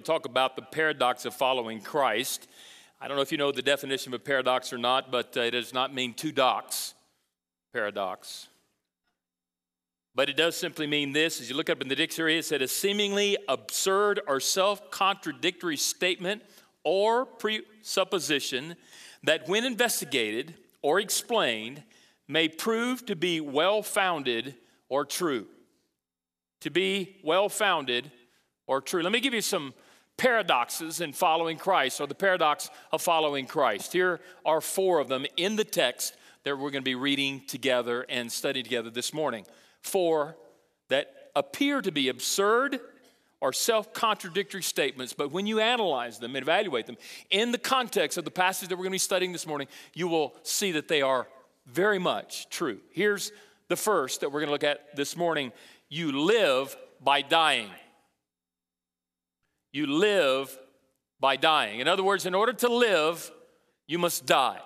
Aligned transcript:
talk 0.00 0.26
about 0.26 0.56
the 0.56 0.62
paradox 0.62 1.24
of 1.24 1.34
following 1.34 1.80
Christ. 1.80 2.48
I 3.00 3.08
don't 3.08 3.16
know 3.16 3.22
if 3.22 3.32
you 3.32 3.38
know 3.38 3.50
the 3.50 3.62
definition 3.62 4.12
of 4.12 4.20
a 4.20 4.22
paradox 4.22 4.72
or 4.72 4.78
not, 4.78 5.10
but 5.10 5.36
uh, 5.36 5.40
it 5.40 5.52
does 5.52 5.72
not 5.72 5.94
mean 5.94 6.12
two 6.12 6.32
docks 6.32 6.94
paradox. 7.72 8.48
But 10.14 10.28
it 10.28 10.36
does 10.36 10.56
simply 10.56 10.86
mean 10.86 11.12
this. 11.12 11.40
As 11.40 11.48
you 11.48 11.56
look 11.56 11.70
up 11.70 11.80
in 11.80 11.88
the 11.88 11.96
dictionary, 11.96 12.36
it 12.36 12.44
said 12.44 12.62
a 12.62 12.68
seemingly 12.68 13.38
absurd 13.48 14.20
or 14.26 14.40
self 14.40 14.90
contradictory 14.90 15.76
statement 15.76 16.42
or 16.84 17.24
presupposition 17.24 18.76
that, 19.22 19.48
when 19.48 19.64
investigated 19.64 20.54
or 20.82 21.00
explained, 21.00 21.82
may 22.28 22.48
prove 22.48 23.06
to 23.06 23.16
be 23.16 23.40
well 23.40 23.82
founded 23.82 24.54
or 24.88 25.04
true. 25.04 25.46
To 26.62 26.70
be 26.70 27.16
well 27.22 27.48
founded 27.48 28.10
or 28.70 28.80
true. 28.80 29.02
Let 29.02 29.10
me 29.10 29.18
give 29.18 29.34
you 29.34 29.40
some 29.40 29.74
paradoxes 30.16 31.00
in 31.00 31.12
following 31.12 31.56
Christ, 31.56 32.00
or 32.00 32.06
the 32.06 32.14
paradox 32.14 32.70
of 32.92 33.02
following 33.02 33.46
Christ. 33.46 33.92
Here 33.92 34.20
are 34.46 34.60
four 34.60 35.00
of 35.00 35.08
them 35.08 35.26
in 35.36 35.56
the 35.56 35.64
text 35.64 36.14
that 36.44 36.56
we're 36.56 36.70
going 36.70 36.82
to 36.84 36.88
be 36.88 36.94
reading 36.94 37.42
together 37.48 38.06
and 38.08 38.30
studying 38.30 38.62
together 38.62 38.88
this 38.88 39.12
morning. 39.12 39.44
Four 39.82 40.36
that 40.86 41.12
appear 41.34 41.82
to 41.82 41.90
be 41.90 42.08
absurd 42.08 42.78
or 43.40 43.52
self 43.52 43.92
contradictory 43.92 44.62
statements, 44.62 45.14
but 45.14 45.32
when 45.32 45.48
you 45.48 45.58
analyze 45.58 46.20
them 46.20 46.36
and 46.36 46.44
evaluate 46.44 46.86
them 46.86 46.96
in 47.30 47.50
the 47.50 47.58
context 47.58 48.18
of 48.18 48.24
the 48.24 48.30
passage 48.30 48.68
that 48.68 48.76
we're 48.76 48.84
going 48.84 48.92
to 48.92 48.94
be 48.94 48.98
studying 48.98 49.32
this 49.32 49.48
morning, 49.48 49.66
you 49.94 50.06
will 50.06 50.36
see 50.44 50.70
that 50.70 50.86
they 50.86 51.02
are 51.02 51.26
very 51.66 51.98
much 51.98 52.48
true. 52.50 52.78
Here's 52.92 53.32
the 53.66 53.74
first 53.74 54.20
that 54.20 54.30
we're 54.30 54.40
going 54.40 54.48
to 54.48 54.52
look 54.52 54.62
at 54.62 54.94
this 54.94 55.16
morning 55.16 55.50
you 55.88 56.12
live 56.12 56.76
by 57.02 57.20
dying. 57.20 57.68
You 59.72 59.86
live 59.86 60.56
by 61.20 61.36
dying. 61.36 61.80
In 61.80 61.88
other 61.88 62.02
words, 62.02 62.26
in 62.26 62.34
order 62.34 62.52
to 62.52 62.68
live, 62.68 63.30
you 63.86 63.98
must 63.98 64.26
die. 64.26 64.60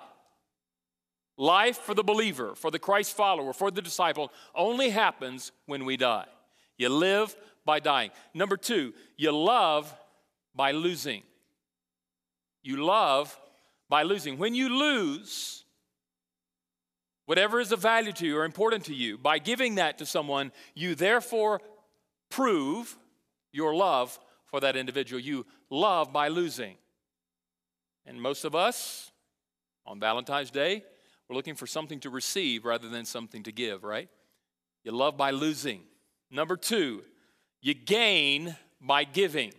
Life 1.37 1.77
for 1.77 1.93
the 1.93 2.03
believer, 2.03 2.55
for 2.55 2.71
the 2.71 2.79
Christ 2.79 3.15
follower, 3.15 3.51
for 3.51 3.69
the 3.69 3.81
disciple 3.81 4.31
only 4.55 4.89
happens 4.89 5.51
when 5.65 5.83
we 5.83 5.97
die. 5.97 6.25
You 6.77 6.89
live 6.89 7.35
by 7.65 7.79
dying. 7.79 8.11
Number 8.33 8.55
two, 8.55 8.93
you 9.17 9.31
love 9.31 9.93
by 10.55 10.71
losing. 10.71 11.23
You 12.63 12.83
love 12.83 13.37
by 13.89 14.03
losing. 14.03 14.37
When 14.37 14.55
you 14.55 14.69
lose 14.69 15.65
whatever 17.25 17.59
is 17.59 17.71
of 17.71 17.81
value 17.81 18.13
to 18.13 18.25
you 18.25 18.37
or 18.37 18.45
important 18.45 18.85
to 18.85 18.93
you, 18.93 19.17
by 19.17 19.39
giving 19.39 19.75
that 19.75 19.97
to 19.97 20.05
someone, 20.05 20.51
you 20.73 20.95
therefore 20.95 21.61
prove 22.29 22.97
your 23.51 23.75
love 23.75 24.19
for 24.55 24.61
that 24.61 24.77
individual. 24.77 25.21
You 25.21 25.45
love 25.69 26.13
by 26.13 26.29
losing. 26.29 26.77
And 28.05 28.21
most 28.21 28.45
of 28.45 28.55
us, 28.55 29.11
on 29.85 29.99
Valentine's 29.99 30.49
Day, 30.49 30.81
we're 31.27 31.35
looking 31.35 31.55
for 31.55 31.67
something 31.67 31.99
to 31.99 32.09
receive 32.09 32.63
rather 32.63 32.87
than 32.87 33.03
something 33.03 33.43
to 33.43 33.51
give, 33.51 33.83
right? 33.83 34.07
You 34.85 34.93
love 34.93 35.17
by 35.17 35.31
losing. 35.31 35.81
Number 36.31 36.55
two, 36.55 37.03
you 37.61 37.73
gain 37.73 38.55
by 38.79 39.03
giving. 39.03 39.51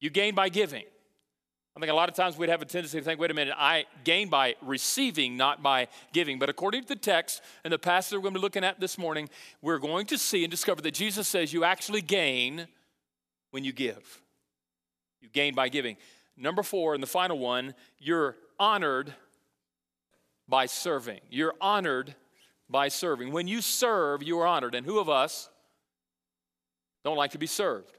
You 0.00 0.10
gain 0.10 0.34
by 0.34 0.50
giving. 0.50 0.84
I 1.74 1.80
think 1.80 1.90
a 1.90 1.94
lot 1.94 2.10
of 2.10 2.14
times 2.14 2.36
we'd 2.36 2.50
have 2.50 2.60
a 2.60 2.66
tendency 2.66 2.98
to 2.98 3.04
think, 3.04 3.18
wait 3.18 3.30
a 3.30 3.34
minute, 3.34 3.54
I 3.56 3.86
gain 4.04 4.28
by 4.28 4.56
receiving, 4.60 5.38
not 5.38 5.62
by 5.62 5.88
giving. 6.12 6.38
But 6.38 6.50
according 6.50 6.82
to 6.82 6.88
the 6.88 6.96
text 6.96 7.40
and 7.64 7.72
the 7.72 7.78
passage 7.78 8.12
we're 8.16 8.20
going 8.20 8.34
to 8.34 8.40
be 8.40 8.42
looking 8.42 8.64
at 8.64 8.80
this 8.80 8.98
morning, 8.98 9.30
we're 9.62 9.78
going 9.78 10.04
to 10.08 10.18
see 10.18 10.44
and 10.44 10.50
discover 10.50 10.82
that 10.82 10.92
Jesus 10.92 11.26
says 11.26 11.54
you 11.54 11.64
actually 11.64 12.02
gain 12.02 12.68
when 13.52 13.62
you 13.62 13.72
give. 13.72 14.20
You 15.20 15.28
gain 15.32 15.54
by 15.54 15.68
giving. 15.68 15.96
Number 16.36 16.64
four, 16.64 16.94
and 16.94 17.02
the 17.02 17.06
final 17.06 17.38
one, 17.38 17.74
you're 17.98 18.36
honored 18.58 19.14
by 20.48 20.66
serving. 20.66 21.20
You're 21.30 21.54
honored 21.60 22.14
by 22.68 22.88
serving. 22.88 23.30
When 23.32 23.46
you 23.46 23.60
serve, 23.60 24.22
you 24.22 24.40
are 24.40 24.46
honored. 24.46 24.74
And 24.74 24.84
who 24.84 24.98
of 24.98 25.08
us 25.08 25.48
don't 27.04 27.16
like 27.16 27.32
to 27.32 27.38
be 27.38 27.46
served? 27.46 27.92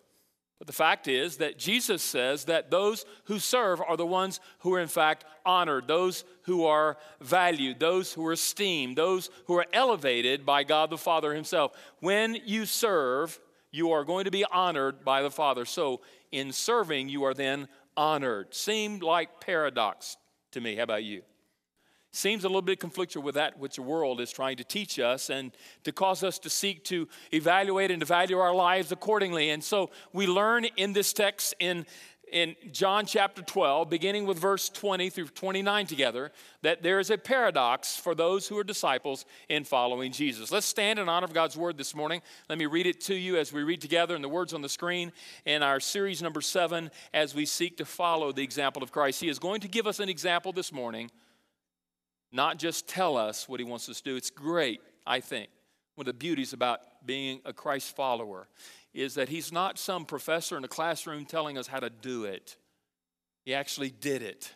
But 0.59 0.67
the 0.67 0.73
fact 0.73 1.07
is 1.07 1.37
that 1.37 1.57
Jesus 1.57 2.01
says 2.01 2.45
that 2.45 2.71
those 2.71 3.05
who 3.25 3.37
serve 3.37 3.81
are 3.81 3.97
the 3.97 4.05
ones 4.05 4.39
who 4.59 4.73
are, 4.73 4.79
in 4.79 4.87
fact, 4.87 5.25
honored, 5.45 5.87
those 5.87 6.23
who 6.43 6.65
are 6.65 6.97
valued, 7.19 7.79
those 7.79 8.13
who 8.13 8.25
are 8.25 8.33
esteemed, 8.33 8.97
those 8.97 9.29
who 9.45 9.57
are 9.57 9.65
elevated 9.73 10.45
by 10.45 10.63
God 10.63 10.89
the 10.89 10.97
Father 10.97 11.33
Himself. 11.33 11.73
When 11.99 12.37
you 12.45 12.65
serve, 12.65 13.39
you 13.73 13.91
are 13.91 14.05
going 14.05 14.23
to 14.23 14.31
be 14.31 14.45
honored 14.45 15.03
by 15.03 15.21
the 15.21 15.31
Father. 15.31 15.65
So, 15.65 15.99
in 16.31 16.53
serving, 16.53 17.09
you 17.09 17.25
are 17.25 17.33
then 17.33 17.67
honored. 17.97 18.53
Seemed 18.53 19.03
like 19.03 19.41
paradox 19.41 20.15
to 20.51 20.61
me. 20.61 20.77
How 20.77 20.83
about 20.83 21.03
you? 21.03 21.23
seems 22.15 22.43
a 22.43 22.47
little 22.47 22.61
bit 22.61 22.79
conflictual 22.79 23.23
with 23.23 23.33
that 23.35 23.57
which 23.57 23.75
the 23.75 23.81
world 23.81 24.21
is 24.21 24.31
trying 24.31 24.55
to 24.55 24.63
teach 24.63 24.99
us 24.99 25.31
and 25.31 25.51
to 25.83 25.91
cause 25.91 26.23
us 26.23 26.37
to 26.37 26.49
seek 26.49 26.83
to 26.83 27.07
evaluate 27.33 27.89
and 27.89 27.99
to 27.99 28.05
value 28.05 28.37
our 28.37 28.53
lives 28.53 28.91
accordingly. 28.91 29.49
And 29.49 29.63
so 29.63 29.89
we 30.13 30.27
learn 30.27 30.65
in 30.77 30.93
this 30.93 31.11
text 31.11 31.55
in, 31.59 31.87
in 32.33 32.55
John 32.71 33.05
chapter 33.05 33.43
12, 33.43 33.89
beginning 33.91 34.25
with 34.25 34.39
verse 34.39 34.67
20 34.67 35.11
through 35.11 35.27
29 35.27 35.85
together, 35.85 36.31
that 36.63 36.81
there 36.81 36.99
is 36.99 37.11
a 37.11 37.17
paradox 37.17 37.95
for 37.95 38.15
those 38.15 38.47
who 38.47 38.57
are 38.57 38.63
disciples 38.63 39.25
in 39.49 39.63
following 39.63 40.11
Jesus. 40.11 40.51
Let's 40.51 40.65
stand 40.65 40.97
in 40.97 41.07
honor 41.07 41.25
of 41.25 41.33
God's 41.33 41.55
word 41.55 41.77
this 41.77 41.93
morning. 41.93 42.23
Let 42.49 42.57
me 42.57 42.65
read 42.65 42.87
it 42.87 43.01
to 43.01 43.13
you 43.13 43.37
as 43.37 43.53
we 43.53 43.61
read 43.61 43.81
together, 43.81 44.15
and 44.15 44.23
the 44.23 44.29
words 44.29 44.53
on 44.53 44.63
the 44.63 44.69
screen 44.69 45.11
in 45.45 45.61
our 45.61 45.79
series 45.79 46.23
number 46.23 46.41
seven 46.41 46.89
as 47.13 47.35
we 47.35 47.45
seek 47.45 47.77
to 47.77 47.85
follow 47.85 48.31
the 48.31 48.43
example 48.43 48.81
of 48.81 48.91
Christ. 48.91 49.21
He 49.21 49.29
is 49.29 49.37
going 49.37 49.61
to 49.61 49.67
give 49.67 49.85
us 49.85 49.99
an 49.99 50.09
example 50.09 50.51
this 50.51 50.73
morning 50.73 51.11
not 52.31 52.57
just 52.57 52.87
tell 52.87 53.15
us 53.15 53.47
what 53.47 53.59
he 53.59 53.63
wants 53.63 53.87
us 53.87 54.01
to 54.01 54.03
do. 54.03 54.15
It's 54.15 54.31
great, 54.31 54.81
I 55.05 55.19
think. 55.19 55.49
One 55.95 56.07
of 56.07 56.13
the 56.13 56.17
beauties 56.17 56.51
about 56.51 56.79
being 57.05 57.41
a 57.45 57.53
Christ 57.53 57.95
follower 57.95 58.47
is 58.93 59.15
that 59.15 59.29
he's 59.29 59.51
not 59.51 59.79
some 59.79 60.05
professor 60.05 60.57
in 60.57 60.63
a 60.63 60.67
classroom 60.67 61.25
telling 61.25 61.57
us 61.57 61.67
how 61.67 61.79
to 61.79 61.89
do 61.89 62.25
it. 62.25 62.57
He 63.45 63.53
actually 63.53 63.89
did 63.89 64.21
it. 64.21 64.53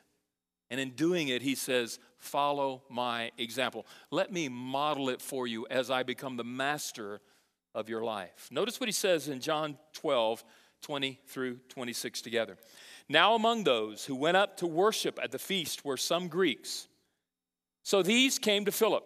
And 0.69 0.79
in 0.79 0.91
doing 0.91 1.29
it, 1.29 1.41
he 1.41 1.55
says, 1.55 1.99
Follow 2.17 2.83
my 2.89 3.31
example. 3.37 3.85
Let 4.11 4.31
me 4.31 4.49
model 4.49 5.09
it 5.09 5.21
for 5.21 5.47
you 5.47 5.67
as 5.69 5.91
I 5.91 6.03
become 6.03 6.35
the 6.35 6.43
master 6.43 7.21
of 7.75 7.89
your 7.89 8.03
life. 8.03 8.49
Notice 8.51 8.79
what 8.79 8.89
he 8.89 8.93
says 8.93 9.27
in 9.27 9.39
John 9.39 9.77
12, 9.93 10.43
20 10.81 11.19
through 11.27 11.59
26 11.69 12.21
together. 12.21 12.57
Now, 13.07 13.35
among 13.35 13.63
those 13.63 14.05
who 14.05 14.15
went 14.15 14.35
up 14.35 14.57
to 14.57 14.67
worship 14.67 15.19
at 15.21 15.31
the 15.31 15.39
feast 15.39 15.85
were 15.85 15.95
some 15.95 16.27
Greeks. 16.27 16.87
So 17.83 18.01
these 18.01 18.39
came 18.39 18.65
to 18.65 18.71
Philip, 18.71 19.05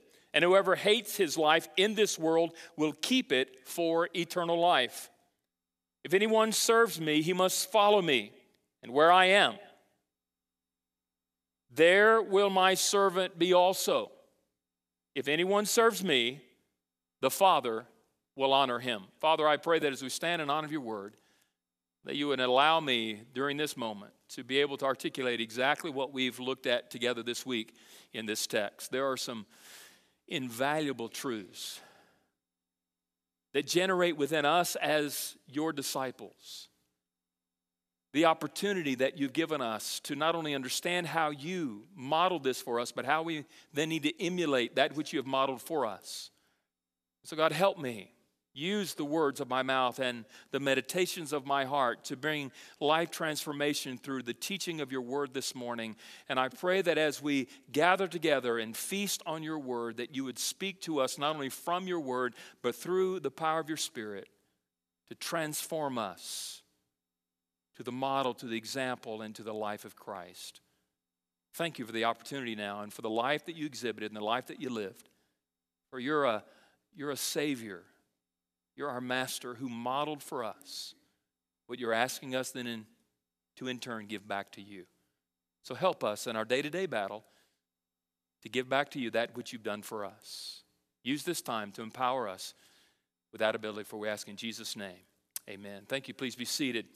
and 0.33 0.43
whoever 0.43 0.75
hates 0.75 1.17
his 1.17 1.37
life 1.37 1.67
in 1.77 1.95
this 1.95 2.17
world 2.17 2.53
will 2.77 2.93
keep 2.93 3.31
it 3.31 3.67
for 3.67 4.09
eternal 4.15 4.59
life. 4.59 5.09
If 6.03 6.13
anyone 6.13 6.51
serves 6.51 6.99
me, 6.99 7.21
he 7.21 7.33
must 7.33 7.71
follow 7.71 8.01
me, 8.01 8.31
and 8.81 8.91
where 8.91 9.11
I 9.11 9.25
am, 9.25 9.55
there 11.73 12.21
will 12.21 12.49
my 12.49 12.73
servant 12.73 13.37
be 13.37 13.53
also. 13.53 14.11
If 15.15 15.27
anyone 15.27 15.65
serves 15.65 16.03
me, 16.03 16.41
the 17.21 17.29
Father 17.29 17.85
will 18.35 18.53
honor 18.53 18.79
him. 18.79 19.03
Father, 19.19 19.47
I 19.47 19.57
pray 19.57 19.79
that 19.79 19.93
as 19.93 20.01
we 20.01 20.09
stand 20.09 20.41
in 20.41 20.49
honor 20.49 20.65
of 20.65 20.71
your 20.71 20.81
word, 20.81 21.15
that 22.05 22.15
you 22.15 22.27
would 22.27 22.39
allow 22.39 22.79
me 22.79 23.21
during 23.33 23.57
this 23.57 23.77
moment 23.77 24.11
to 24.29 24.43
be 24.43 24.59
able 24.59 24.77
to 24.77 24.85
articulate 24.85 25.39
exactly 25.39 25.91
what 25.91 26.11
we've 26.11 26.39
looked 26.39 26.65
at 26.65 26.89
together 26.89 27.21
this 27.21 27.45
week 27.45 27.75
in 28.13 28.25
this 28.25 28.47
text. 28.47 28.91
There 28.91 29.09
are 29.09 29.17
some 29.17 29.45
invaluable 30.31 31.09
truths 31.09 31.79
that 33.53 33.67
generate 33.67 34.17
within 34.17 34.45
us 34.45 34.75
as 34.77 35.35
your 35.47 35.73
disciples 35.73 36.69
the 38.13 38.25
opportunity 38.25 38.95
that 38.95 39.17
you've 39.17 39.33
given 39.33 39.61
us 39.61 39.99
to 40.01 40.15
not 40.15 40.35
only 40.35 40.53
understand 40.53 41.07
how 41.07 41.29
you 41.29 41.83
modeled 41.95 42.43
this 42.43 42.61
for 42.61 42.79
us, 42.79 42.91
but 42.91 43.05
how 43.05 43.23
we 43.23 43.45
then 43.73 43.89
need 43.89 44.03
to 44.03 44.21
emulate 44.23 44.75
that 44.75 44.95
which 44.95 45.13
you 45.13 45.19
have 45.19 45.25
modeled 45.25 45.61
for 45.61 45.85
us. 45.85 46.29
So, 47.23 47.35
God, 47.35 47.51
help 47.51 47.79
me 47.79 48.10
Use 48.53 48.95
the 48.95 49.05
words 49.05 49.39
of 49.39 49.49
my 49.49 49.63
mouth 49.63 49.99
and 49.99 50.25
the 50.51 50.59
meditations 50.59 51.31
of 51.31 51.45
my 51.45 51.63
heart 51.63 52.03
to 52.05 52.17
bring 52.17 52.51
life 52.81 53.09
transformation 53.09 53.97
through 53.97 54.23
the 54.23 54.33
teaching 54.33 54.81
of 54.81 54.91
your 54.91 55.01
word 55.01 55.33
this 55.33 55.55
morning. 55.55 55.95
And 56.27 56.37
I 56.37 56.49
pray 56.49 56.81
that 56.81 56.97
as 56.97 57.21
we 57.21 57.47
gather 57.71 58.09
together 58.09 58.59
and 58.59 58.75
feast 58.75 59.23
on 59.25 59.41
your 59.41 59.57
word, 59.57 59.97
that 59.97 60.13
you 60.13 60.25
would 60.25 60.37
speak 60.37 60.81
to 60.81 60.99
us 60.99 61.17
not 61.17 61.33
only 61.33 61.47
from 61.47 61.87
your 61.87 62.01
word, 62.01 62.35
but 62.61 62.75
through 62.75 63.21
the 63.21 63.31
power 63.31 63.61
of 63.61 63.69
your 63.69 63.77
spirit 63.77 64.27
to 65.07 65.15
transform 65.15 65.97
us 65.97 66.61
to 67.77 67.83
the 67.83 67.91
model, 67.91 68.33
to 68.33 68.47
the 68.47 68.57
example, 68.57 69.21
and 69.21 69.33
to 69.35 69.43
the 69.43 69.53
life 69.53 69.85
of 69.85 69.95
Christ. 69.95 70.59
Thank 71.53 71.79
you 71.79 71.85
for 71.85 71.93
the 71.93 72.03
opportunity 72.03 72.55
now 72.55 72.81
and 72.81 72.91
for 72.91 73.01
the 73.01 73.09
life 73.09 73.45
that 73.45 73.55
you 73.55 73.65
exhibited 73.65 74.11
and 74.11 74.15
the 74.15 74.23
life 74.23 74.47
that 74.47 74.61
you 74.61 74.69
lived. 74.69 75.09
For 75.89 75.99
you're 75.99 76.25
a, 76.25 76.43
you're 76.93 77.11
a 77.11 77.17
Savior 77.17 77.83
you're 78.75 78.89
our 78.89 79.01
master 79.01 79.55
who 79.55 79.69
modeled 79.69 80.23
for 80.23 80.43
us 80.43 80.95
what 81.71 81.79
you're 81.79 81.93
asking 81.93 82.35
us 82.35 82.51
then 82.51 82.67
in, 82.67 82.85
to 83.55 83.69
in 83.69 83.79
turn 83.79 84.05
give 84.05 84.27
back 84.27 84.51
to 84.51 84.61
you. 84.61 84.83
So 85.63 85.73
help 85.73 86.03
us 86.03 86.27
in 86.27 86.35
our 86.35 86.43
day 86.43 86.61
to 86.61 86.69
day 86.69 86.85
battle 86.85 87.23
to 88.41 88.49
give 88.49 88.67
back 88.67 88.89
to 88.91 88.99
you 88.99 89.09
that 89.11 89.37
which 89.37 89.53
you've 89.53 89.63
done 89.63 89.81
for 89.81 90.03
us. 90.03 90.63
Use 91.01 91.23
this 91.23 91.41
time 91.41 91.71
to 91.71 91.81
empower 91.81 92.27
us 92.27 92.53
with 93.31 93.39
that 93.39 93.55
ability, 93.55 93.83
for 93.83 93.97
we 93.97 94.09
ask 94.09 94.27
in 94.27 94.35
Jesus' 94.35 94.75
name. 94.75 94.99
Amen. 95.49 95.83
Thank 95.87 96.09
you. 96.09 96.13
Please 96.13 96.35
be 96.35 96.43
seated. 96.43 96.87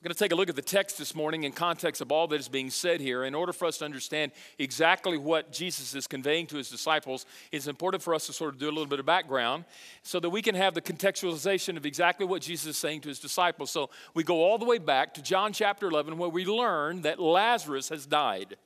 We're 0.00 0.08
going 0.08 0.14
to 0.14 0.24
take 0.24 0.32
a 0.32 0.36
look 0.36 0.50
at 0.50 0.56
the 0.56 0.62
text 0.62 0.98
this 0.98 1.14
morning 1.14 1.44
in 1.44 1.52
context 1.52 2.02
of 2.02 2.12
all 2.12 2.26
that 2.26 2.38
is 2.38 2.48
being 2.48 2.68
said 2.68 3.00
here. 3.00 3.24
In 3.24 3.34
order 3.34 3.54
for 3.54 3.64
us 3.64 3.78
to 3.78 3.86
understand 3.86 4.32
exactly 4.58 5.16
what 5.16 5.50
Jesus 5.52 5.94
is 5.94 6.06
conveying 6.06 6.46
to 6.48 6.58
his 6.58 6.68
disciples, 6.68 7.24
it's 7.50 7.66
important 7.66 8.02
for 8.02 8.14
us 8.14 8.26
to 8.26 8.34
sort 8.34 8.52
of 8.52 8.60
do 8.60 8.66
a 8.66 8.68
little 8.68 8.84
bit 8.84 9.00
of 9.00 9.06
background 9.06 9.64
so 10.02 10.20
that 10.20 10.28
we 10.28 10.42
can 10.42 10.54
have 10.54 10.74
the 10.74 10.82
contextualization 10.82 11.78
of 11.78 11.86
exactly 11.86 12.26
what 12.26 12.42
Jesus 12.42 12.66
is 12.66 12.76
saying 12.76 13.00
to 13.00 13.08
his 13.08 13.18
disciples. 13.18 13.70
So 13.70 13.88
we 14.12 14.22
go 14.22 14.44
all 14.44 14.58
the 14.58 14.66
way 14.66 14.76
back 14.76 15.14
to 15.14 15.22
John 15.22 15.54
chapter 15.54 15.88
11, 15.88 16.18
where 16.18 16.28
we 16.28 16.44
learn 16.44 17.00
that 17.02 17.18
Lazarus 17.18 17.88
has 17.88 18.04
died. 18.04 18.58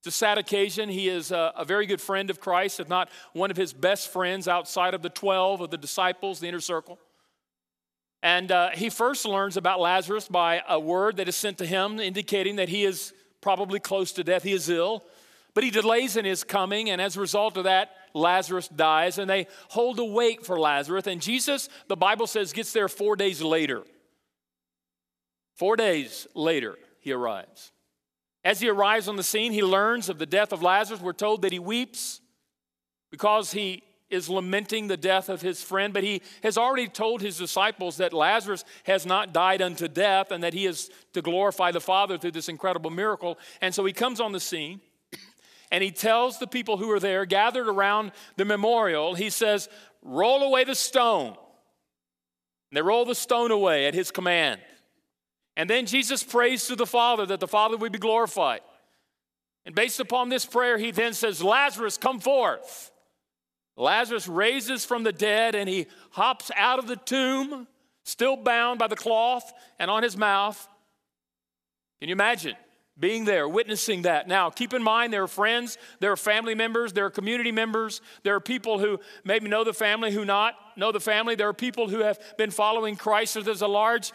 It's 0.00 0.08
a 0.08 0.10
sad 0.10 0.38
occasion. 0.38 0.88
He 0.88 1.08
is 1.08 1.30
a, 1.30 1.52
a, 1.56 1.64
very 1.64 1.86
good 1.86 2.00
friend 2.00 2.30
of 2.30 2.40
Christ, 2.40 2.80
if 2.80 2.88
not 2.88 3.08
one 3.32 3.52
of 3.52 3.56
his 3.56 3.72
best 3.72 4.12
friends 4.12 4.48
outside 4.48 4.92
of 4.92 5.02
the 5.02 5.08
12 5.08 5.60
of 5.60 5.70
the 5.70 5.78
disciples, 5.78 6.40
the 6.40 6.48
inner 6.48 6.60
circle. 6.60 6.98
And 8.24 8.50
uh, 8.50 8.70
he 8.70 8.88
first 8.88 9.26
learns 9.26 9.58
about 9.58 9.80
Lazarus 9.80 10.28
by 10.28 10.62
a 10.66 10.80
word 10.80 11.18
that 11.18 11.28
is 11.28 11.36
sent 11.36 11.58
to 11.58 11.66
him 11.66 12.00
indicating 12.00 12.56
that 12.56 12.70
he 12.70 12.84
is 12.84 13.12
probably 13.42 13.78
close 13.78 14.12
to 14.12 14.24
death. 14.24 14.42
He 14.42 14.54
is 14.54 14.70
ill. 14.70 15.04
But 15.52 15.62
he 15.62 15.70
delays 15.70 16.16
in 16.16 16.24
his 16.24 16.42
coming, 16.42 16.88
and 16.88 17.02
as 17.02 17.16
a 17.16 17.20
result 17.20 17.58
of 17.58 17.64
that, 17.64 17.90
Lazarus 18.14 18.66
dies, 18.66 19.18
and 19.18 19.28
they 19.28 19.46
hold 19.68 19.98
a 19.98 20.04
wait 20.04 20.44
for 20.44 20.58
Lazarus. 20.58 21.06
And 21.06 21.20
Jesus, 21.20 21.68
the 21.86 21.96
Bible 21.96 22.26
says, 22.26 22.54
gets 22.54 22.72
there 22.72 22.88
four 22.88 23.14
days 23.14 23.42
later. 23.42 23.84
Four 25.54 25.76
days 25.76 26.26
later, 26.34 26.76
he 27.00 27.12
arrives. 27.12 27.72
As 28.42 28.58
he 28.58 28.70
arrives 28.70 29.06
on 29.06 29.16
the 29.16 29.22
scene, 29.22 29.52
he 29.52 29.62
learns 29.62 30.08
of 30.08 30.18
the 30.18 30.26
death 30.26 30.50
of 30.52 30.62
Lazarus. 30.62 31.00
We're 31.00 31.12
told 31.12 31.42
that 31.42 31.52
he 31.52 31.58
weeps 31.58 32.22
because 33.10 33.52
he 33.52 33.82
is 34.14 34.28
lamenting 34.28 34.86
the 34.86 34.96
death 34.96 35.28
of 35.28 35.42
his 35.42 35.62
friend, 35.62 35.92
but 35.92 36.04
he 36.04 36.22
has 36.42 36.56
already 36.56 36.88
told 36.88 37.20
his 37.20 37.36
disciples 37.36 37.98
that 37.98 38.12
Lazarus 38.12 38.64
has 38.84 39.04
not 39.04 39.34
died 39.34 39.60
unto 39.60 39.88
death 39.88 40.30
and 40.30 40.42
that 40.42 40.54
he 40.54 40.66
is 40.66 40.90
to 41.12 41.20
glorify 41.20 41.70
the 41.70 41.80
Father 41.80 42.16
through 42.16 42.30
this 42.30 42.48
incredible 42.48 42.90
miracle. 42.90 43.38
And 43.60 43.74
so 43.74 43.84
he 43.84 43.92
comes 43.92 44.20
on 44.20 44.32
the 44.32 44.40
scene 44.40 44.80
and 45.70 45.82
he 45.82 45.90
tells 45.90 46.38
the 46.38 46.46
people 46.46 46.76
who 46.76 46.90
are 46.92 47.00
there 47.00 47.26
gathered 47.26 47.68
around 47.68 48.12
the 48.36 48.44
memorial, 48.44 49.14
he 49.14 49.28
says, 49.28 49.68
Roll 50.02 50.42
away 50.42 50.64
the 50.64 50.74
stone. 50.74 51.28
And 52.70 52.76
they 52.76 52.82
roll 52.82 53.04
the 53.04 53.14
stone 53.14 53.50
away 53.50 53.86
at 53.86 53.94
his 53.94 54.10
command. 54.10 54.60
And 55.56 55.68
then 55.68 55.86
Jesus 55.86 56.22
prays 56.22 56.66
to 56.66 56.76
the 56.76 56.86
Father 56.86 57.26
that 57.26 57.40
the 57.40 57.48
Father 57.48 57.76
would 57.76 57.92
be 57.92 57.98
glorified. 57.98 58.60
And 59.66 59.74
based 59.74 60.00
upon 60.00 60.28
this 60.28 60.44
prayer, 60.44 60.78
he 60.78 60.90
then 60.90 61.14
says, 61.14 61.42
Lazarus, 61.42 61.96
come 61.96 62.20
forth. 62.20 62.90
Lazarus 63.76 64.28
raises 64.28 64.84
from 64.84 65.02
the 65.02 65.12
dead 65.12 65.54
and 65.54 65.68
he 65.68 65.86
hops 66.10 66.50
out 66.56 66.78
of 66.78 66.86
the 66.86 66.96
tomb, 66.96 67.66
still 68.04 68.36
bound 68.36 68.78
by 68.78 68.86
the 68.86 68.96
cloth 68.96 69.52
and 69.78 69.90
on 69.90 70.02
his 70.02 70.16
mouth. 70.16 70.68
Can 72.00 72.08
you 72.08 72.12
imagine 72.12 72.54
being 72.98 73.24
there, 73.24 73.48
witnessing 73.48 74.02
that? 74.02 74.28
Now, 74.28 74.50
keep 74.50 74.74
in 74.74 74.82
mind 74.82 75.12
there 75.12 75.24
are 75.24 75.28
friends, 75.28 75.78
there 75.98 76.12
are 76.12 76.16
family 76.16 76.54
members, 76.54 76.92
there 76.92 77.06
are 77.06 77.10
community 77.10 77.50
members, 77.50 78.00
there 78.22 78.34
are 78.36 78.40
people 78.40 78.78
who 78.78 79.00
maybe 79.24 79.48
know 79.48 79.64
the 79.64 79.72
family, 79.72 80.12
who 80.12 80.24
not 80.24 80.54
know 80.76 80.92
the 80.92 81.00
family. 81.00 81.34
There 81.34 81.48
are 81.48 81.54
people 81.54 81.88
who 81.88 82.00
have 82.00 82.18
been 82.36 82.50
following 82.50 82.96
Christ. 82.96 83.32
So 83.32 83.42
there's 83.42 83.62
a 83.62 83.66
large 83.66 84.12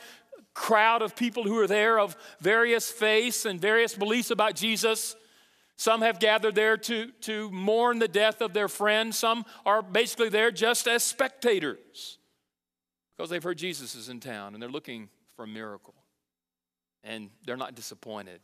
crowd 0.54 1.02
of 1.02 1.16
people 1.16 1.44
who 1.44 1.60
are 1.60 1.68
there 1.68 2.00
of 2.00 2.16
various 2.40 2.90
faiths 2.90 3.46
and 3.46 3.60
various 3.60 3.96
beliefs 3.96 4.32
about 4.32 4.56
Jesus. 4.56 5.16
Some 5.80 6.02
have 6.02 6.20
gathered 6.20 6.56
there 6.56 6.76
to, 6.76 7.10
to 7.22 7.50
mourn 7.52 8.00
the 8.00 8.10
death 8.10 8.42
of 8.42 8.52
their 8.52 8.68
friend. 8.68 9.16
Some 9.16 9.46
are 9.66 9.82
basically 9.82 10.28
there 10.28 10.52
just 10.52 10.90
as 10.90 11.04
spectators 11.04 12.18
because 13.16 13.30
they've 13.30 13.42
heard 13.42 13.58
Jesus 13.58 13.96
is 13.96 14.10
in 14.10 14.20
town 14.20 14.54
and 14.54 14.62
they're 14.62 14.70
looking 14.70 15.08
for 15.38 15.46
a 15.46 15.48
miracle. 15.48 15.94
And 17.02 17.30
they're 17.46 17.56
not 17.56 17.76
disappointed. 17.76 18.42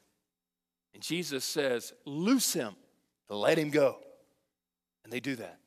And 0.94 1.04
Jesus 1.04 1.44
says, 1.44 1.92
Loose 2.06 2.54
him, 2.54 2.74
let 3.30 3.58
him 3.58 3.70
go. 3.70 3.98
And 5.04 5.12
they 5.12 5.20
do 5.20 5.36
that. 5.36 5.60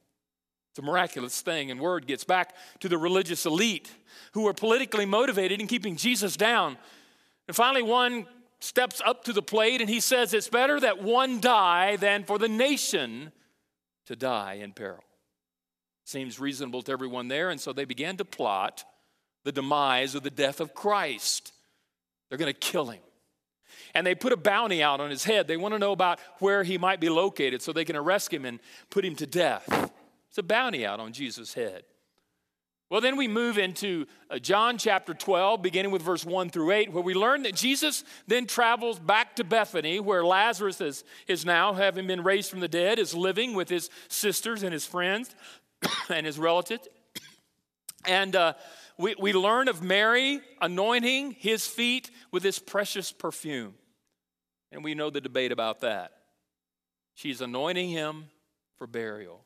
It's 0.70 0.78
a 0.78 0.82
miraculous 0.82 1.38
thing. 1.42 1.70
And 1.70 1.78
word 1.78 2.06
gets 2.06 2.24
back 2.24 2.54
to 2.80 2.88
the 2.88 2.96
religious 2.96 3.44
elite 3.44 3.90
who 4.32 4.48
are 4.48 4.54
politically 4.54 5.04
motivated 5.04 5.60
in 5.60 5.66
keeping 5.66 5.96
Jesus 5.96 6.34
down. 6.34 6.78
And 7.46 7.54
finally, 7.54 7.82
one 7.82 8.26
steps 8.60 9.00
up 9.04 9.24
to 9.24 9.32
the 9.32 9.42
plate 9.42 9.80
and 9.80 9.90
he 9.90 10.00
says, 10.00 10.34
It's 10.34 10.48
better 10.48 10.78
that 10.80 11.02
one 11.02 11.40
die 11.40 11.96
than 11.96 12.24
for 12.24 12.38
the 12.38 12.48
nation 12.48 13.32
to 14.06 14.16
die 14.16 14.54
in 14.54 14.72
peril. 14.72 15.04
Seems 16.04 16.40
reasonable 16.40 16.82
to 16.82 16.92
everyone 16.92 17.28
there, 17.28 17.50
and 17.50 17.60
so 17.60 17.72
they 17.72 17.84
began 17.84 18.16
to 18.16 18.24
plot 18.24 18.84
the 19.44 19.52
demise 19.52 20.16
or 20.16 20.20
the 20.20 20.30
death 20.30 20.60
of 20.60 20.74
Christ. 20.74 21.52
They're 22.28 22.38
going 22.38 22.52
to 22.52 22.58
kill 22.58 22.86
him. 22.86 23.02
And 23.94 24.06
they 24.06 24.14
put 24.14 24.32
a 24.32 24.36
bounty 24.36 24.82
out 24.82 25.00
on 25.00 25.10
his 25.10 25.24
head. 25.24 25.46
They 25.46 25.56
want 25.56 25.74
to 25.74 25.78
know 25.78 25.92
about 25.92 26.18
where 26.38 26.62
he 26.62 26.78
might 26.78 27.00
be 27.00 27.08
located 27.08 27.62
so 27.62 27.72
they 27.72 27.84
can 27.84 27.96
arrest 27.96 28.32
him 28.32 28.44
and 28.44 28.60
put 28.90 29.04
him 29.04 29.14
to 29.16 29.26
death. 29.26 29.92
It's 30.28 30.38
a 30.38 30.42
bounty 30.42 30.84
out 30.84 31.00
on 31.00 31.12
Jesus' 31.12 31.54
head. 31.54 31.84
Well, 32.90 33.02
then 33.02 33.18
we 33.18 33.28
move 33.28 33.58
into 33.58 34.06
uh, 34.30 34.38
John 34.38 34.78
chapter 34.78 35.12
12, 35.12 35.60
beginning 35.60 35.92
with 35.92 36.00
verse 36.00 36.24
1 36.24 36.48
through 36.48 36.70
8, 36.70 36.92
where 36.92 37.02
we 37.02 37.12
learn 37.12 37.42
that 37.42 37.54
Jesus 37.54 38.02
then 38.26 38.46
travels 38.46 38.98
back 38.98 39.36
to 39.36 39.44
Bethany, 39.44 40.00
where 40.00 40.24
Lazarus 40.24 40.80
is, 40.80 41.04
is 41.26 41.44
now, 41.44 41.74
having 41.74 42.06
been 42.06 42.24
raised 42.24 42.50
from 42.50 42.60
the 42.60 42.68
dead, 42.68 42.98
is 42.98 43.14
living 43.14 43.52
with 43.52 43.68
his 43.68 43.90
sisters 44.08 44.62
and 44.62 44.72
his 44.72 44.86
friends 44.86 45.34
and 46.08 46.24
his 46.24 46.38
relatives. 46.38 46.88
And 48.06 48.34
uh, 48.34 48.54
we, 48.96 49.14
we 49.18 49.34
learn 49.34 49.68
of 49.68 49.82
Mary 49.82 50.40
anointing 50.62 51.32
his 51.32 51.66
feet 51.66 52.10
with 52.32 52.42
this 52.42 52.58
precious 52.58 53.12
perfume. 53.12 53.74
And 54.72 54.82
we 54.82 54.94
know 54.94 55.10
the 55.10 55.20
debate 55.20 55.52
about 55.52 55.80
that. 55.80 56.12
She's 57.14 57.42
anointing 57.42 57.90
him 57.90 58.26
for 58.78 58.86
burial. 58.86 59.44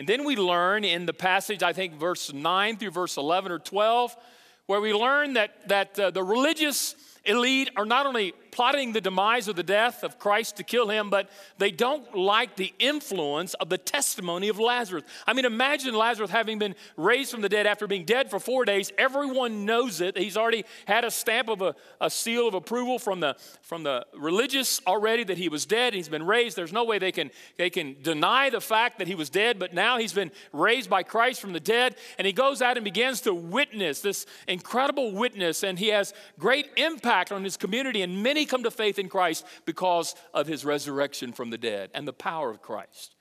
And 0.00 0.08
then 0.08 0.24
we 0.24 0.34
learn 0.34 0.84
in 0.84 1.04
the 1.04 1.12
passage, 1.12 1.62
I 1.62 1.74
think 1.74 1.92
verse 1.92 2.32
9 2.32 2.78
through 2.78 2.90
verse 2.92 3.18
11 3.18 3.52
or 3.52 3.58
12, 3.58 4.16
where 4.64 4.80
we 4.80 4.94
learn 4.94 5.34
that, 5.34 5.68
that 5.68 6.00
uh, 6.00 6.10
the 6.10 6.24
religious 6.24 6.94
elite 7.26 7.68
are 7.76 7.84
not 7.84 8.06
only 8.06 8.32
plotting 8.50 8.92
the 8.92 9.00
demise 9.00 9.48
or 9.48 9.52
the 9.52 9.62
death 9.62 10.02
of 10.02 10.18
Christ 10.18 10.56
to 10.56 10.62
kill 10.62 10.88
him, 10.88 11.10
but 11.10 11.28
they 11.58 11.70
don't 11.70 12.16
like 12.16 12.56
the 12.56 12.72
influence 12.78 13.54
of 13.54 13.68
the 13.68 13.78
testimony 13.78 14.48
of 14.48 14.58
Lazarus. 14.58 15.04
I 15.26 15.32
mean, 15.32 15.44
imagine 15.44 15.94
Lazarus 15.94 16.30
having 16.30 16.58
been 16.58 16.74
raised 16.96 17.30
from 17.30 17.40
the 17.40 17.48
dead 17.48 17.66
after 17.66 17.86
being 17.86 18.04
dead 18.04 18.30
for 18.30 18.38
four 18.40 18.64
days. 18.64 18.92
Everyone 18.98 19.64
knows 19.64 20.00
it. 20.00 20.16
He's 20.16 20.36
already 20.36 20.64
had 20.86 21.04
a 21.04 21.10
stamp 21.10 21.48
of 21.48 21.62
a, 21.62 21.74
a 22.00 22.10
seal 22.10 22.48
of 22.48 22.54
approval 22.54 22.98
from 22.98 23.20
the, 23.20 23.36
from 23.62 23.82
the 23.82 24.06
religious 24.14 24.80
already 24.86 25.24
that 25.24 25.38
he 25.38 25.48
was 25.48 25.66
dead. 25.66 25.88
And 25.88 25.96
he's 25.96 26.08
been 26.08 26.26
raised. 26.26 26.56
There's 26.56 26.72
no 26.72 26.84
way 26.84 26.98
they 26.98 27.12
can, 27.12 27.30
they 27.56 27.70
can 27.70 27.96
deny 28.02 28.50
the 28.50 28.60
fact 28.60 28.98
that 28.98 29.08
he 29.08 29.14
was 29.14 29.30
dead, 29.30 29.58
but 29.58 29.74
now 29.74 29.98
he's 29.98 30.12
been 30.12 30.30
raised 30.52 30.90
by 30.90 31.02
Christ 31.02 31.40
from 31.40 31.52
the 31.52 31.60
dead. 31.60 31.96
And 32.18 32.26
he 32.26 32.32
goes 32.32 32.62
out 32.62 32.76
and 32.76 32.84
begins 32.84 33.20
to 33.22 33.34
witness 33.34 34.00
this 34.00 34.26
incredible 34.48 35.12
witness, 35.12 35.62
and 35.62 35.78
he 35.78 35.88
has 35.88 36.12
great 36.38 36.66
impact 36.76 37.32
on 37.32 37.44
his 37.44 37.56
community. 37.56 38.02
And 38.02 38.22
many 38.22 38.39
come 38.44 38.62
to 38.64 38.70
faith 38.70 38.98
in 38.98 39.08
Christ 39.08 39.46
because 39.64 40.14
of 40.34 40.46
his 40.46 40.64
resurrection 40.64 41.32
from 41.32 41.50
the 41.50 41.58
dead 41.58 41.90
and 41.94 42.06
the 42.06 42.12
power 42.12 42.50
of 42.50 42.62
Christ. 42.62 43.14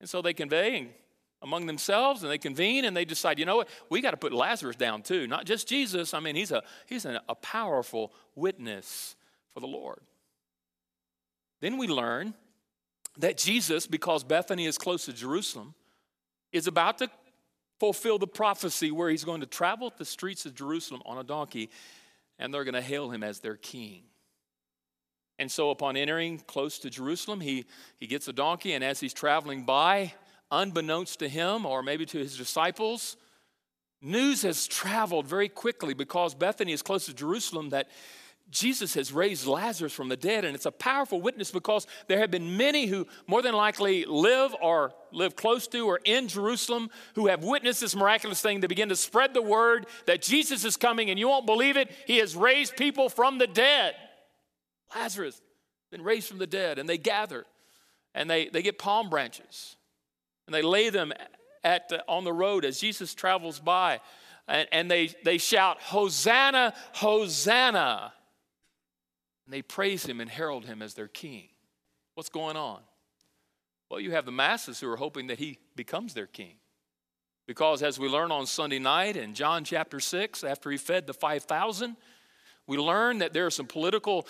And 0.00 0.08
so 0.08 0.22
they 0.22 0.34
convey 0.34 0.88
among 1.42 1.66
themselves 1.66 2.22
and 2.22 2.30
they 2.30 2.38
convene 2.38 2.84
and 2.84 2.96
they 2.96 3.04
decide, 3.04 3.38
you 3.38 3.46
know 3.46 3.56
what, 3.56 3.68
we 3.88 4.00
got 4.00 4.10
to 4.12 4.16
put 4.16 4.32
Lazarus 4.32 4.76
down 4.76 5.02
too, 5.02 5.26
not 5.26 5.46
just 5.46 5.68
Jesus. 5.68 6.12
I 6.12 6.20
mean, 6.20 6.36
he's 6.36 6.52
a, 6.52 6.62
he's 6.86 7.04
a 7.04 7.34
powerful 7.42 8.12
witness 8.34 9.16
for 9.52 9.60
the 9.60 9.66
Lord. 9.66 10.00
Then 11.60 11.78
we 11.78 11.88
learn 11.88 12.34
that 13.18 13.36
Jesus, 13.36 13.86
because 13.86 14.24
Bethany 14.24 14.66
is 14.66 14.78
close 14.78 15.06
to 15.06 15.12
Jerusalem, 15.12 15.74
is 16.52 16.66
about 16.66 16.98
to 16.98 17.10
fulfill 17.78 18.18
the 18.18 18.26
prophecy 18.26 18.90
where 18.90 19.08
he's 19.08 19.24
going 19.24 19.40
to 19.40 19.46
travel 19.46 19.92
the 19.96 20.04
streets 20.04 20.44
of 20.46 20.54
Jerusalem 20.54 21.02
on 21.06 21.18
a 21.18 21.24
donkey 21.24 21.70
and 22.38 22.52
they're 22.52 22.64
going 22.64 22.74
to 22.74 22.82
hail 22.82 23.10
him 23.10 23.22
as 23.22 23.40
their 23.40 23.56
king. 23.56 24.02
And 25.40 25.50
so, 25.50 25.70
upon 25.70 25.96
entering 25.96 26.38
close 26.40 26.78
to 26.80 26.90
Jerusalem, 26.90 27.40
he, 27.40 27.64
he 27.98 28.06
gets 28.06 28.28
a 28.28 28.32
donkey, 28.32 28.74
and 28.74 28.84
as 28.84 29.00
he's 29.00 29.14
traveling 29.14 29.64
by, 29.64 30.12
unbeknownst 30.50 31.18
to 31.20 31.30
him 31.30 31.64
or 31.64 31.82
maybe 31.82 32.04
to 32.04 32.18
his 32.18 32.36
disciples, 32.36 33.16
news 34.02 34.42
has 34.42 34.66
traveled 34.66 35.26
very 35.26 35.48
quickly 35.48 35.94
because 35.94 36.34
Bethany 36.34 36.72
is 36.72 36.82
close 36.82 37.06
to 37.06 37.14
Jerusalem 37.14 37.70
that 37.70 37.88
Jesus 38.50 38.92
has 38.92 39.14
raised 39.14 39.46
Lazarus 39.46 39.94
from 39.94 40.10
the 40.10 40.16
dead, 40.16 40.44
and 40.44 40.54
it's 40.54 40.66
a 40.66 40.70
powerful 40.72 41.22
witness 41.22 41.50
because 41.50 41.86
there 42.06 42.18
have 42.18 42.30
been 42.30 42.58
many 42.58 42.84
who 42.84 43.06
more 43.26 43.40
than 43.40 43.54
likely 43.54 44.04
live 44.04 44.54
or 44.60 44.92
live 45.10 45.36
close 45.36 45.66
to 45.68 45.86
or 45.86 46.00
in 46.04 46.28
Jerusalem 46.28 46.90
who 47.14 47.28
have 47.28 47.44
witnessed 47.44 47.80
this 47.80 47.96
miraculous 47.96 48.42
thing. 48.42 48.60
They 48.60 48.66
begin 48.66 48.90
to 48.90 48.96
spread 48.96 49.32
the 49.32 49.40
word 49.40 49.86
that 50.04 50.20
Jesus 50.20 50.66
is 50.66 50.76
coming, 50.76 51.08
and 51.08 51.18
you 51.18 51.28
won't 51.28 51.46
believe 51.46 51.78
it. 51.78 51.90
He 52.06 52.18
has 52.18 52.36
raised 52.36 52.76
people 52.76 53.08
from 53.08 53.38
the 53.38 53.46
dead. 53.46 53.94
Lazarus 54.94 55.40
been 55.90 56.02
raised 56.02 56.28
from 56.28 56.38
the 56.38 56.46
dead, 56.46 56.78
and 56.78 56.88
they 56.88 56.98
gather 56.98 57.46
and 58.14 58.28
they, 58.28 58.48
they 58.48 58.62
get 58.62 58.78
palm 58.78 59.10
branches 59.10 59.76
and 60.46 60.54
they 60.54 60.62
lay 60.62 60.90
them 60.90 61.12
at 61.62 61.92
on 62.08 62.24
the 62.24 62.32
road 62.32 62.64
as 62.64 62.80
Jesus 62.80 63.14
travels 63.14 63.60
by, 63.60 64.00
and, 64.48 64.66
and 64.72 64.90
they, 64.90 65.14
they 65.24 65.38
shout, 65.38 65.78
Hosanna, 65.80 66.74
Hosanna 66.94 68.12
and 69.50 69.56
they 69.56 69.62
praise 69.62 70.06
him 70.06 70.20
and 70.20 70.30
herald 70.30 70.64
him 70.64 70.80
as 70.80 70.94
their 70.94 71.08
king. 71.08 71.48
What's 72.14 72.28
going 72.28 72.56
on? 72.56 72.78
Well, 73.90 73.98
you 73.98 74.12
have 74.12 74.24
the 74.24 74.30
masses 74.30 74.78
who 74.78 74.88
are 74.88 74.96
hoping 74.96 75.26
that 75.26 75.40
he 75.40 75.58
becomes 75.74 76.14
their 76.14 76.28
king. 76.28 76.54
Because 77.48 77.82
as 77.82 77.98
we 77.98 78.06
learn 78.06 78.30
on 78.30 78.46
Sunday 78.46 78.78
night 78.78 79.16
in 79.16 79.34
John 79.34 79.64
chapter 79.64 79.98
6, 79.98 80.44
after 80.44 80.70
he 80.70 80.76
fed 80.76 81.08
the 81.08 81.14
5,000, 81.14 81.96
we 82.68 82.78
learn 82.78 83.18
that 83.18 83.32
there 83.32 83.44
are 83.44 83.50
some 83.50 83.66
political 83.66 84.28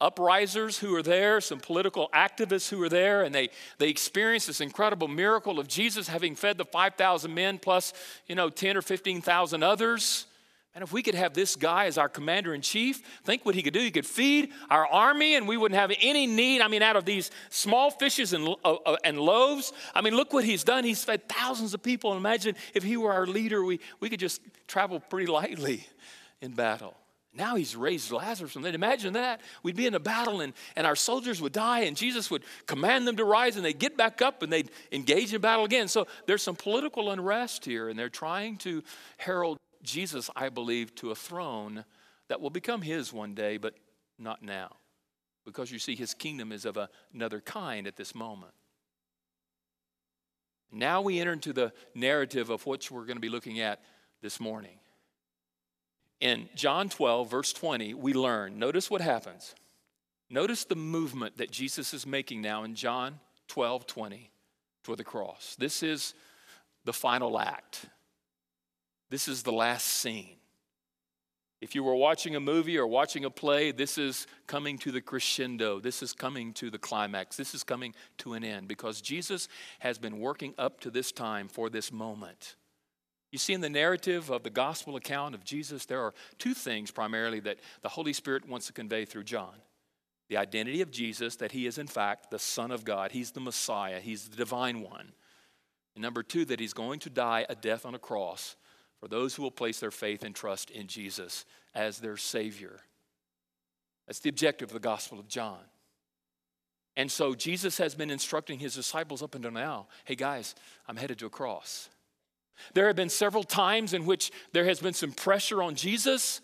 uprisers 0.00 0.78
who 0.78 0.94
are 0.96 1.02
there, 1.02 1.40
some 1.40 1.60
political 1.60 2.10
activists 2.12 2.68
who 2.68 2.82
are 2.82 2.88
there, 2.88 3.22
and 3.22 3.34
they, 3.34 3.50
they 3.78 3.88
experience 3.88 4.46
this 4.46 4.60
incredible 4.60 5.08
miracle 5.08 5.58
of 5.58 5.68
Jesus 5.68 6.08
having 6.08 6.34
fed 6.34 6.58
the 6.58 6.64
5,000 6.64 7.32
men 7.32 7.58
plus, 7.58 7.92
you 8.26 8.34
know, 8.34 8.50
10 8.50 8.76
or 8.76 8.82
15,000 8.82 9.62
others. 9.62 10.26
And 10.74 10.82
if 10.82 10.92
we 10.92 11.02
could 11.02 11.14
have 11.14 11.34
this 11.34 11.54
guy 11.54 11.86
as 11.86 11.98
our 11.98 12.08
commander 12.08 12.52
in 12.52 12.60
chief, 12.60 13.00
think 13.22 13.46
what 13.46 13.54
he 13.54 13.62
could 13.62 13.72
do. 13.72 13.78
He 13.78 13.92
could 13.92 14.06
feed 14.06 14.50
our 14.68 14.84
army 14.88 15.36
and 15.36 15.46
we 15.46 15.56
wouldn't 15.56 15.78
have 15.78 15.92
any 16.00 16.26
need. 16.26 16.60
I 16.62 16.66
mean, 16.66 16.82
out 16.82 16.96
of 16.96 17.04
these 17.04 17.30
small 17.48 17.92
fishes 17.92 18.32
and, 18.32 18.48
uh, 18.64 18.72
uh, 18.84 18.96
and 19.04 19.20
loaves, 19.20 19.72
I 19.94 20.00
mean, 20.00 20.16
look 20.16 20.32
what 20.32 20.42
he's 20.42 20.64
done. 20.64 20.82
He's 20.82 21.04
fed 21.04 21.28
thousands 21.28 21.74
of 21.74 21.82
people. 21.82 22.10
And 22.10 22.18
imagine 22.18 22.56
if 22.74 22.82
he 22.82 22.96
were 22.96 23.12
our 23.12 23.24
leader, 23.24 23.64
we, 23.64 23.78
we 24.00 24.10
could 24.10 24.18
just 24.18 24.40
travel 24.66 24.98
pretty 24.98 25.30
lightly 25.30 25.86
in 26.40 26.54
battle. 26.54 26.96
Now 27.36 27.56
he's 27.56 27.74
raised 27.74 28.12
Lazarus 28.12 28.52
from 28.52 28.62
dead. 28.62 28.76
Imagine 28.76 29.14
that. 29.14 29.40
We'd 29.64 29.74
be 29.74 29.86
in 29.86 29.94
a 29.94 30.00
battle 30.00 30.40
and, 30.40 30.52
and 30.76 30.86
our 30.86 30.94
soldiers 30.94 31.42
would 31.42 31.52
die, 31.52 31.80
and 31.80 31.96
Jesus 31.96 32.30
would 32.30 32.44
command 32.66 33.08
them 33.08 33.16
to 33.16 33.24
rise, 33.24 33.56
and 33.56 33.64
they'd 33.64 33.78
get 33.78 33.96
back 33.96 34.22
up 34.22 34.42
and 34.42 34.52
they'd 34.52 34.70
engage 34.92 35.34
in 35.34 35.40
battle 35.40 35.64
again. 35.64 35.88
So 35.88 36.06
there's 36.26 36.42
some 36.42 36.54
political 36.54 37.10
unrest 37.10 37.64
here, 37.64 37.88
and 37.88 37.98
they're 37.98 38.08
trying 38.08 38.58
to 38.58 38.82
herald 39.16 39.58
Jesus, 39.82 40.30
I 40.36 40.48
believe, 40.48 40.94
to 40.96 41.10
a 41.10 41.14
throne 41.14 41.84
that 42.28 42.40
will 42.40 42.50
become 42.50 42.82
his 42.82 43.12
one 43.12 43.34
day, 43.34 43.56
but 43.56 43.74
not 44.18 44.42
now. 44.42 44.76
Because 45.44 45.72
you 45.72 45.78
see, 45.78 45.96
his 45.96 46.14
kingdom 46.14 46.52
is 46.52 46.64
of 46.64 46.76
a, 46.76 46.88
another 47.12 47.40
kind 47.40 47.86
at 47.86 47.96
this 47.96 48.14
moment. 48.14 48.52
Now 50.70 51.02
we 51.02 51.20
enter 51.20 51.32
into 51.32 51.52
the 51.52 51.72
narrative 51.94 52.48
of 52.48 52.64
which 52.64 52.90
we're 52.90 53.04
going 53.04 53.16
to 53.16 53.20
be 53.20 53.28
looking 53.28 53.60
at 53.60 53.82
this 54.22 54.40
morning. 54.40 54.78
In 56.24 56.48
John 56.54 56.88
12, 56.88 57.30
verse 57.30 57.52
20, 57.52 57.92
we 57.92 58.14
learn, 58.14 58.58
notice 58.58 58.90
what 58.90 59.02
happens. 59.02 59.54
Notice 60.30 60.64
the 60.64 60.74
movement 60.74 61.36
that 61.36 61.50
Jesus 61.50 61.92
is 61.92 62.06
making 62.06 62.40
now 62.40 62.64
in 62.64 62.74
John 62.74 63.20
12, 63.48 63.86
20 63.86 64.30
toward 64.82 64.98
the 64.98 65.04
cross. 65.04 65.54
This 65.58 65.82
is 65.82 66.14
the 66.86 66.94
final 66.94 67.38
act. 67.38 67.84
This 69.10 69.28
is 69.28 69.42
the 69.42 69.52
last 69.52 69.86
scene. 69.86 70.36
If 71.60 71.74
you 71.74 71.84
were 71.84 71.94
watching 71.94 72.36
a 72.36 72.40
movie 72.40 72.78
or 72.78 72.86
watching 72.86 73.26
a 73.26 73.30
play, 73.30 73.70
this 73.70 73.98
is 73.98 74.26
coming 74.46 74.78
to 74.78 74.90
the 74.90 75.02
crescendo. 75.02 75.78
This 75.78 76.02
is 76.02 76.14
coming 76.14 76.54
to 76.54 76.70
the 76.70 76.78
climax. 76.78 77.36
This 77.36 77.54
is 77.54 77.62
coming 77.62 77.94
to 78.18 78.32
an 78.32 78.44
end 78.44 78.66
because 78.66 79.02
Jesus 79.02 79.46
has 79.80 79.98
been 79.98 80.20
working 80.20 80.54
up 80.56 80.80
to 80.80 80.90
this 80.90 81.12
time 81.12 81.48
for 81.48 81.68
this 81.68 81.92
moment. 81.92 82.56
You 83.34 83.38
see, 83.38 83.52
in 83.52 83.60
the 83.60 83.68
narrative 83.68 84.30
of 84.30 84.44
the 84.44 84.48
gospel 84.48 84.94
account 84.94 85.34
of 85.34 85.42
Jesus, 85.42 85.86
there 85.86 86.00
are 86.00 86.14
two 86.38 86.54
things 86.54 86.92
primarily 86.92 87.40
that 87.40 87.58
the 87.82 87.88
Holy 87.88 88.12
Spirit 88.12 88.48
wants 88.48 88.68
to 88.68 88.72
convey 88.72 89.04
through 89.04 89.24
John 89.24 89.56
the 90.28 90.36
identity 90.36 90.82
of 90.82 90.92
Jesus, 90.92 91.34
that 91.36 91.50
he 91.50 91.66
is 91.66 91.76
in 91.76 91.88
fact 91.88 92.30
the 92.30 92.38
Son 92.38 92.70
of 92.70 92.84
God, 92.84 93.10
he's 93.10 93.32
the 93.32 93.40
Messiah, 93.40 93.98
he's 93.98 94.28
the 94.28 94.36
divine 94.36 94.82
one. 94.82 95.10
And 95.96 96.02
number 96.02 96.22
two, 96.22 96.44
that 96.44 96.60
he's 96.60 96.72
going 96.72 97.00
to 97.00 97.10
die 97.10 97.44
a 97.48 97.56
death 97.56 97.84
on 97.84 97.96
a 97.96 97.98
cross 97.98 98.54
for 99.00 99.08
those 99.08 99.34
who 99.34 99.42
will 99.42 99.50
place 99.50 99.80
their 99.80 99.90
faith 99.90 100.22
and 100.22 100.32
trust 100.32 100.70
in 100.70 100.86
Jesus 100.86 101.44
as 101.74 101.98
their 101.98 102.16
Savior. 102.16 102.82
That's 104.06 104.20
the 104.20 104.30
objective 104.30 104.68
of 104.68 104.74
the 104.74 104.78
Gospel 104.78 105.18
of 105.18 105.26
John. 105.26 105.58
And 106.96 107.10
so 107.10 107.34
Jesus 107.34 107.78
has 107.78 107.96
been 107.96 108.12
instructing 108.12 108.60
his 108.60 108.76
disciples 108.76 109.24
up 109.24 109.34
until 109.34 109.50
now 109.50 109.88
hey, 110.04 110.14
guys, 110.14 110.54
I'm 110.86 110.96
headed 110.96 111.18
to 111.18 111.26
a 111.26 111.30
cross. 111.30 111.88
There 112.74 112.86
have 112.86 112.96
been 112.96 113.08
several 113.08 113.44
times 113.44 113.94
in 113.94 114.06
which 114.06 114.30
there 114.52 114.64
has 114.64 114.80
been 114.80 114.94
some 114.94 115.12
pressure 115.12 115.62
on 115.62 115.74
Jesus, 115.74 116.40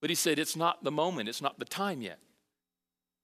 but 0.00 0.10
he 0.10 0.16
said, 0.16 0.38
It's 0.38 0.56
not 0.56 0.84
the 0.84 0.90
moment, 0.90 1.28
it's 1.28 1.42
not 1.42 1.58
the 1.58 1.64
time 1.64 2.02
yet. 2.02 2.18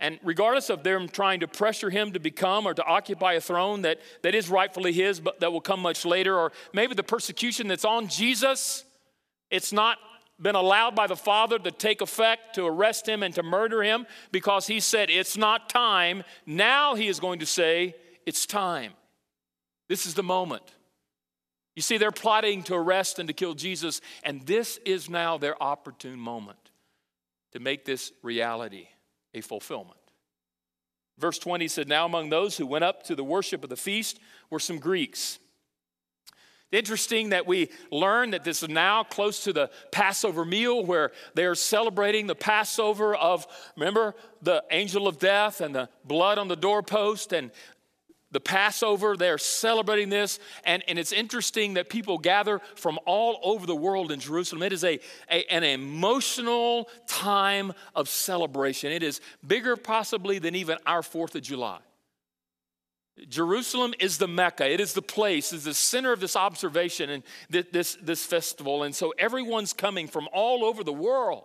And 0.00 0.18
regardless 0.24 0.68
of 0.68 0.82
them 0.82 1.08
trying 1.08 1.40
to 1.40 1.48
pressure 1.48 1.88
him 1.88 2.12
to 2.12 2.18
become 2.18 2.66
or 2.66 2.74
to 2.74 2.84
occupy 2.84 3.34
a 3.34 3.40
throne 3.40 3.82
that, 3.82 4.00
that 4.22 4.34
is 4.34 4.50
rightfully 4.50 4.92
his, 4.92 5.20
but 5.20 5.38
that 5.38 5.52
will 5.52 5.60
come 5.60 5.78
much 5.78 6.04
later, 6.04 6.36
or 6.36 6.50
maybe 6.72 6.94
the 6.94 7.04
persecution 7.04 7.68
that's 7.68 7.84
on 7.84 8.08
Jesus, 8.08 8.84
it's 9.48 9.72
not 9.72 9.98
been 10.40 10.56
allowed 10.56 10.96
by 10.96 11.06
the 11.06 11.14
Father 11.14 11.56
to 11.58 11.70
take 11.70 12.00
effect, 12.00 12.56
to 12.56 12.66
arrest 12.66 13.08
him 13.08 13.22
and 13.22 13.32
to 13.36 13.44
murder 13.44 13.82
him 13.82 14.06
because 14.32 14.66
he 14.66 14.80
said, 14.80 15.08
It's 15.08 15.36
not 15.36 15.68
time. 15.68 16.24
Now 16.46 16.96
he 16.96 17.06
is 17.06 17.20
going 17.20 17.38
to 17.38 17.46
say, 17.46 17.94
It's 18.26 18.44
time. 18.44 18.92
This 19.88 20.04
is 20.04 20.14
the 20.14 20.22
moment. 20.22 20.64
You 21.74 21.82
see, 21.82 21.96
they're 21.96 22.10
plotting 22.10 22.62
to 22.64 22.74
arrest 22.74 23.18
and 23.18 23.28
to 23.28 23.32
kill 23.32 23.54
Jesus, 23.54 24.00
and 24.22 24.46
this 24.46 24.78
is 24.84 25.08
now 25.08 25.38
their 25.38 25.60
opportune 25.62 26.18
moment 26.18 26.58
to 27.52 27.60
make 27.60 27.84
this 27.84 28.12
reality 28.22 28.88
a 29.34 29.40
fulfillment. 29.40 29.98
Verse 31.18 31.38
20 31.38 31.68
said, 31.68 31.88
Now 31.88 32.04
among 32.04 32.30
those 32.30 32.56
who 32.56 32.66
went 32.66 32.84
up 32.84 33.04
to 33.04 33.14
the 33.14 33.24
worship 33.24 33.62
of 33.62 33.70
the 33.70 33.76
feast 33.76 34.18
were 34.50 34.58
some 34.58 34.78
Greeks. 34.78 35.38
Interesting 36.72 37.30
that 37.30 37.46
we 37.46 37.68
learn 37.90 38.30
that 38.30 38.44
this 38.44 38.62
is 38.62 38.68
now 38.70 39.04
close 39.04 39.44
to 39.44 39.52
the 39.52 39.70
Passover 39.90 40.46
meal 40.46 40.84
where 40.84 41.12
they're 41.34 41.54
celebrating 41.54 42.26
the 42.26 42.34
Passover 42.34 43.14
of, 43.14 43.46
remember, 43.76 44.14
the 44.40 44.64
angel 44.70 45.06
of 45.06 45.18
death 45.18 45.60
and 45.60 45.74
the 45.74 45.90
blood 46.04 46.38
on 46.38 46.48
the 46.48 46.56
doorpost 46.56 47.34
and 47.34 47.50
the 48.32 48.40
Passover, 48.40 49.16
they're 49.16 49.38
celebrating 49.38 50.08
this. 50.08 50.40
And, 50.64 50.82
and 50.88 50.98
it's 50.98 51.12
interesting 51.12 51.74
that 51.74 51.88
people 51.88 52.18
gather 52.18 52.60
from 52.74 52.98
all 53.06 53.38
over 53.42 53.66
the 53.66 53.76
world 53.76 54.10
in 54.10 54.20
Jerusalem. 54.20 54.62
It 54.62 54.72
is 54.72 54.84
a, 54.84 54.98
a, 55.30 55.44
an 55.52 55.62
emotional 55.62 56.88
time 57.06 57.72
of 57.94 58.08
celebration. 58.08 58.90
It 58.90 59.02
is 59.02 59.20
bigger, 59.46 59.76
possibly, 59.76 60.38
than 60.38 60.54
even 60.56 60.78
our 60.86 61.02
4th 61.02 61.34
of 61.34 61.42
July. 61.42 61.78
Jerusalem 63.28 63.94
is 64.00 64.16
the 64.16 64.26
Mecca. 64.26 64.68
It 64.68 64.80
is 64.80 64.94
the 64.94 65.02
place, 65.02 65.52
is 65.52 65.64
the 65.64 65.74
center 65.74 66.12
of 66.12 66.20
this 66.20 66.34
observation 66.34 67.10
and 67.10 67.22
this, 67.50 67.98
this 68.02 68.24
festival. 68.24 68.82
And 68.82 68.94
so 68.94 69.12
everyone's 69.18 69.74
coming 69.74 70.08
from 70.08 70.28
all 70.32 70.64
over 70.64 70.82
the 70.82 70.92
world. 70.92 71.44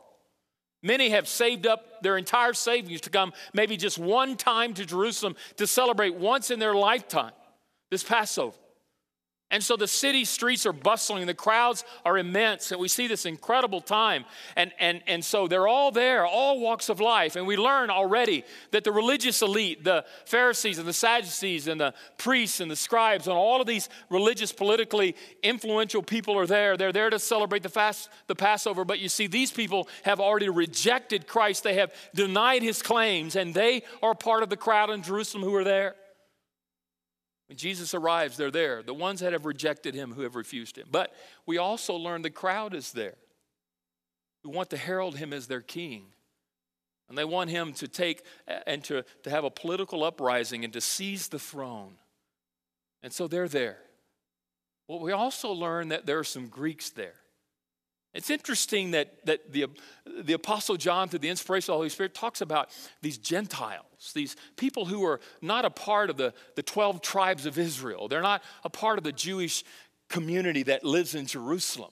Many 0.83 1.09
have 1.09 1.27
saved 1.27 1.65
up 1.65 2.01
their 2.01 2.17
entire 2.17 2.53
savings 2.53 3.01
to 3.01 3.09
come 3.09 3.33
maybe 3.53 3.77
just 3.77 3.97
one 3.97 4.37
time 4.37 4.73
to 4.75 4.85
Jerusalem 4.85 5.35
to 5.57 5.65
celebrate 5.65 6.15
once 6.15 6.51
in 6.51 6.59
their 6.59 6.75
lifetime 6.75 7.33
this 7.89 8.03
Passover. 8.03 8.57
And 9.49 9.63
so 9.63 9.77
the 9.77 9.87
city 9.87 10.25
streets 10.25 10.65
are 10.65 10.73
bustling, 10.73 11.25
the 11.25 11.33
crowds 11.33 11.85
are 12.03 12.17
immense, 12.17 12.73
and 12.73 12.81
we 12.81 12.89
see 12.89 13.07
this 13.07 13.25
incredible 13.25 13.79
time. 13.79 14.25
And, 14.57 14.73
and, 14.77 15.01
and 15.07 15.23
so 15.23 15.47
they're 15.47 15.69
all 15.69 15.89
there, 15.89 16.25
all 16.25 16.59
walks 16.59 16.89
of 16.89 16.99
life. 16.99 17.37
And 17.37 17.47
we 17.47 17.55
learn 17.55 17.89
already 17.89 18.43
that 18.71 18.83
the 18.83 18.91
religious 18.91 19.41
elite, 19.41 19.85
the 19.85 20.03
Pharisees 20.25 20.79
and 20.79 20.87
the 20.87 20.91
Sadducees 20.91 21.69
and 21.69 21.79
the 21.79 21.93
priests 22.17 22.59
and 22.59 22.69
the 22.69 22.75
scribes, 22.75 23.27
and 23.27 23.37
all 23.37 23.61
of 23.61 23.67
these 23.67 23.87
religious, 24.09 24.51
politically 24.51 25.15
influential 25.41 26.03
people 26.03 26.37
are 26.37 26.47
there. 26.47 26.75
They're 26.75 26.91
there 26.91 27.09
to 27.09 27.19
celebrate 27.19 27.63
the, 27.63 27.69
fast, 27.69 28.09
the 28.27 28.35
Passover. 28.35 28.83
But 28.83 28.99
you 28.99 29.07
see, 29.07 29.27
these 29.27 29.51
people 29.51 29.87
have 30.03 30.19
already 30.19 30.49
rejected 30.49 31.25
Christ, 31.25 31.63
they 31.63 31.75
have 31.75 31.93
denied 32.13 32.63
his 32.63 32.81
claims, 32.81 33.37
and 33.37 33.53
they 33.53 33.83
are 34.03 34.13
part 34.13 34.43
of 34.43 34.49
the 34.49 34.57
crowd 34.57 34.89
in 34.89 35.03
Jerusalem 35.03 35.45
who 35.45 35.55
are 35.55 35.63
there. 35.63 35.95
When 37.47 37.57
Jesus 37.57 37.93
arrives, 37.93 38.37
they're 38.37 38.51
there. 38.51 38.83
The 38.83 38.93
ones 38.93 39.21
that 39.21 39.33
have 39.33 39.45
rejected 39.45 39.95
him, 39.95 40.13
who 40.13 40.21
have 40.21 40.35
refused 40.35 40.77
him. 40.77 40.87
But 40.91 41.13
we 41.45 41.57
also 41.57 41.95
learn 41.95 42.21
the 42.21 42.29
crowd 42.29 42.73
is 42.73 42.91
there 42.91 43.15
who 44.43 44.49
want 44.49 44.69
to 44.71 44.77
herald 44.77 45.17
him 45.17 45.33
as 45.33 45.47
their 45.47 45.61
king. 45.61 46.05
And 47.09 47.17
they 47.17 47.23
want 47.23 47.49
him 47.49 47.73
to 47.73 47.87
take 47.87 48.23
and 48.65 48.83
to, 48.85 49.03
to 49.23 49.29
have 49.29 49.45
a 49.45 49.49
political 49.49 50.03
uprising 50.03 50.65
and 50.65 50.73
to 50.73 50.81
seize 50.81 51.29
the 51.29 51.39
throne. 51.39 51.95
And 53.01 53.13
so 53.13 53.27
they're 53.27 53.47
there. 53.47 53.77
Well, 54.87 54.99
we 54.99 55.13
also 55.13 55.51
learn 55.51 55.89
that 55.89 56.05
there 56.05 56.19
are 56.19 56.25
some 56.25 56.47
Greeks 56.47 56.89
there. 56.89 57.15
It's 58.17 58.31
interesting 58.31 58.91
that, 58.91 59.23
that 59.27 59.53
the, 59.53 59.67
the 60.23 60.33
Apostle 60.33 60.75
John, 60.75 61.07
through 61.07 61.19
the 61.19 61.29
inspiration 61.29 61.71
of 61.71 61.75
the 61.75 61.77
Holy 61.77 61.89
Spirit, 61.89 62.15
talks 62.15 62.41
about 62.41 62.71
these 63.03 63.19
Gentiles, 63.19 64.11
these 64.15 64.35
people 64.55 64.85
who 64.85 65.05
are 65.05 65.19
not 65.39 65.65
a 65.65 65.69
part 65.69 66.09
of 66.09 66.17
the, 66.17 66.33
the 66.55 66.63
12 66.63 67.03
tribes 67.03 67.45
of 67.45 67.59
Israel. 67.59 68.07
They're 68.07 68.23
not 68.23 68.41
a 68.63 68.71
part 68.71 68.97
of 68.97 69.03
the 69.03 69.11
Jewish 69.11 69.63
community 70.09 70.63
that 70.63 70.83
lives 70.83 71.13
in 71.13 71.27
Jerusalem. 71.27 71.91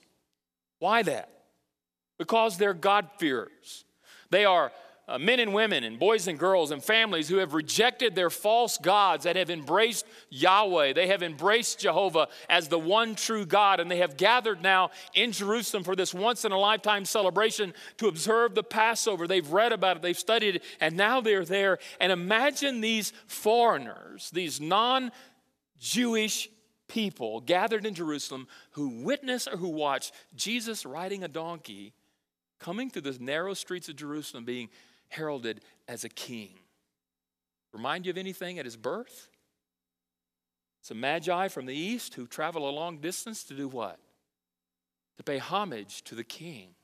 Why 0.80 1.04
that? 1.04 1.30
Because 2.18 2.58
they're 2.58 2.74
God-fearers. 2.74 3.84
They 4.30 4.44
are 4.44 4.72
uh, 5.08 5.18
men 5.18 5.38
and 5.38 5.54
women 5.54 5.84
and 5.84 6.00
boys 6.00 6.26
and 6.26 6.36
girls 6.38 6.72
and 6.72 6.82
families 6.82 7.28
who 7.28 7.36
have 7.36 7.54
rejected 7.54 8.14
their 8.14 8.30
false 8.30 8.76
gods 8.76 9.24
that 9.24 9.36
have 9.36 9.50
embraced 9.50 10.04
Yahweh. 10.30 10.94
They 10.94 11.06
have 11.06 11.22
embraced 11.22 11.78
Jehovah 11.78 12.26
as 12.48 12.66
the 12.66 12.78
one 12.78 13.14
true 13.14 13.46
God, 13.46 13.78
and 13.78 13.88
they 13.88 13.98
have 13.98 14.16
gathered 14.16 14.62
now 14.62 14.90
in 15.14 15.30
Jerusalem 15.30 15.84
for 15.84 15.94
this 15.94 16.12
once 16.12 16.44
in 16.44 16.50
a 16.50 16.58
lifetime 16.58 17.04
celebration 17.04 17.72
to 17.98 18.08
observe 18.08 18.56
the 18.56 18.64
Passover. 18.64 19.28
They've 19.28 19.52
read 19.52 19.72
about 19.72 19.96
it, 19.96 20.02
they've 20.02 20.18
studied 20.18 20.56
it, 20.56 20.64
and 20.80 20.96
now 20.96 21.20
they're 21.20 21.44
there. 21.44 21.78
And 22.00 22.10
imagine 22.10 22.80
these 22.80 23.12
foreigners, 23.28 24.30
these 24.30 24.60
non 24.60 25.12
Jewish 25.78 26.48
people 26.88 27.40
gathered 27.40 27.86
in 27.86 27.94
Jerusalem 27.94 28.48
who 28.72 29.04
witness 29.04 29.46
or 29.46 29.56
who 29.56 29.68
watch 29.68 30.10
Jesus 30.34 30.84
riding 30.84 31.22
a 31.22 31.28
donkey 31.28 31.92
coming 32.58 32.90
through 32.90 33.02
the 33.02 33.16
narrow 33.20 33.54
streets 33.54 33.88
of 33.88 33.96
Jerusalem 33.96 34.44
being 34.44 34.68
heralded 35.08 35.60
as 35.88 36.04
a 36.04 36.08
king. 36.08 36.50
Remind 37.72 38.06
you 38.06 38.10
of 38.10 38.18
anything 38.18 38.58
at 38.58 38.64
his 38.64 38.76
birth? 38.76 39.28
Some 40.82 41.00
magi 41.00 41.48
from 41.48 41.66
the 41.66 41.74
east 41.74 42.14
who 42.14 42.26
travel 42.26 42.68
a 42.68 42.70
long 42.70 42.98
distance 42.98 43.42
to 43.44 43.54
do 43.54 43.68
what? 43.68 43.98
To 45.18 45.24
pay 45.24 45.38
homage 45.38 46.02
to 46.04 46.14
the 46.14 46.24
king. 46.24 46.74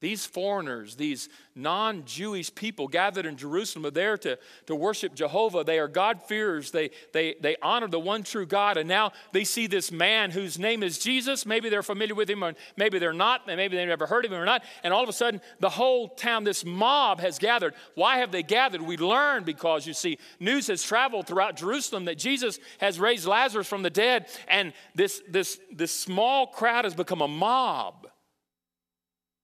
These 0.00 0.24
foreigners, 0.24 0.94
these 0.94 1.28
non 1.54 2.06
Jewish 2.06 2.54
people 2.54 2.88
gathered 2.88 3.26
in 3.26 3.36
Jerusalem 3.36 3.84
are 3.84 3.90
there 3.90 4.16
to, 4.18 4.38
to 4.64 4.74
worship 4.74 5.14
Jehovah. 5.14 5.62
They 5.62 5.78
are 5.78 5.88
God-fearers. 5.88 6.70
They, 6.70 6.90
they, 7.12 7.34
they 7.38 7.56
honor 7.60 7.86
the 7.86 8.00
one 8.00 8.22
true 8.22 8.46
God. 8.46 8.78
And 8.78 8.88
now 8.88 9.12
they 9.32 9.44
see 9.44 9.66
this 9.66 9.92
man 9.92 10.30
whose 10.30 10.58
name 10.58 10.82
is 10.82 10.98
Jesus. 10.98 11.44
Maybe 11.44 11.68
they're 11.68 11.82
familiar 11.82 12.14
with 12.14 12.30
him, 12.30 12.42
or 12.42 12.54
maybe 12.78 12.98
they're 12.98 13.12
not. 13.12 13.46
Maybe 13.46 13.76
they've 13.76 13.86
never 13.86 14.06
heard 14.06 14.24
of 14.24 14.32
him 14.32 14.40
or 14.40 14.46
not. 14.46 14.64
And 14.82 14.94
all 14.94 15.02
of 15.02 15.08
a 15.10 15.12
sudden, 15.12 15.42
the 15.60 15.68
whole 15.68 16.08
town, 16.08 16.44
this 16.44 16.64
mob 16.64 17.20
has 17.20 17.38
gathered. 17.38 17.74
Why 17.94 18.18
have 18.18 18.32
they 18.32 18.42
gathered? 18.42 18.80
We 18.80 18.96
learn 18.96 19.44
because, 19.44 19.86
you 19.86 19.92
see, 19.92 20.18
news 20.38 20.68
has 20.68 20.82
traveled 20.82 21.26
throughout 21.26 21.56
Jerusalem 21.56 22.06
that 22.06 22.16
Jesus 22.16 22.58
has 22.78 22.98
raised 22.98 23.26
Lazarus 23.26 23.66
from 23.66 23.82
the 23.82 23.90
dead. 23.90 24.28
And 24.48 24.72
this, 24.94 25.20
this, 25.28 25.60
this 25.70 25.92
small 25.92 26.46
crowd 26.46 26.86
has 26.86 26.94
become 26.94 27.20
a 27.20 27.28
mob 27.28 28.09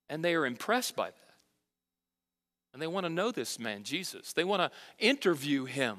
and 0.09 0.25
they 0.25 0.35
are 0.35 0.47
impressed 0.47 0.97
by 0.97 1.07
that. 1.07 1.27
And 2.73 2.83
they 2.83 2.87
want 2.87 3.07
to 3.07 3.11
know 3.11 3.31
this 3.31 3.59
man, 3.59 3.85
Jesus. 3.85 4.33
They 4.33 4.45
want 4.45 4.61
to 4.61 4.71
interview 4.99 5.64
him. 5.64 5.99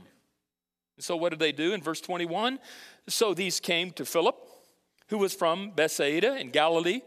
And 0.96 1.04
so, 1.04 1.16
what 1.16 1.30
did 1.30 1.40
they 1.40 1.52
do 1.52 1.74
in 1.74 1.82
verse 1.82 2.02
21? 2.02 2.60
So 3.08 3.34
these 3.34 3.60
came 3.60 3.92
to 3.92 4.06
Philip, 4.06 4.36
who 5.10 5.18
was 5.18 5.34
from 5.34 5.72
Bethsaida 5.72 6.38
in 6.38 6.50
Galilee, 6.50 7.02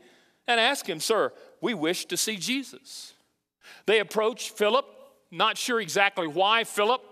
and 0.46 0.58
asked 0.58 0.88
him, 0.88 1.00
Sir, 1.00 1.32
we 1.60 1.74
wish 1.74 2.06
to 2.06 2.16
see 2.16 2.36
Jesus. 2.36 3.14
They 3.86 4.00
approached 4.00 4.56
Philip, 4.56 4.86
not 5.30 5.56
sure 5.56 5.80
exactly 5.80 6.26
why 6.26 6.64
Philip 6.64 7.02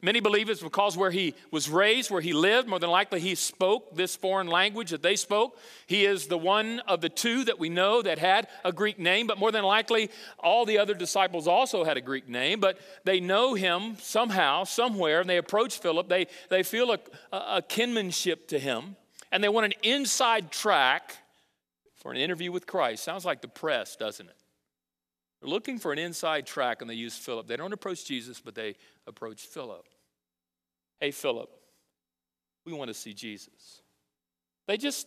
Many 0.00 0.20
believe 0.20 0.48
it's 0.48 0.62
because 0.62 0.96
where 0.96 1.10
he 1.10 1.34
was 1.50 1.68
raised, 1.68 2.10
where 2.10 2.20
he 2.20 2.32
lived, 2.32 2.68
more 2.68 2.78
than 2.78 2.90
likely 2.90 3.18
he 3.18 3.34
spoke 3.34 3.96
this 3.96 4.14
foreign 4.14 4.46
language 4.46 4.90
that 4.90 5.02
they 5.02 5.16
spoke. 5.16 5.58
He 5.86 6.04
is 6.04 6.28
the 6.28 6.38
one 6.38 6.80
of 6.86 7.00
the 7.00 7.08
two 7.08 7.44
that 7.44 7.58
we 7.58 7.68
know 7.68 8.00
that 8.02 8.18
had 8.18 8.46
a 8.64 8.72
Greek 8.72 9.00
name, 9.00 9.26
but 9.26 9.38
more 9.38 9.50
than 9.50 9.64
likely 9.64 10.10
all 10.38 10.64
the 10.64 10.78
other 10.78 10.94
disciples 10.94 11.48
also 11.48 11.82
had 11.82 11.96
a 11.96 12.00
Greek 12.00 12.28
name, 12.28 12.60
but 12.60 12.78
they 13.04 13.18
know 13.18 13.54
him 13.54 13.96
somehow, 13.98 14.62
somewhere, 14.62 15.20
and 15.20 15.28
they 15.28 15.38
approach 15.38 15.78
Philip. 15.78 16.08
They, 16.08 16.28
they 16.48 16.62
feel 16.62 16.92
a, 16.92 16.98
a 17.32 17.62
kinship 17.62 18.46
to 18.48 18.58
him, 18.58 18.94
and 19.32 19.42
they 19.42 19.48
want 19.48 19.66
an 19.66 19.74
inside 19.82 20.52
track 20.52 21.16
for 21.96 22.12
an 22.12 22.18
interview 22.18 22.52
with 22.52 22.68
Christ. 22.68 23.02
Sounds 23.02 23.24
like 23.24 23.40
the 23.40 23.48
press, 23.48 23.96
doesn't 23.96 24.28
it? 24.28 24.37
They're 25.40 25.50
looking 25.50 25.78
for 25.78 25.92
an 25.92 25.98
inside 25.98 26.46
track 26.46 26.80
and 26.80 26.90
they 26.90 26.94
use 26.94 27.16
Philip. 27.16 27.46
They 27.46 27.56
don't 27.56 27.72
approach 27.72 28.04
Jesus, 28.04 28.40
but 28.40 28.54
they 28.54 28.76
approach 29.06 29.42
Philip. 29.42 29.86
Hey, 31.00 31.10
Philip, 31.12 31.50
we 32.66 32.72
want 32.72 32.88
to 32.88 32.94
see 32.94 33.14
Jesus. 33.14 33.82
They 34.66 34.76
just 34.76 35.06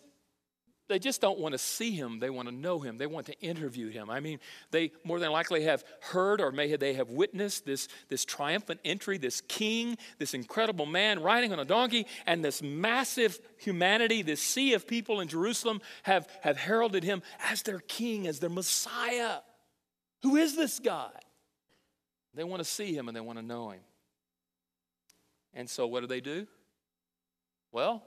they 0.92 1.00
just 1.00 1.22
don't 1.22 1.40
want 1.40 1.54
to 1.54 1.58
see 1.58 1.92
him. 1.92 2.20
They 2.20 2.30
want 2.30 2.50
to 2.50 2.54
know 2.54 2.80
him. 2.80 2.98
They 2.98 3.08
want 3.08 3.26
to 3.28 3.40
interview 3.40 3.88
him. 3.88 4.10
I 4.10 4.20
mean, 4.20 4.40
they 4.72 4.92
more 5.06 5.20
than 5.20 5.32
likely 5.32 5.64
have 5.64 5.86
heard 6.02 6.42
or 6.42 6.52
may 6.52 6.76
they 6.76 6.96
have 6.96 7.10
witnessed 7.10 7.66
this, 7.66 7.88
this 8.10 8.26
triumphant 8.26 8.82
entry, 8.84 9.18
this 9.18 9.40
king, 9.40 9.98
this 10.18 10.34
incredible 10.34 10.86
man 10.86 11.22
riding 11.22 11.54
on 11.54 11.60
a 11.60 11.66
donkey, 11.66 12.08
and 12.26 12.44
this 12.44 12.62
massive 12.62 13.40
humanity, 13.58 14.22
this 14.22 14.42
sea 14.42 14.74
of 14.74 14.86
people 14.86 15.22
in 15.22 15.30
Jerusalem 15.30 15.80
have, 16.04 16.28
have 16.42 16.58
heralded 16.58 17.06
him 17.06 17.22
as 17.50 17.62
their 17.62 17.80
king, 17.80 18.28
as 18.28 18.40
their 18.40 18.50
Messiah. 18.50 19.38
Who 20.24 20.36
is 20.36 20.56
this 20.56 20.80
guy? 20.80 21.12
They 22.34 22.44
want 22.44 22.62
to 22.62 22.70
see 22.70 22.96
him 22.96 23.08
and 23.08 23.16
they 23.16 23.22
want 23.22 23.40
to 23.40 23.46
know 23.46 23.72
him. 23.72 23.82
And 25.54 25.70
so, 25.70 25.86
what 25.88 26.02
do 26.02 26.08
they 26.08 26.22
do? 26.22 26.48
Well, 27.72 28.04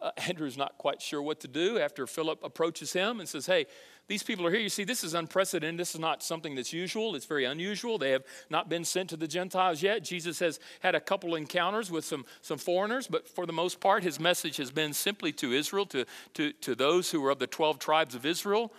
uh, 0.00 0.10
Andrew's 0.28 0.56
not 0.56 0.78
quite 0.78 1.02
sure 1.02 1.22
what 1.22 1.40
to 1.40 1.48
do 1.48 1.78
after 1.78 2.06
Philip 2.06 2.40
approaches 2.42 2.92
him 2.92 3.20
and 3.20 3.28
says, 3.28 3.46
Hey, 3.46 3.66
these 4.08 4.22
people 4.22 4.46
are 4.46 4.50
here. 4.50 4.60
You 4.60 4.68
see, 4.68 4.84
this 4.84 5.02
is 5.02 5.14
unprecedented. 5.14 5.80
This 5.80 5.94
is 5.94 6.00
not 6.00 6.22
something 6.22 6.54
that's 6.54 6.72
usual. 6.72 7.16
It's 7.16 7.26
very 7.26 7.44
unusual. 7.44 7.98
They 7.98 8.12
have 8.12 8.22
not 8.50 8.68
been 8.68 8.84
sent 8.84 9.10
to 9.10 9.16
the 9.16 9.26
Gentiles 9.26 9.82
yet. 9.82 10.04
Jesus 10.04 10.38
has 10.38 10.60
had 10.78 10.94
a 10.94 11.00
couple 11.00 11.34
encounters 11.34 11.90
with 11.90 12.04
some, 12.04 12.24
some 12.40 12.58
foreigners, 12.58 13.08
but 13.08 13.26
for 13.26 13.46
the 13.46 13.52
most 13.52 13.80
part, 13.80 14.04
his 14.04 14.20
message 14.20 14.58
has 14.58 14.70
been 14.70 14.92
simply 14.92 15.32
to 15.32 15.52
Israel, 15.52 15.86
to, 15.86 16.04
to, 16.34 16.52
to 16.52 16.76
those 16.76 17.10
who 17.10 17.24
are 17.24 17.30
of 17.30 17.40
the 17.40 17.48
12 17.48 17.80
tribes 17.80 18.14
of 18.14 18.24
Israel. 18.24 18.72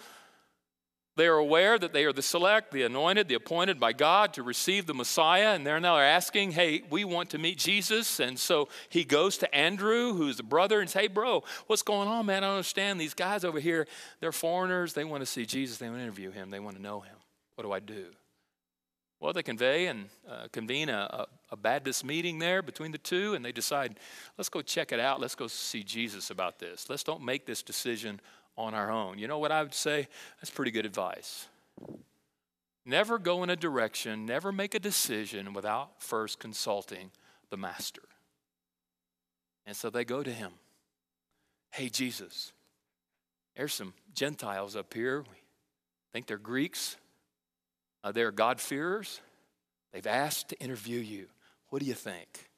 They 1.18 1.26
are 1.26 1.38
aware 1.38 1.80
that 1.80 1.94
they 1.94 2.06
are 2.06 2.14
the 2.14 2.22
select, 2.22 2.72
the 2.72 2.84
anointed, 2.84 3.28
the 3.28 3.34
appointed 3.34 3.80
by 3.80 3.92
God 3.92 4.34
to 4.36 4.44
receive 4.44 4.86
the 4.86 4.94
Messiah, 4.94 5.56
and 5.56 5.66
they're 5.66 5.80
now 5.80 5.98
asking, 5.98 6.52
Hey, 6.52 6.84
we 6.92 7.04
want 7.06 7.32
to 7.32 7.40
meet 7.40 7.58
Jesus. 7.58 8.20
And 8.20 8.38
so 8.38 8.70
he 8.90 9.04
goes 9.04 9.40
to 9.40 9.54
Andrew, 9.54 10.14
who's 10.14 10.38
the 10.38 10.44
brother, 10.44 10.80
and 10.80 10.88
says, 10.88 11.02
Hey, 11.02 11.08
bro, 11.08 11.44
what's 11.66 11.82
going 11.82 12.08
on, 12.08 12.28
man? 12.28 12.44
I 12.44 12.48
don't 12.48 12.58
understand. 12.58 13.02
These 13.02 13.16
guys 13.16 13.44
over 13.44 13.60
here, 13.60 13.88
they're 14.20 14.32
foreigners. 14.32 14.94
They 14.94 15.06
want 15.06 15.22
to 15.22 15.26
see 15.26 15.48
Jesus. 15.48 15.80
They 15.80 15.88
want 15.88 15.98
to 15.98 16.04
interview 16.04 16.30
him. 16.30 16.52
They 16.52 16.60
want 16.60 16.76
to 16.76 16.82
know 16.84 17.00
him. 17.00 17.16
What 17.56 17.64
do 17.64 17.72
I 17.72 17.80
do? 17.80 18.06
Well, 19.20 19.34
they 19.34 19.42
convey 19.42 19.88
and 19.88 20.10
uh, 20.30 20.48
convene 20.52 20.90
a, 20.90 21.26
a, 21.50 21.58
Baptist 21.58 22.06
meeting 22.06 22.38
there 22.38 22.62
between 22.62 22.92
the 22.92 23.00
two, 23.00 23.34
and 23.34 23.44
they 23.44 23.52
decide, 23.52 24.00
let's 24.38 24.50
go 24.50 24.62
check 24.62 24.92
it 24.92 25.00
out. 25.00 25.20
Let's 25.20 25.34
go 25.34 25.48
see 25.48 25.82
Jesus 25.82 26.30
about 26.30 26.60
this. 26.60 26.88
Let's 26.88 27.04
don't 27.04 27.24
make 27.24 27.48
this 27.48 27.64
decision 27.64 28.22
on 28.58 28.74
our 28.74 28.92
own. 28.92 29.20
You 29.20 29.28
know 29.28 29.40
what 29.40 29.52
I 29.52 29.62
would 29.62 29.74
say? 29.74 30.08
That's 30.40 30.50
pretty 30.50 30.72
good 30.72 30.86
advice. 30.86 31.48
Never 32.86 33.20
go 33.20 33.44
in 33.44 33.50
a 33.50 33.56
direction, 33.56 34.26
never 34.26 34.52
make 34.52 34.74
a 34.74 34.80
decision 34.80 35.54
without 35.54 36.02
first 36.02 36.40
consulting 36.40 37.12
the 37.50 37.58
master. 37.58 38.04
And 39.66 39.76
so 39.76 39.90
they 39.90 40.06
go 40.06 40.24
to 40.24 40.32
him. 40.32 40.54
Hey, 41.72 41.90
Jesus, 41.90 42.54
there's 43.56 43.74
some 43.74 43.94
Gentiles 44.16 44.76
up 44.76 44.94
here. 44.94 45.22
We 45.22 45.38
think 46.14 46.28
they're 46.28 46.38
Greeks. 46.38 46.96
Uh, 48.04 48.14
they're 48.14 48.32
God-fearers. 48.32 49.20
They've 49.92 50.08
asked 50.08 50.50
to 50.50 50.60
interview 50.60 51.00
you. 51.00 51.28
What 51.70 51.82
do 51.82 51.86
you 51.86 51.94
think? 51.94 52.50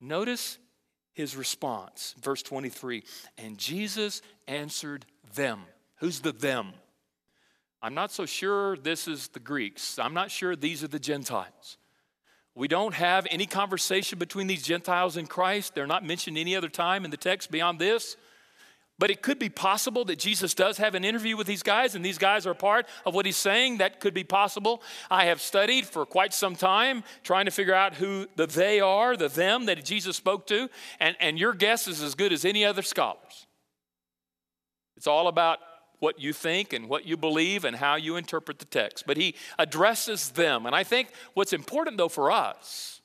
Notice 0.00 0.58
his 1.12 1.36
response. 1.36 2.14
Verse 2.20 2.42
23 2.42 3.04
And 3.38 3.58
Jesus 3.58 4.22
answered 4.46 5.06
them. 5.34 5.60
Who's 5.96 6.20
the 6.20 6.32
them? 6.32 6.72
I'm 7.82 7.94
not 7.94 8.12
so 8.12 8.26
sure 8.26 8.76
this 8.76 9.08
is 9.08 9.28
the 9.28 9.40
Greeks. 9.40 9.98
I'm 9.98 10.14
not 10.14 10.30
sure 10.30 10.54
these 10.54 10.84
are 10.84 10.88
the 10.88 10.98
Gentiles. 10.98 11.78
We 12.54 12.68
don't 12.68 12.94
have 12.94 13.26
any 13.30 13.46
conversation 13.46 14.18
between 14.18 14.46
these 14.46 14.62
Gentiles 14.62 15.16
and 15.16 15.28
Christ. 15.28 15.74
They're 15.74 15.86
not 15.86 16.04
mentioned 16.04 16.36
any 16.36 16.56
other 16.56 16.68
time 16.68 17.04
in 17.04 17.10
the 17.10 17.16
text 17.16 17.50
beyond 17.50 17.78
this. 17.78 18.16
But 19.00 19.10
it 19.10 19.22
could 19.22 19.38
be 19.38 19.48
possible 19.48 20.04
that 20.04 20.18
Jesus 20.18 20.52
does 20.52 20.76
have 20.76 20.94
an 20.94 21.06
interview 21.06 21.34
with 21.34 21.46
these 21.46 21.62
guys, 21.62 21.94
and 21.94 22.04
these 22.04 22.18
guys 22.18 22.46
are 22.46 22.52
part 22.52 22.86
of 23.06 23.14
what 23.14 23.24
he's 23.24 23.38
saying. 23.38 23.78
That 23.78 23.98
could 23.98 24.12
be 24.12 24.24
possible. 24.24 24.82
I 25.10 25.24
have 25.24 25.40
studied 25.40 25.86
for 25.86 26.04
quite 26.04 26.34
some 26.34 26.54
time 26.54 27.02
trying 27.24 27.46
to 27.46 27.50
figure 27.50 27.72
out 27.74 27.94
who 27.94 28.26
the 28.36 28.46
they 28.46 28.78
are, 28.78 29.16
the 29.16 29.28
them 29.28 29.64
that 29.64 29.82
Jesus 29.86 30.18
spoke 30.18 30.46
to, 30.48 30.68
and, 31.00 31.16
and 31.18 31.38
your 31.38 31.54
guess 31.54 31.88
is 31.88 32.02
as 32.02 32.14
good 32.14 32.30
as 32.30 32.44
any 32.44 32.62
other 32.62 32.82
scholars. 32.82 33.46
It's 34.98 35.06
all 35.06 35.28
about 35.28 35.60
what 36.00 36.20
you 36.20 36.34
think 36.34 36.74
and 36.74 36.86
what 36.86 37.06
you 37.06 37.16
believe 37.16 37.64
and 37.64 37.76
how 37.76 37.94
you 37.94 38.16
interpret 38.16 38.58
the 38.58 38.66
text. 38.66 39.04
But 39.06 39.16
he 39.16 39.34
addresses 39.58 40.28
them. 40.28 40.66
And 40.66 40.76
I 40.76 40.84
think 40.84 41.08
what's 41.32 41.54
important, 41.54 41.96
though, 41.96 42.10
for 42.10 42.30
us 42.30 43.00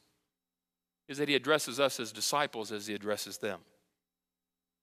is 1.07 1.19
that 1.19 1.29
he 1.29 1.35
addresses 1.35 1.79
us 1.79 2.01
as 2.01 2.11
disciples 2.11 2.73
as 2.73 2.85
he 2.85 2.93
addresses 2.93 3.37
them. 3.37 3.61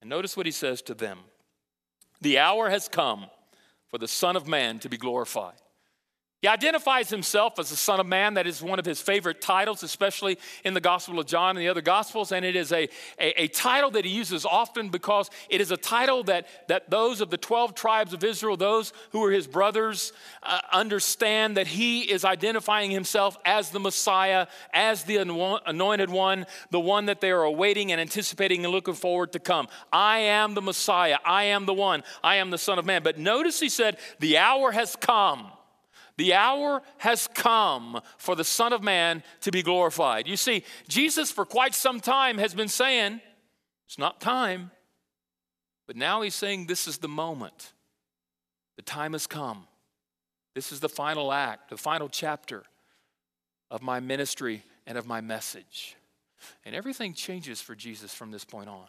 And 0.03 0.11
notice 0.11 0.37
what 0.37 0.47
he 0.47 0.53
says 0.53 0.83
to 0.83 0.95
them 0.95 1.21
The 2.21 2.39
hour 2.39 2.69
has 2.69 2.89
come 2.89 3.27
for 3.89 3.99
the 3.99 4.09
Son 4.09 4.37
of 4.37 4.47
Man 4.47 4.81
to 4.81 4.89
be 4.89 4.99
glorified. 4.99 5.55
He 6.43 6.49
identifies 6.49 7.09
himself 7.09 7.61
as 7.61 7.71
the 7.71 7.77
Son 7.77 8.01
of 8.01 8.07
Man. 8.07 8.35
That 8.35 8.49
is 8.49 8.61
one 8.61 8.81
of 8.81 8.85
his 8.85 9.01
favorite 9.01 9.41
titles, 9.41 9.85
especially 9.85 10.41
in 10.65 10.75
the 10.75 10.81
Gospel 10.81 11.21
of 11.21 11.27
John 11.27 11.51
and 11.51 11.61
the 11.61 11.69
other 11.69 11.81
Gospels. 11.81 12.33
And 12.33 12.45
it 12.45 12.57
is 12.57 12.73
a, 12.73 12.89
a, 13.21 13.45
a, 13.45 13.47
title 13.47 13.93
that 13.93 14.05
he 14.05 14.11
uses 14.11 14.45
often 14.45 14.89
because 14.89 15.31
it 15.49 15.61
is 15.61 15.71
a 15.71 15.77
title 15.77 16.25
that, 16.25 16.49
that 16.67 16.91
those 16.91 17.21
of 17.21 17.31
the 17.31 17.37
12 17.37 17.77
tribes 17.77 18.13
of 18.13 18.25
Israel, 18.25 18.57
those 18.57 18.93
who 19.13 19.23
are 19.23 19.31
his 19.31 19.47
brothers, 19.47 20.13
uh, 20.43 20.59
understand 20.73 21.57
that 21.59 21.69
he 21.69 22.11
is 22.11 22.25
identifying 22.25 22.91
himself 22.91 23.39
as 23.45 23.71
the 23.71 23.79
Messiah, 23.79 24.49
as 24.75 25.05
the 25.05 25.19
anointed 25.19 26.11
one, 26.11 26.47
the 26.71 26.81
one 26.81 27.07
that 27.07 27.21
they 27.21 27.31
are 27.31 27.45
awaiting 27.45 27.93
and 27.93 28.01
anticipating 28.01 28.65
and 28.65 28.73
looking 28.73 28.95
forward 28.95 29.31
to 29.35 29.39
come. 29.39 29.69
I 29.93 30.19
am 30.19 30.55
the 30.55 30.63
Messiah. 30.63 31.19
I 31.25 31.45
am 31.45 31.67
the 31.67 31.75
one. 31.75 32.03
I 32.25 32.37
am 32.37 32.51
the 32.51 32.59
Son 32.59 32.81
of 32.81 32.85
Man. 32.85 33.05
But 33.05 33.17
notice 33.17 33.61
he 33.61 33.69
said, 33.69 33.97
The 34.19 34.39
hour 34.39 34.73
has 34.73 34.97
come 34.97 35.47
the 36.17 36.35
hour 36.35 36.83
has 36.99 37.29
come 37.35 38.01
for 38.19 38.35
the 38.35 38.45
Son 38.45 38.73
of 38.73 38.83
Man 38.83 39.23
to 39.41 39.51
be 39.51 39.63
glorified. 39.63 40.27
You 40.27 40.37
see, 40.37 40.65
Jesus, 40.89 41.31
for 41.31 41.45
quite 41.45 41.75
some 41.75 42.01
time, 42.01 42.39
has 42.39 42.55
been 42.55 42.69
saying, 42.69 43.21
It's 43.87 43.99
not 43.99 44.21
time. 44.21 44.71
But 45.87 45.97
now 45.97 46.23
he's 46.23 46.35
saying, 46.35 46.67
This 46.67 46.87
is 46.87 46.99
the 46.99 47.09
moment. 47.09 47.73
The 48.77 48.83
time 48.83 49.13
has 49.13 49.27
come. 49.27 49.67
This 50.55 50.73
is 50.73 50.81
the 50.81 50.89
final 50.89 51.33
act, 51.33 51.71
the 51.71 51.77
final 51.77 52.09
chapter 52.09 52.65
of 53.71 53.83
my 53.83 54.01
ministry 54.01 54.63
and 54.87 54.99
of 54.99 55.07
my 55.07 55.21
message. 55.21 55.97
And 56.65 56.75
everything 56.75 57.15
changes 57.15 57.61
for 57.61 57.75
Jesus 57.75 58.15
from 58.15 58.31
this 58.31 58.45
point 58.45 58.69
on. 58.69 58.87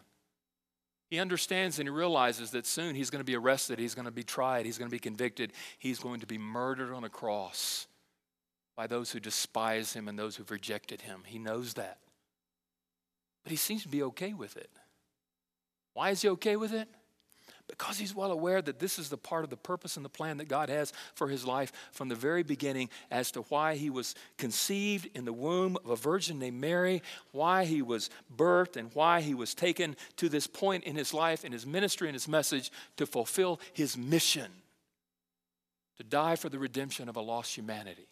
He 1.14 1.20
understands 1.20 1.78
and 1.78 1.86
he 1.86 1.94
realizes 1.94 2.50
that 2.50 2.66
soon 2.66 2.96
he's 2.96 3.08
going 3.08 3.20
to 3.20 3.24
be 3.24 3.36
arrested, 3.36 3.78
he's 3.78 3.94
going 3.94 4.06
to 4.06 4.10
be 4.10 4.24
tried, 4.24 4.66
he's 4.66 4.78
going 4.78 4.90
to 4.90 4.94
be 4.94 4.98
convicted, 4.98 5.52
he's 5.78 6.00
going 6.00 6.18
to 6.18 6.26
be 6.26 6.38
murdered 6.38 6.92
on 6.92 7.04
a 7.04 7.08
cross 7.08 7.86
by 8.76 8.88
those 8.88 9.12
who 9.12 9.20
despise 9.20 9.92
him 9.92 10.08
and 10.08 10.18
those 10.18 10.34
who've 10.34 10.50
rejected 10.50 11.02
him. 11.02 11.22
He 11.24 11.38
knows 11.38 11.74
that. 11.74 11.98
But 13.44 13.52
he 13.52 13.56
seems 13.56 13.84
to 13.84 13.88
be 13.88 14.02
okay 14.02 14.32
with 14.32 14.56
it. 14.56 14.70
Why 15.92 16.10
is 16.10 16.22
he 16.22 16.28
okay 16.30 16.56
with 16.56 16.72
it? 16.72 16.88
Because 17.68 17.98
he's 17.98 18.14
well 18.14 18.30
aware 18.30 18.60
that 18.60 18.78
this 18.78 18.98
is 18.98 19.08
the 19.08 19.16
part 19.16 19.44
of 19.44 19.50
the 19.50 19.56
purpose 19.56 19.96
and 19.96 20.04
the 20.04 20.10
plan 20.10 20.36
that 20.36 20.48
God 20.48 20.68
has 20.68 20.92
for 21.14 21.28
his 21.28 21.46
life 21.46 21.72
from 21.92 22.08
the 22.08 22.14
very 22.14 22.42
beginning 22.42 22.90
as 23.10 23.30
to 23.32 23.42
why 23.42 23.74
he 23.76 23.90
was 23.90 24.14
conceived 24.36 25.08
in 25.14 25.24
the 25.24 25.32
womb 25.32 25.76
of 25.84 25.90
a 25.90 25.96
virgin 25.96 26.38
named 26.38 26.60
Mary, 26.60 27.02
why 27.32 27.64
he 27.64 27.80
was 27.80 28.10
birthed, 28.34 28.76
and 28.76 28.90
why 28.94 29.20
he 29.20 29.34
was 29.34 29.54
taken 29.54 29.96
to 30.16 30.28
this 30.28 30.46
point 30.46 30.84
in 30.84 30.96
his 30.96 31.14
life, 31.14 31.44
in 31.44 31.52
his 31.52 31.66
ministry, 31.66 32.08
and 32.08 32.14
his 32.14 32.28
message 32.28 32.70
to 32.96 33.06
fulfill 33.06 33.60
his 33.72 33.96
mission 33.96 34.50
to 35.96 36.04
die 36.04 36.36
for 36.36 36.48
the 36.48 36.58
redemption 36.58 37.08
of 37.08 37.16
a 37.16 37.20
lost 37.20 37.56
humanity. 37.56 38.08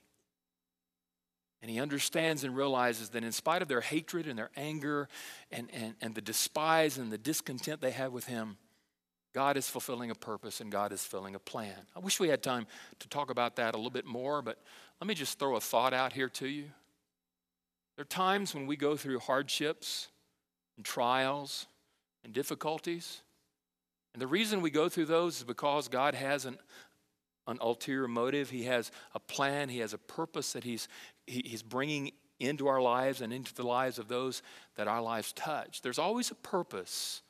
And 1.61 1.71
he 1.71 1.79
understands 1.79 2.43
and 2.43 2.57
realizes 2.57 3.11
that 3.11 3.23
in 3.23 3.31
spite 3.33 3.63
of 3.63 3.69
their 3.69 3.81
hatred 3.81 4.27
and 4.27 4.37
their 4.37 4.51
anger 4.57 5.09
and, 5.51 5.69
and, 5.73 5.95
and 6.01 6.15
the 6.15 6.21
despise 6.21 6.99
and 6.99 7.13
the 7.13 7.19
discontent 7.19 7.81
they 7.81 7.93
have 7.93 8.13
with 8.13 8.27
him, 8.27 8.57
God 9.33 9.57
is 9.57 9.69
fulfilling 9.69 10.11
a 10.11 10.15
purpose 10.15 10.61
and 10.61 10.71
God 10.71 10.93
is 10.93 11.03
filling 11.03 11.35
a 11.35 11.39
plan. 11.39 11.87
I 11.97 12.01
wish 12.01 12.21
we 12.21 12.29
had 12.29 12.43
time 12.43 12.67
to 12.99 13.09
talk 13.09 13.31
about 13.31 13.57
that 13.57 13.75
a 13.75 13.77
little 13.77 13.91
bit 13.91 14.05
more, 14.05 14.43
but 14.43 14.59
let 15.01 15.09
me 15.09 15.15
just 15.15 15.39
throw 15.39 15.57
a 15.57 15.61
thought 15.61 15.95
out 15.95 16.13
here 16.13 16.29
to 16.31 16.47
you. 16.47 16.65
There 17.97 18.03
are 18.03 18.05
times 18.05 18.55
when 18.55 18.67
we 18.67 18.77
go 18.77 18.97
through 18.97 19.21
hardships 19.21 20.09
and 20.77 20.85
trials 20.85 21.67
and 22.25 22.33
difficulties. 22.33 23.23
And 24.13 24.21
the 24.21 24.27
reason 24.27 24.61
we 24.61 24.71
go 24.71 24.89
through 24.89 25.07
those 25.07 25.39
is 25.39 25.45
because 25.45 25.89
God 25.89 26.15
has 26.15 26.45
an, 26.45 26.59
an 27.47 27.59
ulterior 27.61 28.09
motive. 28.09 28.51
He 28.51 28.65
has 28.65 28.91
a 29.15 29.21
plan, 29.21 29.69
He 29.69 29.79
has 29.79 29.95
a 29.95 29.99
purpose 29.99 30.53
that 30.53 30.65
He's, 30.65 30.89
he, 31.27 31.43
he's 31.45 31.63
bringing 31.63 32.13
into 32.39 32.67
our 32.67 32.81
lives 32.83 33.21
and 33.21 33.33
into 33.33 33.55
the 33.55 33.63
lives 33.63 33.99
of 33.99 34.09
those 34.09 34.43
that 34.77 34.89
our 34.89 35.01
lives 35.01 35.33
touch. 35.33 35.81
There's 35.81 35.99
always 35.99 36.31
a 36.31 36.35
purpose 36.35 37.23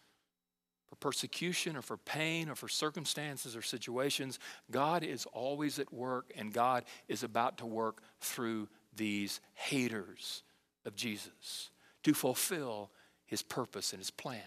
for 0.93 0.97
persecution 0.97 1.75
or 1.75 1.81
for 1.81 1.97
pain 1.97 2.51
or 2.51 2.55
for 2.55 2.69
circumstances 2.69 3.57
or 3.57 3.63
situations, 3.63 4.39
God 4.71 5.03
is 5.03 5.25
always 5.33 5.79
at 5.79 5.91
work 5.91 6.31
and 6.37 6.53
God 6.53 6.85
is 7.09 7.23
about 7.23 7.57
to 7.59 7.67
work 7.67 8.03
through 8.21 8.69
these 8.95 9.41
haters 9.55 10.43
of 10.85 10.95
Jesus 10.95 11.71
to 12.03 12.13
fulfill 12.13 12.91
his 13.25 13.43
purpose 13.43 13.95
and 13.95 14.01
his 14.01 14.11
plan. 14.11 14.43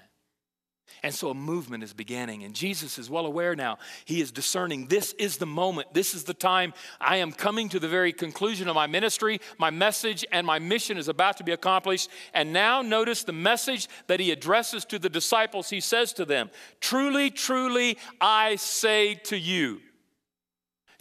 And 1.04 1.13
so 1.13 1.30
a 1.30 1.34
movement 1.34 1.84
is 1.84 1.93
beginning, 1.93 2.43
and 2.43 2.54
Jesus 2.54 2.98
is 2.98 3.10
well 3.10 3.26
aware 3.26 3.56
now. 3.56 3.78
He 4.06 4.21
is 4.21 4.32
discerning 4.32 4.88
this 4.88 5.13
is 5.13 5.38
the 5.38 5.45
moment, 5.45 5.93
this 5.93 6.13
is 6.13 6.24
the 6.24 6.34
time. 6.34 6.74
I 7.00 7.17
am 7.17 7.32
coming 7.32 7.69
to 7.69 7.80
the 7.80 7.88
very 7.88 8.13
conclusion 8.13 8.67
of 8.67 8.76
my 8.76 8.88
ministry. 8.88 9.39
My 9.58 9.69
message 9.69 10.26
and 10.32 10.48
my 10.48 10.60
mission 10.60 10.98
is 10.98 11.08
about 11.08 11.38
to 11.38 11.43
be 11.43 11.52
accomplished. 11.52 12.10
And 12.34 12.54
now 12.54 12.82
notice 12.82 13.24
the 13.24 13.34
message 13.34 13.88
that 14.08 14.19
he 14.19 14.32
addresses 14.32 14.86
to 14.86 15.00
the 15.00 15.10
disciples. 15.10 15.69
He 15.69 15.80
says 15.80 16.13
to 16.13 16.26
them, 16.26 16.50
Truly, 16.80 17.30
truly, 17.30 17.98
I 18.21 18.56
say 18.56 19.15
to 19.26 19.38
you. 19.38 19.82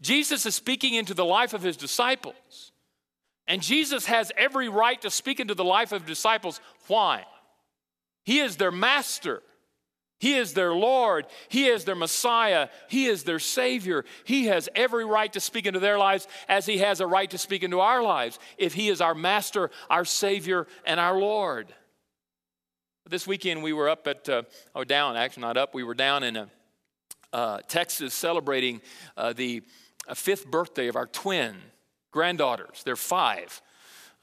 Jesus 0.02 0.44
is 0.44 0.54
speaking 0.54 0.94
into 0.94 1.14
the 1.14 1.24
life 1.24 1.54
of 1.54 1.62
his 1.62 1.76
disciples. 1.76 2.72
And 3.46 3.62
Jesus 3.62 4.06
has 4.06 4.32
every 4.36 4.68
right 4.68 5.00
to 5.02 5.10
speak 5.10 5.40
into 5.40 5.54
the 5.54 5.64
life 5.64 5.92
of 5.92 6.06
disciples. 6.06 6.60
Why? 6.88 7.24
He 8.24 8.40
is 8.40 8.56
their 8.56 8.72
master. 8.72 9.42
He 10.24 10.36
is 10.36 10.54
their 10.54 10.72
Lord. 10.72 11.26
He 11.50 11.66
is 11.66 11.84
their 11.84 11.94
Messiah. 11.94 12.70
He 12.88 13.04
is 13.04 13.24
their 13.24 13.38
Savior. 13.38 14.06
He 14.24 14.46
has 14.46 14.70
every 14.74 15.04
right 15.04 15.30
to 15.34 15.38
speak 15.38 15.66
into 15.66 15.80
their 15.80 15.98
lives 15.98 16.26
as 16.48 16.64
He 16.64 16.78
has 16.78 17.00
a 17.00 17.06
right 17.06 17.30
to 17.30 17.36
speak 17.36 17.62
into 17.62 17.80
our 17.80 18.02
lives 18.02 18.38
if 18.56 18.72
He 18.72 18.88
is 18.88 19.02
our 19.02 19.14
Master, 19.14 19.70
our 19.90 20.06
Savior, 20.06 20.66
and 20.86 20.98
our 20.98 21.18
Lord. 21.20 21.74
This 23.06 23.26
weekend 23.26 23.62
we 23.62 23.74
were 23.74 23.90
up 23.90 24.06
at, 24.06 24.26
uh, 24.26 24.44
or 24.74 24.86
down, 24.86 25.14
actually 25.14 25.42
not 25.42 25.58
up, 25.58 25.74
we 25.74 25.84
were 25.84 25.92
down 25.92 26.22
in 26.22 26.38
uh, 26.38 26.46
uh, 27.34 27.58
Texas 27.68 28.14
celebrating 28.14 28.80
uh, 29.18 29.34
the 29.34 29.62
uh, 30.08 30.14
fifth 30.14 30.50
birthday 30.50 30.88
of 30.88 30.96
our 30.96 31.06
twin 31.06 31.54
granddaughters. 32.12 32.82
They're 32.82 32.96
five 32.96 33.60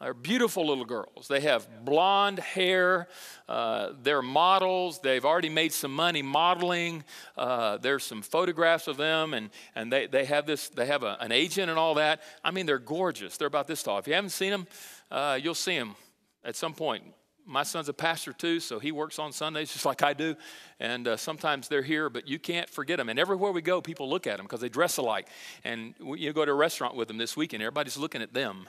are 0.02 0.14
beautiful 0.14 0.66
little 0.68 0.86
girls. 0.86 1.28
They 1.28 1.42
have 1.42 1.68
blonde 1.86 2.40
hair. 2.40 3.08
Uh, 3.48 3.92
they're 4.02 4.22
models. 4.22 5.00
They've 5.00 5.24
already 5.24 5.50
made 5.50 5.72
some 5.74 5.94
money 5.94 6.22
modeling. 6.22 7.04
Uh, 7.38 7.78
there's 7.78 8.04
some 8.04 8.22
photographs 8.22 8.88
of 8.88 8.98
them, 8.98 9.34
and, 9.34 9.52
and 9.76 9.92
they, 9.92 10.08
they 10.08 10.26
have 10.26 10.46
this. 10.46 10.70
They 10.70 10.88
have 10.88 11.04
a, 11.04 11.18
an 11.20 11.32
agent 11.32 11.70
and 11.70 11.78
all 11.78 11.96
that. 11.96 12.22
I 12.44 12.52
mean, 12.52 12.66
they're 12.66 12.80
gorgeous. 12.80 13.38
They're 13.38 13.48
about 13.48 13.68
this 13.68 13.84
tall. 13.84 14.00
If 14.00 14.08
you 14.08 14.14
haven't 14.16 14.32
seen 14.32 14.50
them, 14.50 14.68
uh, 15.12 15.40
you'll 15.42 15.54
see 15.54 15.78
them 15.78 15.96
at 16.44 16.56
some 16.56 16.74
point. 16.74 17.04
My 17.46 17.64
son's 17.64 17.90
a 17.90 17.94
pastor 17.94 18.34
too, 18.34 18.60
so 18.60 18.80
he 18.80 18.92
works 18.92 19.20
on 19.20 19.32
Sundays 19.32 19.72
just 19.74 19.86
like 19.86 20.02
I 20.02 20.14
do. 20.14 20.36
And 20.80 21.08
uh, 21.08 21.18
sometimes 21.18 21.68
they're 21.68 21.82
here, 21.84 22.10
but 22.10 22.28
you 22.28 22.40
can't 22.40 22.70
forget 22.70 22.98
them. 22.98 23.10
And 23.10 23.20
everywhere 23.20 23.52
we 23.52 23.62
go, 23.62 23.82
people 23.82 24.10
look 24.10 24.26
at 24.26 24.38
them 24.38 24.46
because 24.46 24.62
they 24.62 24.70
dress 24.70 24.98
alike. 24.98 25.28
And 25.64 25.94
you 26.00 26.34
go 26.34 26.44
to 26.44 26.52
a 26.52 26.56
restaurant 26.56 26.96
with 26.96 27.08
them 27.08 27.18
this 27.18 27.38
weekend, 27.38 27.62
everybody's 27.62 27.98
looking 27.98 28.24
at 28.24 28.34
them. 28.34 28.68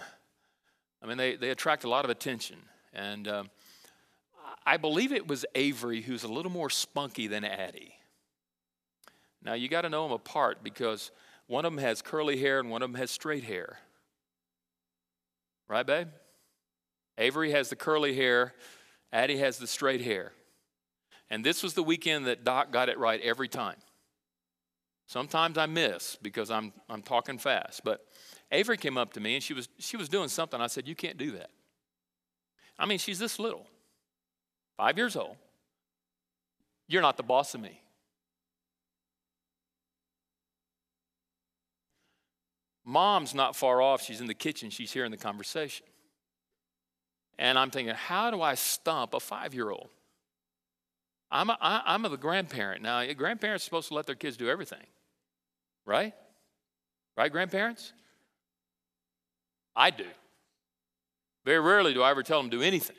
I 1.03 1.07
mean, 1.07 1.17
they, 1.17 1.37
they 1.37 1.51
attract 1.51 1.85
a 1.85 1.89
lot 1.89 2.05
of 2.05 2.11
attention. 2.11 2.57
And 2.93 3.27
uh, 3.27 3.45
I 4.65 4.77
believe 4.77 5.13
it 5.13 5.27
was 5.27 5.45
Avery 5.55 6.01
who's 6.03 6.23
a 6.23 6.29
little 6.29 6.53
more 6.53 6.71
spunky 6.71 7.27
than 7.27 7.45
Addie. 7.45 7.95
Now, 9.45 9.55
you 9.55 9.69
got 9.69 9.83
to 9.83 9.89
know 9.89 10.05
them 10.05 10.13
apart 10.13 10.63
because 10.63 11.11
one 11.49 11.65
of 11.65 11.73
them 11.73 11.83
has 11.83 12.01
curly 12.01 12.39
hair 12.39 12.61
and 12.61 12.71
one 12.71 12.83
of 12.83 12.91
them 12.93 13.01
has 13.01 13.11
straight 13.11 13.45
hair. 13.45 13.79
Right, 15.69 15.87
babe? 15.87 16.09
Avery 17.19 17.51
has 17.51 17.69
the 17.69 17.77
curly 17.77 18.15
hair, 18.15 18.55
Addie 19.13 19.39
has 19.39 19.59
the 19.59 19.67
straight 19.67 20.01
hair. 20.01 20.33
And 21.29 21.45
this 21.45 21.63
was 21.63 21.75
the 21.75 21.83
weekend 21.83 22.27
that 22.27 22.45
Doc 22.45 22.71
got 22.71 22.89
it 22.89 22.99
right 22.99 23.21
every 23.21 23.49
time. 23.49 23.77
Sometimes 25.07 25.59
I 25.59 25.67
miss 25.67 26.17
because 26.23 26.51
I'm, 26.51 26.73
I'm 26.89 27.03
talking 27.03 27.39
fast, 27.39 27.83
but 27.85 28.07
Avery 28.53 28.77
came 28.77 28.99
up 28.99 29.15
to 29.15 29.21
me 29.21 29.35
and 29.35 29.43
she 29.43 29.55
was 29.55 29.69
she 29.79 29.97
was 29.97 30.09
doing 30.09 30.29
something. 30.29 30.61
I 30.61 30.69
said, 30.69 30.87
"You 30.87 30.95
can't 30.95 31.17
do 31.19 31.33
that." 31.33 31.51
I 32.79 32.87
mean, 32.87 32.99
she's 32.99 33.19
this 33.19 33.39
little, 33.39 33.67
five 34.77 34.97
years 34.97 35.17
old. 35.17 35.37
You're 36.87 37.03
not 37.03 37.17
the 37.17 37.23
boss 37.23 37.55
of 37.55 37.61
me. 37.61 37.81
Mom's 42.85 43.35
not 43.35 43.55
far 43.57 43.81
off. 43.81 44.03
She's 44.03 44.21
in 44.21 44.27
the 44.27 44.35
kitchen. 44.35 44.71
She's 44.71 44.93
hearing 44.93 45.11
the 45.11 45.17
conversation. 45.17 45.87
And 47.39 47.59
I'm 47.59 47.71
thinking, 47.71 47.95
how 47.95 48.31
do 48.31 48.43
I 48.43 48.55
stump 48.55 49.15
a 49.15 49.21
five 49.21 49.55
year 49.55 49.71
old? 49.71 49.89
I'm 51.31 51.49
a, 51.49 51.57
I, 51.61 51.83
I'm 51.87 52.05
a 52.05 52.17
grandparent. 52.17 52.83
Now, 52.83 53.11
grandparents 53.15 53.65
are 53.65 53.67
supposed 53.67 53.89
to 53.89 53.95
let 53.95 54.07
their 54.07 54.15
kids 54.15 54.37
do 54.37 54.51
everything, 54.51 54.85
right? 55.87 56.13
Right, 57.17 57.33
grandparents? 57.33 57.93
I 59.75 59.91
do. 59.91 60.07
Very 61.45 61.61
rarely 61.61 61.95
do 61.95 62.03
I 62.03 62.11
ever 62.11 62.23
tell 62.23 62.41
them 62.41 62.51
to 62.51 62.59
do 62.59 62.63
anything 62.63 62.97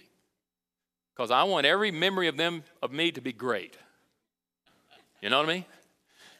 because 1.16 1.32
I 1.32 1.44
want 1.44 1.66
every 1.66 1.92
memory 1.92 2.28
of 2.28 2.38
them, 2.38 2.64
of 2.82 2.92
me, 2.92 3.12
to 3.12 3.22
be 3.22 3.32
great. 3.32 3.78
You 5.22 5.30
know 5.30 5.38
what 5.38 5.50
I 5.50 5.54
mean? 5.54 5.66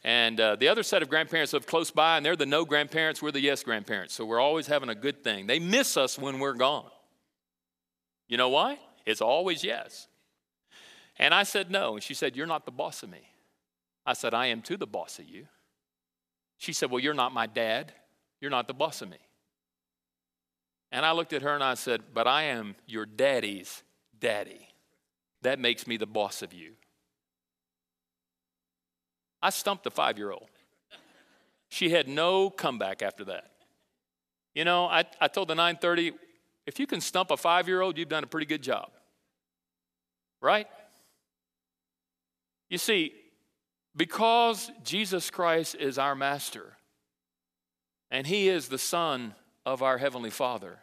And 0.02 0.38
uh, 0.38 0.56
the 0.56 0.68
other 0.68 0.82
set 0.82 1.02
of 1.02 1.08
grandparents 1.08 1.54
live 1.54 1.66
close 1.66 1.90
by, 1.90 2.18
and 2.18 2.26
they're 2.26 2.36
the 2.36 2.44
no 2.44 2.66
grandparents, 2.66 3.22
we're 3.22 3.30
the 3.30 3.40
yes 3.40 3.62
grandparents. 3.62 4.12
So 4.12 4.26
we're 4.26 4.40
always 4.40 4.66
having 4.66 4.90
a 4.90 4.94
good 4.94 5.24
thing. 5.24 5.46
They 5.46 5.58
miss 5.58 5.96
us 5.96 6.18
when 6.18 6.40
we're 6.40 6.54
gone. 6.54 6.90
You 8.28 8.36
know 8.36 8.50
why? 8.50 8.78
It's 9.06 9.22
always 9.22 9.64
yes. 9.64 10.08
And 11.18 11.32
I 11.32 11.44
said 11.44 11.70
no. 11.70 11.94
And 11.94 12.02
she 12.02 12.12
said, 12.12 12.36
You're 12.36 12.46
not 12.46 12.66
the 12.66 12.72
boss 12.72 13.02
of 13.02 13.10
me. 13.10 13.30
I 14.04 14.12
said, 14.12 14.34
I 14.34 14.46
am 14.46 14.60
too 14.60 14.76
the 14.76 14.86
boss 14.86 15.18
of 15.18 15.26
you. 15.26 15.46
She 16.58 16.72
said, 16.72 16.90
Well, 16.90 17.00
you're 17.00 17.14
not 17.14 17.32
my 17.32 17.46
dad. 17.46 17.92
You're 18.40 18.50
not 18.50 18.66
the 18.66 18.74
boss 18.74 19.00
of 19.00 19.08
me. 19.08 19.18
And 20.94 21.04
I 21.04 21.10
looked 21.10 21.32
at 21.32 21.42
her 21.42 21.52
and 21.52 21.62
I 21.64 21.74
said, 21.74 22.02
But 22.14 22.28
I 22.28 22.44
am 22.44 22.76
your 22.86 23.04
daddy's 23.04 23.82
daddy. 24.20 24.68
That 25.42 25.58
makes 25.58 25.88
me 25.88 25.96
the 25.96 26.06
boss 26.06 26.40
of 26.40 26.54
you. 26.54 26.74
I 29.42 29.50
stumped 29.50 29.82
the 29.82 29.90
five 29.90 30.18
year 30.18 30.30
old. 30.30 30.48
She 31.68 31.90
had 31.90 32.06
no 32.06 32.48
comeback 32.48 33.02
after 33.02 33.24
that. 33.24 33.50
You 34.54 34.64
know, 34.64 34.86
I, 34.86 35.04
I 35.20 35.26
told 35.26 35.48
the 35.48 35.56
930, 35.56 36.12
if 36.64 36.78
you 36.78 36.86
can 36.86 37.00
stump 37.00 37.32
a 37.32 37.36
five 37.36 37.66
year 37.66 37.80
old, 37.80 37.98
you've 37.98 38.08
done 38.08 38.22
a 38.22 38.28
pretty 38.28 38.46
good 38.46 38.62
job. 38.62 38.92
Right? 40.40 40.68
You 42.70 42.78
see, 42.78 43.14
because 43.96 44.70
Jesus 44.84 45.28
Christ 45.28 45.74
is 45.74 45.98
our 45.98 46.14
master 46.14 46.76
and 48.12 48.28
he 48.28 48.48
is 48.48 48.68
the 48.68 48.78
Son 48.78 49.34
of 49.64 49.82
our 49.82 49.98
Heavenly 49.98 50.30
Father, 50.30 50.78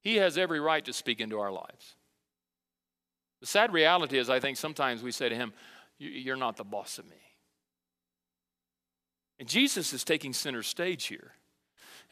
he 0.00 0.16
has 0.16 0.38
every 0.38 0.60
right 0.60 0.84
to 0.84 0.92
speak 0.92 1.20
into 1.20 1.38
our 1.38 1.50
lives. 1.50 1.96
The 3.40 3.46
sad 3.46 3.72
reality 3.72 4.18
is, 4.18 4.30
I 4.30 4.40
think 4.40 4.56
sometimes 4.56 5.02
we 5.02 5.12
say 5.12 5.28
to 5.28 5.34
him, 5.34 5.52
You're 5.98 6.36
not 6.36 6.56
the 6.56 6.64
boss 6.64 6.98
of 6.98 7.06
me. 7.06 7.16
And 9.38 9.48
Jesus 9.48 9.92
is 9.92 10.04
taking 10.04 10.32
center 10.32 10.62
stage 10.62 11.06
here. 11.06 11.32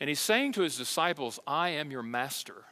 And 0.01 0.09
he's 0.09 0.21
saying 0.21 0.53
to 0.53 0.63
his 0.63 0.77
disciples, 0.77 1.39
I 1.47 1.71
am 1.71 1.91
your 1.91 2.03
master. 2.03 2.65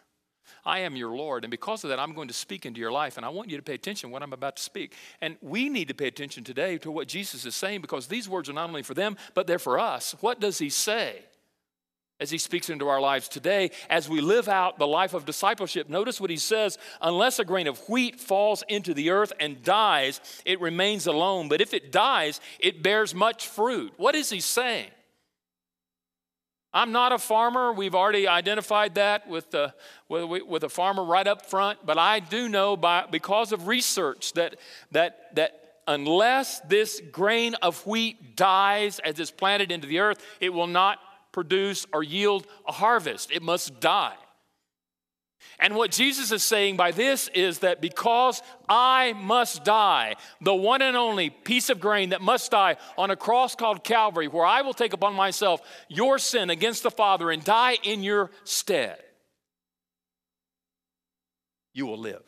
I 0.64 0.80
am 0.80 0.96
your 0.96 1.16
Lord. 1.16 1.44
And 1.44 1.50
because 1.50 1.84
of 1.84 1.90
that, 1.90 1.98
I'm 1.98 2.14
going 2.14 2.28
to 2.28 2.34
speak 2.34 2.66
into 2.66 2.80
your 2.80 2.92
life. 2.92 3.16
And 3.16 3.24
I 3.24 3.30
want 3.30 3.50
you 3.50 3.56
to 3.56 3.62
pay 3.62 3.74
attention 3.74 4.10
to 4.10 4.12
what 4.12 4.22
I'm 4.22 4.32
about 4.32 4.56
to 4.56 4.62
speak. 4.62 4.94
And 5.20 5.36
we 5.40 5.68
need 5.68 5.88
to 5.88 5.94
pay 5.94 6.08
attention 6.08 6.44
today 6.44 6.78
to 6.78 6.90
what 6.90 7.08
Jesus 7.08 7.44
is 7.46 7.54
saying 7.54 7.80
because 7.80 8.06
these 8.06 8.28
words 8.28 8.48
are 8.48 8.52
not 8.52 8.68
only 8.68 8.82
for 8.82 8.94
them, 8.94 9.16
but 9.34 9.46
they're 9.46 9.58
for 9.58 9.78
us. 9.78 10.14
What 10.20 10.40
does 10.40 10.58
he 10.58 10.68
say? 10.68 11.24
As 12.22 12.30
he 12.30 12.38
speaks 12.38 12.70
into 12.70 12.88
our 12.88 13.00
lives 13.00 13.26
today 13.26 13.72
as 13.90 14.08
we 14.08 14.20
live 14.20 14.48
out 14.48 14.78
the 14.78 14.86
life 14.86 15.12
of 15.12 15.26
discipleship. 15.26 15.88
Notice 15.88 16.20
what 16.20 16.30
he 16.30 16.36
says 16.36 16.78
unless 17.00 17.40
a 17.40 17.44
grain 17.44 17.66
of 17.66 17.78
wheat 17.88 18.20
falls 18.20 18.62
into 18.68 18.94
the 18.94 19.10
earth 19.10 19.32
and 19.40 19.62
dies, 19.64 20.20
it 20.44 20.60
remains 20.60 21.08
alone. 21.08 21.48
But 21.48 21.60
if 21.60 21.74
it 21.74 21.90
dies, 21.90 22.40
it 22.60 22.80
bears 22.80 23.12
much 23.12 23.48
fruit. 23.48 23.92
What 23.96 24.14
is 24.14 24.30
he 24.30 24.38
saying? 24.38 24.88
I'm 26.72 26.92
not 26.92 27.12
a 27.12 27.18
farmer. 27.18 27.72
We've 27.72 27.94
already 27.94 28.28
identified 28.28 28.94
that 28.94 29.28
with, 29.28 29.50
the, 29.50 29.74
with, 30.08 30.46
with 30.46 30.64
a 30.64 30.68
farmer 30.68 31.04
right 31.04 31.26
up 31.26 31.44
front. 31.44 31.80
But 31.84 31.98
I 31.98 32.20
do 32.20 32.48
know 32.48 32.76
by, 32.76 33.04
because 33.10 33.50
of 33.50 33.66
research 33.66 34.32
that, 34.34 34.56
that, 34.92 35.34
that 35.34 35.60
unless 35.88 36.60
this 36.60 37.02
grain 37.10 37.54
of 37.56 37.84
wheat 37.84 38.36
dies 38.36 39.00
as 39.00 39.18
it's 39.18 39.32
planted 39.32 39.72
into 39.72 39.88
the 39.88 39.98
earth, 39.98 40.24
it 40.40 40.54
will 40.54 40.68
not 40.68 40.98
produce 41.32 41.86
or 41.92 42.02
yield 42.02 42.46
a 42.66 42.72
harvest, 42.72 43.30
it 43.30 43.42
must 43.42 43.80
die. 43.80 44.16
And 45.58 45.74
what 45.74 45.90
Jesus 45.90 46.32
is 46.32 46.42
saying 46.42 46.76
by 46.76 46.90
this 46.90 47.28
is 47.34 47.60
that 47.60 47.80
because 47.80 48.42
I 48.68 49.12
must 49.12 49.64
die, 49.64 50.16
the 50.40 50.54
one 50.54 50.82
and 50.82 50.96
only 50.96 51.30
piece 51.30 51.68
of 51.70 51.80
grain 51.80 52.10
that 52.10 52.20
must 52.20 52.50
die 52.50 52.76
on 52.96 53.10
a 53.10 53.16
cross 53.16 53.54
called 53.54 53.84
Calvary, 53.84 54.28
where 54.28 54.46
I 54.46 54.62
will 54.62 54.74
take 54.74 54.92
upon 54.92 55.14
myself 55.14 55.60
your 55.88 56.18
sin 56.18 56.50
against 56.50 56.82
the 56.82 56.90
Father 56.90 57.30
and 57.30 57.44
die 57.44 57.78
in 57.82 58.02
your 58.02 58.30
stead, 58.44 58.98
you 61.74 61.86
will 61.86 61.98
live. 61.98 62.22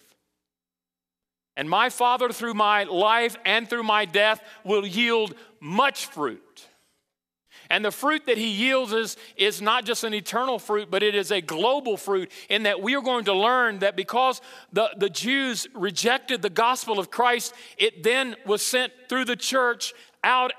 And 1.57 1.71
my 1.71 1.89
Father, 1.89 2.31
through 2.31 2.55
my 2.55 2.85
life 2.85 3.37
and 3.45 3.69
through 3.69 3.85
my 3.85 4.07
death, 4.07 4.41
will 4.65 4.87
yield 4.87 5.35
much 5.61 6.07
fruit. 6.07 6.69
And 7.75 7.85
the 7.85 7.91
fruit 7.91 8.27
that 8.27 8.39
he 8.39 8.47
yields 8.47 8.93
is, 8.93 9.17
is 9.37 9.61
not 9.61 9.85
just 9.85 10.05
an 10.05 10.15
eternal 10.15 10.61
fruit, 10.61 10.93
but 10.93 11.03
it 11.03 11.17
is 11.17 11.33
a 11.33 11.41
global 11.41 11.97
fruit, 11.97 12.31
in 12.49 12.63
that 12.63 12.81
we 12.81 12.95
are 12.95 13.03
going 13.03 13.25
to 13.25 13.35
learn 13.35 13.81
that 13.81 13.97
because 13.97 14.41
the, 14.73 14.91
the 14.97 15.11
Jews 15.11 15.67
rejected 15.75 16.41
the 16.41 16.51
gospel 16.51 17.01
of 17.01 17.11
Christ, 17.11 17.53
it 17.77 18.05
then 18.05 18.37
was 18.47 18.63
sent 18.63 18.93
through 19.09 19.25
the 19.25 19.35
church 19.35 19.93
out 20.23 20.53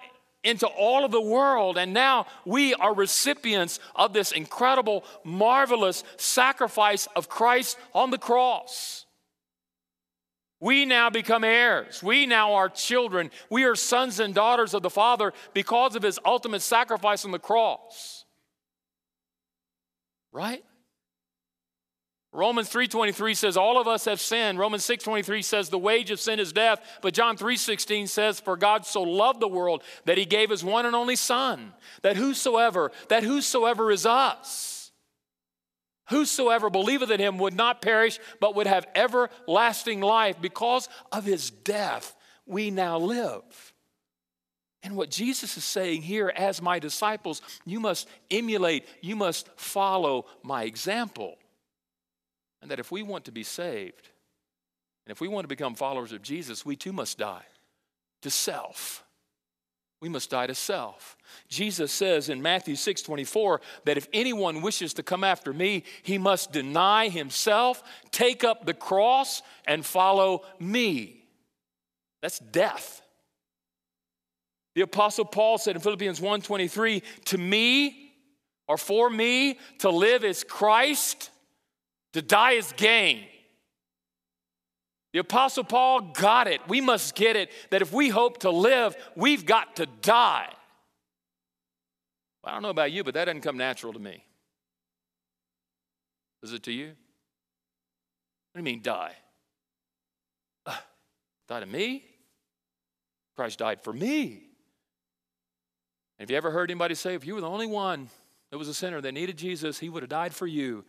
into 0.43 0.67
all 0.67 1.05
of 1.05 1.11
the 1.11 1.21
world. 1.21 1.77
And 1.77 1.93
now 1.93 2.25
we 2.43 2.73
are 2.73 2.93
recipients 2.93 3.79
of 3.95 4.11
this 4.11 4.33
incredible, 4.33 5.05
marvelous 5.23 6.03
sacrifice 6.17 7.07
of 7.15 7.29
Christ 7.29 7.77
on 7.93 8.11
the 8.11 8.17
cross. 8.17 9.04
We 10.59 10.85
now 10.85 11.09
become 11.09 11.43
heirs. 11.43 12.01
We 12.01 12.25
now 12.25 12.53
are 12.53 12.69
children. 12.69 13.29
We 13.49 13.65
are 13.65 13.75
sons 13.75 14.19
and 14.19 14.33
daughters 14.33 14.73
of 14.73 14.83
the 14.83 14.89
Father 14.89 15.33
because 15.53 15.95
of 15.95 16.03
his 16.03 16.19
ultimate 16.25 16.61
sacrifice 16.61 17.25
on 17.25 17.31
the 17.31 17.39
cross. 17.39 18.25
Right? 20.31 20.63
Romans 22.31 22.69
3:23 22.69 23.33
says 23.33 23.55
all 23.55 23.79
of 23.79 23.87
us 23.87 24.05
have 24.05 24.19
sinned. 24.19 24.59
Romans 24.59 24.83
6:23 24.83 25.41
says 25.41 25.69
the 25.69 25.77
wage 25.77 26.11
of 26.11 26.19
sin 26.19 26.39
is 26.39 26.51
death, 26.51 26.81
but 27.01 27.13
John 27.13 27.37
3:16 27.37 28.07
says 28.07 28.41
for 28.41 28.57
God 28.57 28.85
so 28.85 29.01
loved 29.01 29.39
the 29.39 29.47
world 29.47 29.83
that 30.03 30.17
he 30.17 30.25
gave 30.25 30.49
his 30.49 30.63
one 30.63 30.85
and 30.85 30.95
only 30.95 31.15
son, 31.15 31.73
that 32.01 32.17
whosoever, 32.17 32.91
that 33.07 33.23
whosoever 33.23 33.89
is 33.89 34.05
us 34.05 34.74
Whosoever 36.09 36.69
believeth 36.69 37.09
in 37.09 37.19
him 37.19 37.37
would 37.39 37.55
not 37.55 37.81
perish, 37.81 38.19
but 38.39 38.55
would 38.55 38.67
have 38.67 38.87
everlasting 38.93 40.01
life. 40.01 40.39
Because 40.39 40.87
of 41.11 41.25
his 41.25 41.49
death, 41.49 42.15
we 42.45 42.69
now 42.71 42.97
live. 42.99 43.73
And 44.83 44.95
what 44.95 45.09
Jesus 45.09 45.57
is 45.57 45.63
saying 45.63 46.03
here, 46.03 46.31
as 46.35 46.61
my 46.61 46.77
disciples, 46.77 47.41
you 47.65 47.79
must 47.79 48.07
emulate, 48.29 48.87
you 49.01 49.15
must 49.15 49.49
follow 49.55 50.25
my 50.43 50.63
example. 50.63 51.37
And 52.61 52.69
that 52.69 52.79
if 52.79 52.91
we 52.91 53.01
want 53.01 53.25
to 53.25 53.31
be 53.31 53.43
saved, 53.43 54.09
and 55.05 55.11
if 55.11 55.21
we 55.21 55.27
want 55.27 55.45
to 55.45 55.49
become 55.49 55.73
followers 55.73 56.11
of 56.11 56.21
Jesus, 56.21 56.65
we 56.65 56.75
too 56.75 56.93
must 56.93 57.17
die 57.17 57.45
to 58.21 58.29
self. 58.29 59.04
We 60.05 60.09
must 60.09 60.29
die 60.29 60.45
to 60.45 60.53
self. 60.53 61.17
Jesus 61.49 61.91
says 61.91 62.29
in 62.29 62.39
Matthew 62.39 62.75
6 62.75 63.01
24 63.01 63.59
that 63.85 63.97
if 63.97 64.07
anyone 64.13 64.61
wishes 64.61 64.93
to 64.93 65.01
come 65.01 65.23
after 65.23 65.51
me, 65.51 65.81
he 66.03 66.19
must 66.19 66.51
deny 66.51 67.09
himself, 67.09 67.81
take 68.11 68.43
up 68.43 68.67
the 68.67 68.75
cross, 68.75 69.41
and 69.65 69.83
follow 69.83 70.43
me. 70.59 71.25
That's 72.21 72.37
death. 72.37 73.01
The 74.75 74.81
apostle 74.81 75.25
Paul 75.25 75.57
said 75.57 75.75
in 75.75 75.81
Philippians 75.81 76.21
1:23, 76.21 77.01
"To 77.25 77.39
me 77.39 78.13
or 78.67 78.77
for 78.77 79.09
me 79.09 79.57
to 79.79 79.89
live 79.89 80.23
is 80.23 80.43
Christ, 80.43 81.31
to 82.13 82.21
die 82.21 82.51
is 82.51 82.71
gain." 82.73 83.27
The 85.15 85.21
Apostle 85.21 85.63
Paul 85.63 86.11
got 86.11 86.45
it. 86.47 86.59
We 86.67 86.81
must 86.81 87.15
get 87.15 87.37
it 87.37 87.49
that 87.69 87.81
if 87.81 87.93
we 87.93 88.09
hope 88.09 88.39
to 88.39 88.49
live, 88.49 88.97
we've 89.15 89.45
got 89.45 89.77
to 89.77 89.85
die. 89.85 90.49
I 92.43 92.51
don't 92.51 92.61
know 92.61 92.69
about 92.69 92.91
you, 92.91 93.01
but 93.05 93.13
that 93.13 93.23
doesn't 93.23 93.39
come 93.39 93.55
natural 93.55 93.93
to 93.93 93.99
me. 93.99 94.25
Is 96.43 96.51
it 96.51 96.63
to 96.63 96.73
you? 96.73 96.87
What 96.87 96.95
do 98.55 98.59
you 98.59 98.63
mean, 98.63 98.81
die? 98.81 99.13
Uh, 100.65 100.75
die 101.47 101.61
to 101.61 101.65
me? 101.65 102.03
Christ 103.37 103.59
died 103.59 103.85
for 103.85 103.93
me. 103.93 104.43
And 106.19 106.27
have 106.27 106.29
you 106.29 106.35
ever 106.35 106.51
heard 106.51 106.69
anybody 106.69 106.93
say, 106.93 107.13
if 107.13 107.25
you 107.25 107.35
were 107.35 107.41
the 107.41 107.49
only 107.49 107.67
one 107.67 108.09
that 108.51 108.57
was 108.57 108.67
a 108.67 108.73
sinner 108.73 108.99
that 108.99 109.13
needed 109.13 109.37
Jesus, 109.37 109.79
he 109.79 109.87
would 109.87 110.03
have 110.03 110.09
died 110.09 110.33
for 110.33 110.45
you? 110.45 110.83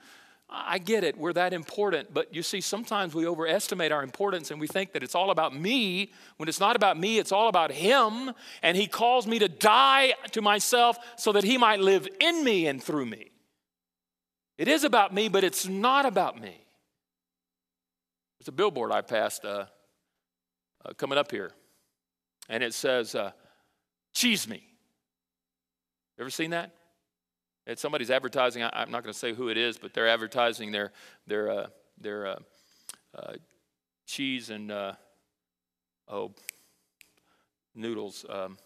I 0.49 0.79
get 0.79 1.03
it, 1.03 1.19
we're 1.19 1.33
that 1.33 1.53
important, 1.53 2.15
but 2.15 2.33
you 2.33 2.43
see, 2.43 2.61
sometimes 2.61 3.15
we 3.15 3.27
overestimate 3.27 3.91
our 3.91 4.05
importance 4.05 4.53
and 4.53 4.61
we 4.61 4.69
think 4.69 4.93
that 4.93 5.03
it's 5.03 5.17
all 5.17 5.31
about 5.33 5.55
me. 5.57 6.13
When 6.37 6.49
it's 6.49 6.61
not 6.61 6.77
about 6.77 6.97
me, 6.97 7.19
it's 7.19 7.33
all 7.33 7.49
about 7.49 7.73
Him. 7.73 8.33
And 8.63 8.77
He 8.77 8.87
calls 8.87 9.27
me 9.27 9.41
to 9.41 9.49
die 9.49 10.15
to 10.33 10.41
myself 10.41 10.99
so 11.17 11.33
that 11.33 11.43
He 11.43 11.59
might 11.59 11.81
live 11.81 12.07
in 12.21 12.45
me 12.45 12.69
and 12.69 12.81
through 12.81 13.07
me. 13.07 13.33
It 14.57 14.69
is 14.69 14.85
about 14.85 15.13
me, 15.13 15.29
but 15.29 15.43
it's 15.43 15.67
not 15.67 16.07
about 16.07 16.41
me. 16.41 16.65
There's 18.39 18.49
a 18.49 18.53
billboard 18.53 18.93
I 18.93 19.01
passed 19.01 19.45
uh, 19.45 19.67
uh, 20.85 20.93
coming 20.97 21.19
up 21.19 21.33
here, 21.33 21.51
and 22.49 22.63
it 22.63 22.73
says, 22.73 23.17
uh, 23.17 23.33
Cheese 24.15 24.49
me. 24.49 24.63
Ever 26.19 26.31
seen 26.31 26.51
that? 26.51 26.76
It's 27.67 27.83
somebody's 27.83 28.11
advertising. 28.11 28.63
I, 28.63 28.83
am 28.83 28.91
not 28.91 29.03
going 29.03 29.13
to 29.13 29.19
say 29.19 29.35
who 29.35 29.49
it 29.49 29.57
is, 29.57 29.77
but 29.77 29.93
they're 29.93 30.09
advertising 30.09 30.71
their 30.71 30.93
their 31.27 31.51
uh, 31.51 31.67
their 32.01 32.27
uh, 32.27 32.39
uh, 33.17 33.33
cheese 34.07 34.51
and 34.51 34.71
uh, 34.71 34.93
oh 36.09 36.33
noodles, 37.75 38.25
um, 38.29 38.57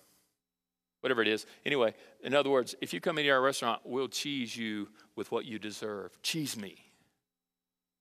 whatever 1.01 1.23
it 1.23 1.29
is. 1.29 1.47
Anyway, 1.65 1.95
in 2.23 2.35
other 2.35 2.51
words, 2.51 2.75
if 2.83 2.93
you 2.93 3.01
come 3.01 3.19
into 3.19 3.31
our 3.31 3.41
restaurant, 3.41 3.81
we'll 3.85 4.09
cheese 4.09 4.55
you 4.55 4.89
with 5.17 5.33
what 5.33 5.47
you 5.47 5.59
deserve. 5.59 6.13
Cheese 6.23 6.57
me, 6.59 6.77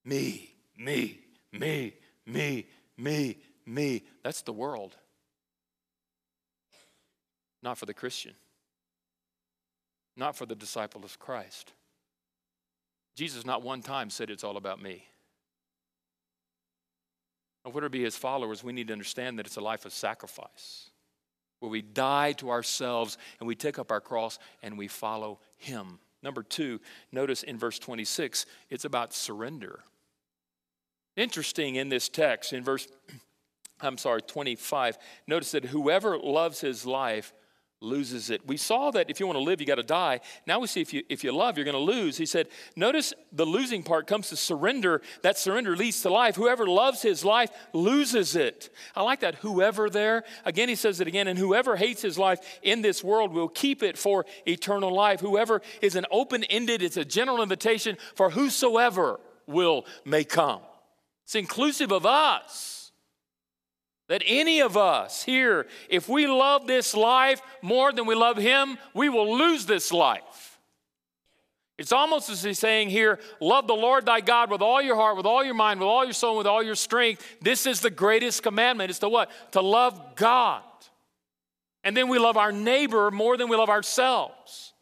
me, 0.04 0.54
me, 0.78 1.20
me, 1.54 1.94
me, 2.26 2.68
me, 2.98 3.38
me. 3.66 4.04
That's 4.22 4.42
the 4.42 4.54
world, 4.54 4.98
not 7.64 7.78
for 7.78 7.86
the 7.86 7.94
Christian 7.94 8.34
not 10.20 10.36
for 10.36 10.46
the 10.46 10.56
disciple 10.56 11.04
of 11.04 11.18
Christ. 11.18 11.74
Jesus 13.16 13.46
not 13.46 13.64
one 13.64 13.82
time 13.82 14.10
said 14.10 14.30
it's 14.30 14.44
all 14.44 14.58
about 14.58 14.82
me. 14.82 15.06
And 17.66 17.74
whatever 17.74 17.90
be 17.90 18.04
his 18.04 18.16
followers, 18.16 18.64
we 18.64 18.74
need 18.74 18.88
to 18.88 18.94
understand 18.94 19.40
that 19.40 19.46
it's 19.46 19.58
a 19.58 19.62
life 19.62 19.86
of 19.86 19.94
sacrifice 19.94 20.90
where 21.60 21.70
we 21.70 21.82
die 21.82 22.32
to 22.34 22.50
ourselves 22.50 23.18
and 23.40 23.48
we 23.48 23.56
take 23.56 23.80
up 23.80 23.92
our 23.92 24.02
cross 24.02 24.40
and 24.64 24.78
we 24.78 24.88
follow 24.88 25.40
him. 25.58 26.00
Number 26.22 26.44
two, 26.44 26.80
notice 27.12 27.44
in 27.44 27.58
verse 27.58 27.80
26, 27.80 28.46
it's 28.70 28.86
about 28.86 29.14
surrender. 29.14 29.82
Interesting 31.16 31.76
in 31.76 31.90
this 31.90 32.10
text, 32.10 32.54
in 32.54 32.64
verse, 32.64 32.88
I'm 33.82 33.98
sorry, 33.98 34.22
25, 34.22 34.98
notice 35.28 35.52
that 35.52 35.66
whoever 35.66 36.18
loves 36.18 36.62
his 36.62 36.86
life 36.86 37.34
loses 37.82 38.30
it. 38.30 38.46
We 38.46 38.58
saw 38.58 38.92
that 38.92 39.10
if 39.10 39.20
you 39.20 39.26
want 39.26 39.38
to 39.38 39.44
live, 39.44 39.62
you 39.62 39.68
got 39.68 39.76
to 39.76 39.84
die. 39.84 40.20
Now 40.46 40.60
we 40.60 40.68
see 40.68 40.82
if 40.82 40.94
you, 40.94 41.04
if 41.08 41.24
you 41.24 41.32
love, 41.32 41.58
you're 41.58 41.66
going 41.66 41.74
to 41.74 41.80
lose. 41.80 42.18
He 42.18 42.26
said, 42.26 42.48
notice 42.76 43.14
the 43.32 43.46
losing 43.46 43.84
part 43.84 44.06
comes 44.06 44.30
to 44.30 44.36
surrender. 44.36 45.02
That 45.22 45.38
surrender 45.38 45.76
leads 45.76 46.02
to 46.02 46.10
life. 46.10 46.36
Whoever 46.36 46.68
loves 46.68 47.02
his 47.02 47.24
life 47.24 47.50
loses 47.74 48.36
it. 48.36 48.70
I 48.96 49.04
like 49.04 49.22
that. 49.22 49.36
Whoever 49.36 49.90
there. 49.90 50.24
Again, 50.46 50.68
he 50.68 50.76
says 50.76 51.00
it 51.00 51.08
again. 51.08 51.28
And 51.28 51.40
whoever 51.40 51.76
hates 51.76 52.02
his 52.02 52.18
life 52.18 52.60
in 52.62 52.82
this 52.82 53.04
world 53.04 53.34
will 53.34 53.50
keep 53.50 53.82
it 53.82 53.98
for 53.98 54.26
eternal 54.46 54.94
life. 54.94 55.22
Whoever 55.22 55.62
is 55.82 55.96
an 55.96 56.06
open 56.12 56.44
ended, 56.46 56.82
it's 56.82 56.98
a 56.98 57.06
general 57.06 57.42
invitation 57.42 57.98
for 58.16 58.30
whosoever 58.30 59.20
will 59.48 59.86
may 60.04 60.24
come. 60.24 60.62
It's 61.24 61.36
inclusive 61.36 61.92
of 61.92 62.06
us. 62.06 62.79
That 64.10 64.22
any 64.26 64.60
of 64.60 64.76
us 64.76 65.24
here, 65.24 65.68
if 65.90 66.10
we 66.10 66.28
love 66.28 66.68
this 66.68 66.94
life 66.94 67.42
more 67.62 67.94
than 67.94 68.06
we 68.06 68.16
love 68.16 68.38
Him, 68.38 68.78
we 68.94 69.08
will 69.08 69.38
lose 69.38 69.66
this 69.66 69.94
life. 69.94 70.60
It's 71.80 71.94
almost 71.94 72.30
as 72.30 72.44
he's 72.44 72.60
saying 72.60 72.90
here, 72.90 73.20
love 73.40 73.66
the 73.66 73.74
Lord 73.74 74.06
thy 74.06 74.20
God 74.20 74.52
with 74.52 74.62
all 74.62 74.82
your 74.82 74.98
heart, 74.98 75.16
with 75.16 75.26
all 75.26 75.46
your 75.46 75.54
mind, 75.54 75.80
with 75.80 75.88
all 75.88 76.04
your 76.04 76.12
soul, 76.12 76.38
with 76.38 76.46
all 76.46 76.62
your 76.62 76.76
strength. 76.76 77.26
This 77.42 77.66
is 77.66 77.80
the 77.80 77.90
greatest 77.90 78.44
commandment. 78.44 78.90
It's 78.90 79.00
to 79.00 79.08
what? 79.08 79.32
To 79.54 79.62
love 79.62 80.18
God. 80.18 80.64
And 81.86 81.96
then 81.96 82.10
we 82.10 82.20
love 82.20 82.36
our 82.36 82.52
neighbor 82.52 83.12
more 83.12 83.38
than 83.38 83.48
we 83.48 83.56
love 83.56 83.70
ourselves. 83.70 84.74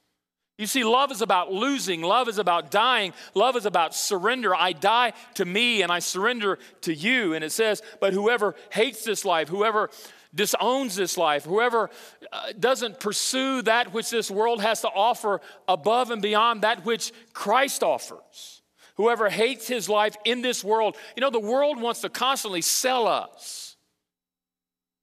You 0.57 0.65
see, 0.65 0.83
love 0.83 1.11
is 1.11 1.21
about 1.21 1.51
losing. 1.51 2.01
Love 2.01 2.27
is 2.27 2.39
about 2.39 2.71
dying. 2.71 3.13
Love 3.35 3.55
is 3.55 3.67
about 3.67 3.93
surrender. 3.93 4.55
I 4.55 4.73
die 4.73 5.13
to 5.35 5.45
me 5.45 5.83
and 5.83 5.91
I 5.91 5.99
surrender 5.99 6.57
to 6.81 6.93
you. 6.93 7.35
And 7.35 7.43
it 7.43 7.51
says, 7.51 7.83
but 8.01 8.13
whoever 8.13 8.55
hates 8.71 9.03
this 9.03 9.23
life, 9.23 9.49
whoever 9.49 9.91
disowns 10.33 10.95
this 10.95 11.15
life, 11.15 11.45
whoever 11.45 11.91
uh, 12.31 12.53
doesn't 12.59 12.99
pursue 12.99 13.61
that 13.63 13.93
which 13.93 14.09
this 14.09 14.31
world 14.31 14.61
has 14.61 14.81
to 14.81 14.87
offer 14.87 15.41
above 15.67 16.09
and 16.09 16.23
beyond 16.23 16.63
that 16.63 16.83
which 16.83 17.11
Christ 17.33 17.83
offers, 17.83 18.63
whoever 18.95 19.29
hates 19.29 19.67
his 19.67 19.87
life 19.87 20.17
in 20.25 20.41
this 20.41 20.63
world, 20.63 20.97
you 21.15 21.21
know, 21.21 21.29
the 21.29 21.39
world 21.39 21.79
wants 21.79 22.01
to 22.01 22.09
constantly 22.09 22.61
sell 22.61 23.07
us. 23.07 23.75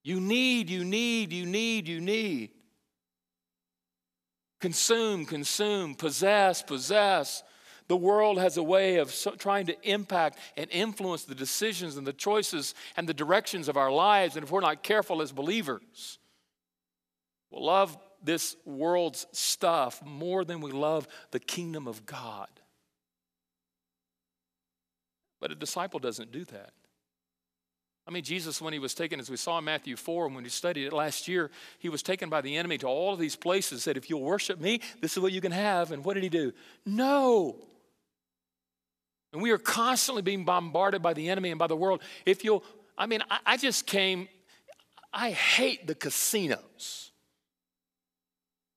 You 0.02 0.20
need, 0.20 0.68
you 0.68 0.84
need, 0.84 1.32
you 1.32 1.46
need, 1.46 1.86
you 1.86 2.00
need 2.00 2.50
consume, 4.64 5.26
consume, 5.26 5.94
possess, 5.94 6.62
possess. 6.62 7.42
The 7.88 7.98
world 7.98 8.38
has 8.38 8.56
a 8.56 8.62
way 8.62 8.96
of 8.96 9.10
so, 9.10 9.32
trying 9.32 9.66
to 9.66 9.76
impact 9.82 10.38
and 10.56 10.70
influence 10.70 11.24
the 11.24 11.34
decisions 11.34 11.98
and 11.98 12.06
the 12.06 12.14
choices 12.14 12.74
and 12.96 13.06
the 13.06 13.12
directions 13.12 13.68
of 13.68 13.76
our 13.76 13.92
lives. 13.92 14.36
And 14.36 14.42
if 14.42 14.50
we're 14.50 14.62
not 14.62 14.82
careful 14.82 15.20
as 15.20 15.32
believers, 15.32 16.18
we'll 17.50 17.66
love 17.66 17.94
this 18.22 18.56
world's 18.64 19.26
stuff 19.32 20.02
more 20.02 20.46
than 20.46 20.62
we 20.62 20.72
love 20.72 21.06
the 21.30 21.40
kingdom 21.40 21.86
of 21.86 22.06
God. 22.06 22.48
But 25.40 25.52
a 25.52 25.54
disciple 25.54 26.00
doesn't 26.00 26.32
do 26.32 26.46
that. 26.46 26.72
I 28.06 28.10
mean, 28.10 28.22
Jesus, 28.22 28.60
when 28.60 28.72
he 28.74 28.78
was 28.78 28.92
taken, 28.94 29.18
as 29.18 29.30
we 29.30 29.36
saw 29.36 29.58
in 29.58 29.64
Matthew 29.64 29.96
4, 29.96 30.26
and 30.26 30.34
when 30.34 30.44
we 30.44 30.50
studied 30.50 30.86
it 30.86 30.92
last 30.92 31.26
year, 31.26 31.50
he 31.78 31.88
was 31.88 32.02
taken 32.02 32.28
by 32.28 32.42
the 32.42 32.56
enemy 32.56 32.76
to 32.78 32.86
all 32.86 33.14
of 33.14 33.18
these 33.18 33.34
places, 33.34 33.82
said, 33.82 33.96
If 33.96 34.10
you'll 34.10 34.20
worship 34.20 34.60
me, 34.60 34.80
this 35.00 35.16
is 35.16 35.22
what 35.22 35.32
you 35.32 35.40
can 35.40 35.52
have. 35.52 35.90
And 35.90 36.04
what 36.04 36.14
did 36.14 36.22
he 36.22 36.28
do? 36.28 36.52
No. 36.84 37.56
And 39.32 39.40
we 39.40 39.50
are 39.52 39.58
constantly 39.58 40.22
being 40.22 40.44
bombarded 40.44 41.02
by 41.02 41.14
the 41.14 41.30
enemy 41.30 41.50
and 41.50 41.58
by 41.58 41.66
the 41.66 41.76
world. 41.76 42.02
If 42.26 42.44
you'll, 42.44 42.62
I 42.96 43.06
mean, 43.06 43.22
I, 43.30 43.38
I 43.46 43.56
just 43.56 43.86
came, 43.86 44.28
I 45.12 45.30
hate 45.30 45.86
the 45.86 45.94
casinos. 45.94 47.10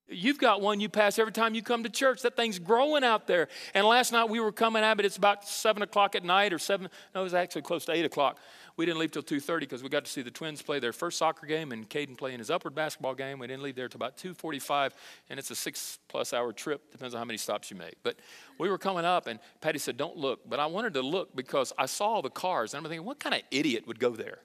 You've 0.09 0.39
got 0.39 0.61
one 0.61 0.79
you 0.79 0.87
pass 0.87 1.19
every 1.19 1.33
time 1.33 1.53
you 1.53 1.61
come 1.61 1.83
to 1.83 1.89
church. 1.89 2.21
That 2.21 2.37
thing's 2.37 2.59
growing 2.59 3.03
out 3.03 3.27
there. 3.27 3.49
And 3.73 3.85
last 3.85 4.13
night 4.13 4.29
we 4.29 4.39
were 4.39 4.53
coming 4.53 4.83
out, 4.83 4.95
but 4.95 5.05
it's 5.05 5.17
about 5.17 5.45
seven 5.45 5.83
o'clock 5.83 6.15
at 6.15 6.23
night 6.23 6.53
or 6.53 6.59
seven. 6.59 6.87
No, 7.13 7.21
it 7.21 7.23
was 7.25 7.33
actually 7.33 7.63
close 7.63 7.83
to 7.85 7.91
eight 7.91 8.05
o'clock. 8.05 8.39
We 8.77 8.85
didn't 8.85 8.99
leave 8.99 9.11
till 9.11 9.23
two 9.23 9.39
thirty 9.39 9.65
because 9.65 9.83
we 9.83 9.89
got 9.89 10.05
to 10.05 10.11
see 10.11 10.21
the 10.21 10.31
twins 10.31 10.61
play 10.61 10.79
their 10.79 10.93
first 10.93 11.17
soccer 11.17 11.45
game 11.45 11.71
and 11.71 11.89
Caden 11.89 12.17
play 12.17 12.33
in 12.33 12.39
his 12.39 12.49
upward 12.49 12.75
basketball 12.75 13.15
game. 13.15 13.39
We 13.39 13.47
didn't 13.47 13.63
leave 13.63 13.75
there 13.75 13.89
till 13.89 13.97
about 13.97 14.17
two 14.17 14.33
forty-five, 14.33 14.93
and 15.29 15.39
it's 15.39 15.51
a 15.51 15.55
six-plus 15.55 16.31
hour 16.31 16.53
trip. 16.53 16.91
Depends 16.91 17.13
on 17.13 17.19
how 17.19 17.25
many 17.25 17.37
stops 17.37 17.69
you 17.69 17.77
make. 17.77 17.95
But 18.03 18.17
we 18.59 18.69
were 18.69 18.77
coming 18.77 19.03
up, 19.03 19.27
and 19.27 19.39
Patty 19.59 19.79
said, 19.79 19.97
"Don't 19.97 20.15
look," 20.15 20.47
but 20.47 20.59
I 20.59 20.67
wanted 20.67 20.93
to 20.93 21.01
look 21.01 21.35
because 21.35 21.73
I 21.77 21.87
saw 21.87 22.21
the 22.21 22.29
cars, 22.29 22.73
and 22.73 22.85
I'm 22.85 22.89
thinking, 22.89 23.05
what 23.05 23.19
kind 23.19 23.35
of 23.35 23.41
idiot 23.51 23.87
would 23.87 23.99
go 23.99 24.11
there? 24.11 24.39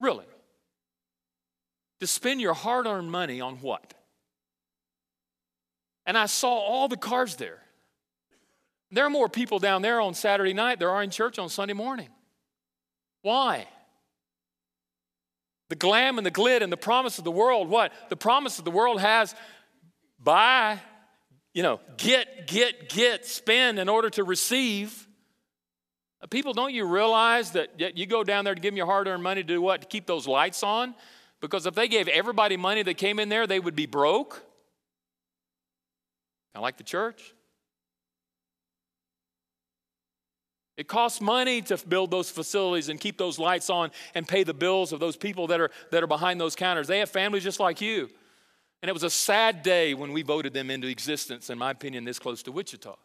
Really? 0.00 0.24
to 2.00 2.06
spend 2.06 2.40
your 2.40 2.54
hard 2.54 2.86
earned 2.86 3.10
money 3.10 3.40
on 3.40 3.56
what? 3.56 3.94
And 6.06 6.18
I 6.18 6.26
saw 6.26 6.48
all 6.48 6.88
the 6.88 6.96
cars 6.96 7.36
there. 7.36 7.62
There 8.90 9.04
are 9.04 9.10
more 9.10 9.28
people 9.28 9.58
down 9.58 9.82
there 9.82 10.00
on 10.00 10.14
Saturday 10.14 10.54
night 10.54 10.78
there 10.78 10.90
are 10.90 11.02
in 11.02 11.10
church 11.10 11.38
on 11.38 11.48
Sunday 11.48 11.74
morning. 11.74 12.08
Why? 13.22 13.66
The 15.68 15.76
glam 15.76 16.18
and 16.18 16.26
the 16.26 16.30
glit 16.30 16.62
and 16.62 16.72
the 16.72 16.76
promise 16.76 17.18
of 17.18 17.24
the 17.24 17.30
world, 17.30 17.68
what? 17.68 17.92
The 18.08 18.16
promise 18.16 18.58
of 18.58 18.64
the 18.64 18.70
world 18.70 19.00
has 19.00 19.34
buy, 20.18 20.80
you 21.54 21.62
know, 21.62 21.80
get, 21.96 22.46
get, 22.46 22.88
get, 22.88 23.24
spend 23.24 23.78
in 23.78 23.88
order 23.88 24.10
to 24.10 24.24
receive. 24.24 25.06
Uh, 26.22 26.26
people, 26.26 26.52
don't 26.52 26.74
you 26.74 26.84
realize 26.84 27.52
that 27.52 27.96
you 27.96 28.06
go 28.06 28.24
down 28.24 28.44
there 28.44 28.54
to 28.54 28.60
give 28.60 28.72
them 28.72 28.76
your 28.76 28.86
hard 28.86 29.06
earned 29.06 29.22
money 29.22 29.42
to 29.42 29.46
do 29.46 29.62
what? 29.62 29.82
To 29.82 29.86
keep 29.86 30.06
those 30.06 30.26
lights 30.26 30.62
on? 30.62 30.94
Because 31.40 31.66
if 31.66 31.74
they 31.74 31.88
gave 31.88 32.08
everybody 32.08 32.56
money 32.56 32.82
that 32.82 32.94
came 32.94 33.18
in 33.18 33.28
there, 33.28 33.46
they 33.46 33.60
would 33.60 33.76
be 33.76 33.86
broke. 33.86 34.42
I 36.54 36.58
like 36.58 36.76
the 36.76 36.84
church. 36.84 37.34
It 40.80 40.88
costs 40.88 41.20
money 41.20 41.60
to 41.60 41.76
build 41.76 42.10
those 42.10 42.30
facilities 42.30 42.88
and 42.88 42.98
keep 42.98 43.18
those 43.18 43.38
lights 43.38 43.68
on 43.68 43.90
and 44.14 44.26
pay 44.26 44.44
the 44.44 44.54
bills 44.54 44.94
of 44.94 44.98
those 44.98 45.14
people 45.14 45.48
that 45.48 45.60
are, 45.60 45.70
that 45.90 46.02
are 46.02 46.06
behind 46.06 46.40
those 46.40 46.56
counters. 46.56 46.86
They 46.86 47.00
have 47.00 47.10
families 47.10 47.44
just 47.44 47.60
like 47.60 47.82
you. 47.82 48.08
And 48.80 48.88
it 48.88 48.92
was 48.92 49.02
a 49.02 49.10
sad 49.10 49.62
day 49.62 49.92
when 49.92 50.14
we 50.14 50.22
voted 50.22 50.54
them 50.54 50.70
into 50.70 50.88
existence, 50.88 51.50
in 51.50 51.58
my 51.58 51.70
opinion, 51.70 52.06
this 52.06 52.18
close 52.18 52.42
to 52.44 52.52
Wichita. 52.52 52.96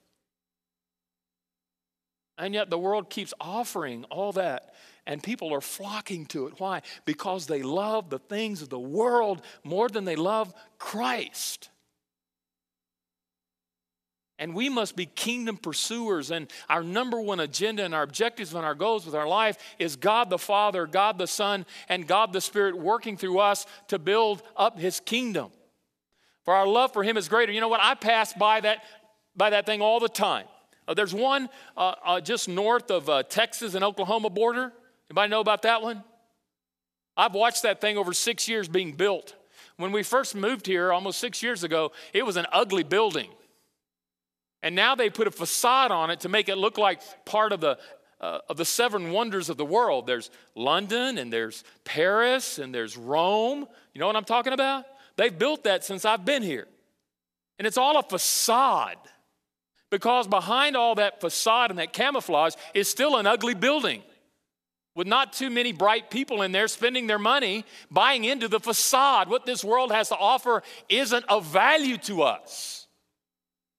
And 2.38 2.54
yet 2.54 2.70
the 2.70 2.80
world 2.80 3.10
keeps 3.10 3.34
offering 3.42 4.06
all 4.06 4.32
that 4.32 4.74
and 5.06 5.22
people 5.22 5.54
are 5.54 5.60
flocking 5.60 6.28
to 6.28 6.48
it. 6.48 6.54
Why? 6.58 6.82
Because 7.04 7.46
they 7.46 7.62
love 7.62 8.10
the 8.10 8.20
things 8.20 8.62
of 8.62 8.70
the 8.70 8.80
world 8.80 9.42
more 9.66 9.90
than 9.90 10.06
they 10.06 10.16
love 10.16 10.54
Christ. 10.80 11.72
And 14.38 14.54
we 14.54 14.68
must 14.68 14.96
be 14.96 15.06
kingdom 15.06 15.56
pursuers. 15.56 16.30
And 16.30 16.52
our 16.70 16.84
number 16.84 17.22
one 17.22 17.40
agenda 17.40 17.84
and 17.84 17.96
our 17.96 18.04
objectives 18.04 18.54
and 18.54 18.66
our 18.66 18.76
goals 18.76 19.06
with 19.06 19.16
our 19.16 19.28
life 19.28 19.58
is 19.80 19.96
God 19.96 20.30
the 20.30 20.38
Father, 20.38 20.86
God 20.88 21.18
the 21.18 21.28
Son, 21.28 21.66
and 21.88 22.06
God 22.06 22.34
the 22.34 22.42
Spirit 22.42 22.78
working 22.78 23.16
through 23.16 23.40
us 23.40 23.66
to 23.88 23.98
build 23.98 24.44
up 24.58 24.78
His 24.78 25.00
kingdom. 25.00 25.52
For 26.44 26.54
our 26.54 26.68
love 26.68 26.92
for 26.92 27.04
Him 27.04 27.16
is 27.18 27.30
greater. 27.30 27.52
You 27.52 27.62
know 27.62 27.70
what? 27.70 27.80
I 27.82 27.96
pass 27.96 28.34
by 28.34 28.60
that, 28.62 28.84
by 29.36 29.52
that 29.52 29.66
thing 29.66 29.82
all 29.82 30.00
the 30.00 30.10
time. 30.10 30.46
Uh, 30.88 30.94
there's 30.94 31.14
one 31.14 31.50
uh, 31.78 31.96
uh, 32.06 32.22
just 32.22 32.48
north 32.48 32.92
of 32.92 33.10
uh, 33.10 33.24
Texas 33.24 33.74
and 33.74 33.84
Oklahoma 33.84 34.30
border. 34.30 34.72
Anybody 35.10 35.30
know 35.30 35.40
about 35.40 35.62
that 35.64 35.82
one? 35.82 36.04
I've 37.18 37.34
watched 37.34 37.64
that 37.64 37.80
thing 37.80 37.98
over 37.98 38.14
six 38.14 38.48
years 38.48 38.68
being 38.68 38.92
built. 38.92 39.34
When 39.78 39.92
we 39.92 40.04
first 40.04 40.36
moved 40.36 40.68
here 40.68 40.92
almost 40.92 41.20
six 41.20 41.42
years 41.42 41.64
ago, 41.64 41.92
it 42.14 42.26
was 42.26 42.38
an 42.38 42.46
ugly 42.52 42.84
building. 42.84 43.30
And 44.66 44.76
now 44.76 44.96
they 44.96 45.12
put 45.12 45.28
a 45.28 45.32
facade 45.32 45.92
on 45.92 46.10
it 46.10 46.22
to 46.22 46.30
make 46.30 46.50
it 46.50 46.58
look 46.58 46.80
like 46.80 47.00
part 47.24 47.54
of 47.54 47.62
the, 47.62 47.78
uh, 48.20 48.40
of 48.50 48.58
the 48.58 48.66
seven 48.66 49.12
wonders 49.12 49.48
of 49.48 49.58
the 49.58 49.66
world. 49.66 50.08
There's 50.08 50.32
London 50.56 51.20
and 51.20 51.32
there's 51.32 51.64
Paris 51.84 52.58
and 52.58 52.74
there's 52.74 52.98
Rome. 52.98 53.68
You 53.94 54.00
know 54.00 54.08
what 54.08 54.16
I'm 54.16 54.24
talking 54.24 54.54
about? 54.54 54.86
They've 55.18 55.38
built 55.38 55.66
that 55.66 55.84
since 55.84 56.04
I've 56.04 56.26
been 56.26 56.42
here. 56.42 56.68
And 57.60 57.68
it's 57.68 57.78
all 57.78 58.00
a 58.00 58.02
facade 58.02 58.98
because 59.92 60.28
behind 60.28 60.76
all 60.76 60.96
that 60.96 61.22
facade 61.22 61.70
and 61.70 61.78
that 61.78 61.94
camouflage 61.94 62.56
is 62.74 62.88
still 62.88 63.18
an 63.18 63.28
ugly 63.28 63.54
building 63.54 64.02
with 64.96 65.06
not 65.06 65.32
too 65.32 65.52
many 65.52 65.74
bright 65.74 66.10
people 66.10 66.42
in 66.42 66.52
there 66.52 66.68
spending 66.68 67.06
their 67.06 67.20
money 67.20 67.66
buying 67.92 68.24
into 68.24 68.48
the 68.48 68.60
facade. 68.60 69.30
What 69.30 69.46
this 69.46 69.64
world 69.64 69.92
has 69.92 70.10
to 70.10 70.18
offer 70.18 70.64
isn't 70.90 71.26
of 71.26 71.46
value 71.46 71.98
to 71.98 72.24
us. 72.24 72.85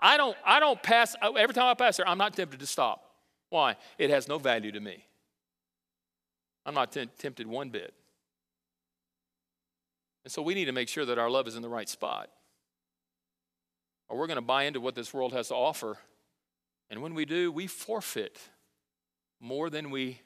I 0.01 0.16
don't, 0.16 0.36
I 0.44 0.61
don't 0.61 0.82
pass, 0.82 1.16
uh, 1.22 1.32
every 1.32 1.55
time 1.55 1.66
I 1.66 1.74
pass 1.74 1.97
there, 1.97 2.09
I'm 2.09 2.18
not 2.18 2.34
tempted 2.34 2.61
to 2.61 2.66
stop. 2.66 3.03
Why? 3.51 3.76
It 3.99 4.11
has 4.11 4.28
no 4.28 4.38
value 4.38 4.72
to 4.72 4.80
me. 4.80 5.05
I'm 6.64 6.74
not 6.74 6.92
t- 6.92 7.09
tempted 7.18 7.47
one 7.47 7.70
bit. 7.70 7.94
And 10.24 10.32
so 10.32 10.42
we 10.42 10.55
need 10.55 10.64
to 10.64 10.72
make 10.72 10.88
sure 10.88 11.05
that 11.05 11.18
our 11.18 11.30
love 11.30 11.47
is 11.47 11.55
in 11.55 11.62
the 11.62 11.68
right 11.68 11.88
spot. 11.88 12.28
Or 14.09 14.18
we're 14.18 14.26
going 14.26 14.36
to 14.36 14.42
buy 14.42 14.64
into 14.64 14.80
what 14.80 14.94
this 14.94 15.14
world 15.14 15.32
has 15.32 15.49
to 15.49 15.55
offer. 15.55 15.97
And 16.90 17.03
when 17.03 17.14
we 17.14 17.24
do, 17.24 17.51
we 17.53 17.66
forfeit 17.66 18.38
more 19.40 19.70
than 19.70 19.90
we 19.90 20.20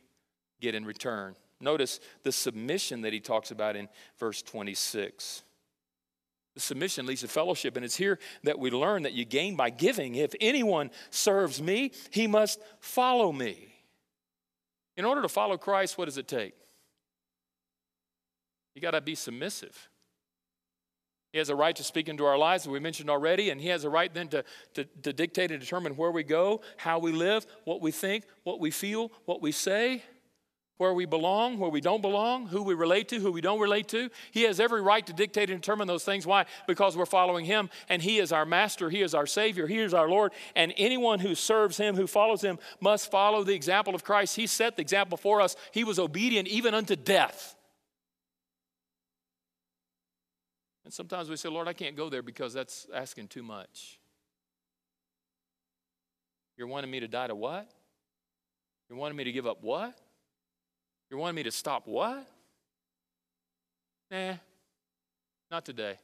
get 0.60 0.74
in 0.74 0.84
return. 0.84 1.36
Notice 1.60 2.00
the 2.22 2.32
submission 2.32 3.02
that 3.02 3.12
he 3.12 3.20
talks 3.20 3.50
about 3.50 3.76
in 3.76 3.88
verse 4.18 4.42
26. 4.42 5.42
Submission 6.56 7.06
leads 7.06 7.20
to 7.20 7.28
fellowship, 7.28 7.76
and 7.76 7.84
it's 7.84 7.96
here 7.96 8.18
that 8.42 8.58
we 8.58 8.70
learn 8.70 9.04
that 9.04 9.12
you 9.12 9.24
gain 9.24 9.56
by 9.56 9.70
giving. 9.70 10.16
If 10.16 10.34
anyone 10.40 10.90
serves 11.10 11.62
me, 11.62 11.92
he 12.10 12.26
must 12.26 12.60
follow 12.80 13.32
me. 13.32 13.72
In 14.96 15.04
order 15.04 15.22
to 15.22 15.28
follow 15.28 15.56
Christ, 15.56 15.96
what 15.96 16.06
does 16.06 16.18
it 16.18 16.28
take? 16.28 16.54
You 18.74 18.82
got 18.82 18.90
to 18.92 19.00
be 19.00 19.14
submissive. 19.14 19.88
He 21.32 21.38
has 21.38 21.48
a 21.48 21.54
right 21.54 21.76
to 21.76 21.84
speak 21.84 22.08
into 22.08 22.24
our 22.24 22.36
lives, 22.36 22.64
as 22.64 22.70
we 22.70 22.80
mentioned 22.80 23.08
already, 23.08 23.50
and 23.50 23.60
he 23.60 23.68
has 23.68 23.84
a 23.84 23.90
right 23.90 24.12
then 24.12 24.26
to, 24.28 24.44
to, 24.74 24.84
to 25.02 25.12
dictate 25.12 25.52
and 25.52 25.60
determine 25.60 25.96
where 25.96 26.10
we 26.10 26.24
go, 26.24 26.60
how 26.76 26.98
we 26.98 27.12
live, 27.12 27.46
what 27.64 27.80
we 27.80 27.92
think, 27.92 28.24
what 28.42 28.58
we 28.58 28.72
feel, 28.72 29.12
what 29.26 29.40
we 29.40 29.52
say 29.52 30.02
where 30.80 30.94
we 30.94 31.04
belong, 31.04 31.58
where 31.58 31.68
we 31.68 31.82
don't 31.82 32.00
belong, 32.00 32.46
who 32.46 32.62
we 32.62 32.72
relate 32.72 33.06
to, 33.06 33.20
who 33.20 33.30
we 33.30 33.42
don't 33.42 33.60
relate 33.60 33.86
to. 33.86 34.08
He 34.30 34.44
has 34.44 34.58
every 34.58 34.80
right 34.80 35.06
to 35.06 35.12
dictate 35.12 35.50
and 35.50 35.60
determine 35.60 35.86
those 35.86 36.06
things. 36.06 36.26
Why? 36.26 36.46
Because 36.66 36.96
we're 36.96 37.04
following 37.04 37.44
Him, 37.44 37.68
and 37.90 38.00
He 38.00 38.18
is 38.18 38.32
our 38.32 38.46
Master, 38.46 38.88
He 38.88 39.02
is 39.02 39.14
our 39.14 39.26
Savior, 39.26 39.66
He 39.66 39.78
is 39.78 39.92
our 39.92 40.08
Lord, 40.08 40.32
and 40.56 40.72
anyone 40.78 41.18
who 41.18 41.34
serves 41.34 41.76
Him, 41.76 41.96
who 41.96 42.06
follows 42.06 42.40
Him, 42.40 42.58
must 42.80 43.10
follow 43.10 43.44
the 43.44 43.52
example 43.52 43.94
of 43.94 44.04
Christ. 44.04 44.36
He 44.36 44.46
set 44.46 44.76
the 44.76 44.80
example 44.80 45.18
for 45.18 45.42
us. 45.42 45.54
He 45.70 45.84
was 45.84 45.98
obedient 45.98 46.48
even 46.48 46.72
unto 46.72 46.96
death. 46.96 47.56
And 50.86 50.94
sometimes 50.94 51.28
we 51.28 51.36
say, 51.36 51.50
Lord, 51.50 51.68
I 51.68 51.74
can't 51.74 51.94
go 51.94 52.08
there 52.08 52.22
because 52.22 52.54
that's 52.54 52.86
asking 52.94 53.28
too 53.28 53.42
much. 53.42 54.00
You're 56.56 56.68
wanting 56.68 56.90
me 56.90 57.00
to 57.00 57.08
die 57.08 57.26
to 57.26 57.34
what? 57.34 57.70
You're 58.88 58.98
wanting 58.98 59.18
me 59.18 59.24
to 59.24 59.32
give 59.32 59.46
up 59.46 59.58
what? 59.62 59.94
You're 61.10 61.18
wanting 61.18 61.36
me 61.36 61.42
to 61.42 61.50
stop 61.50 61.86
what? 61.86 62.26
Nah, 64.10 64.34
not 65.50 65.64
today. 65.64 65.96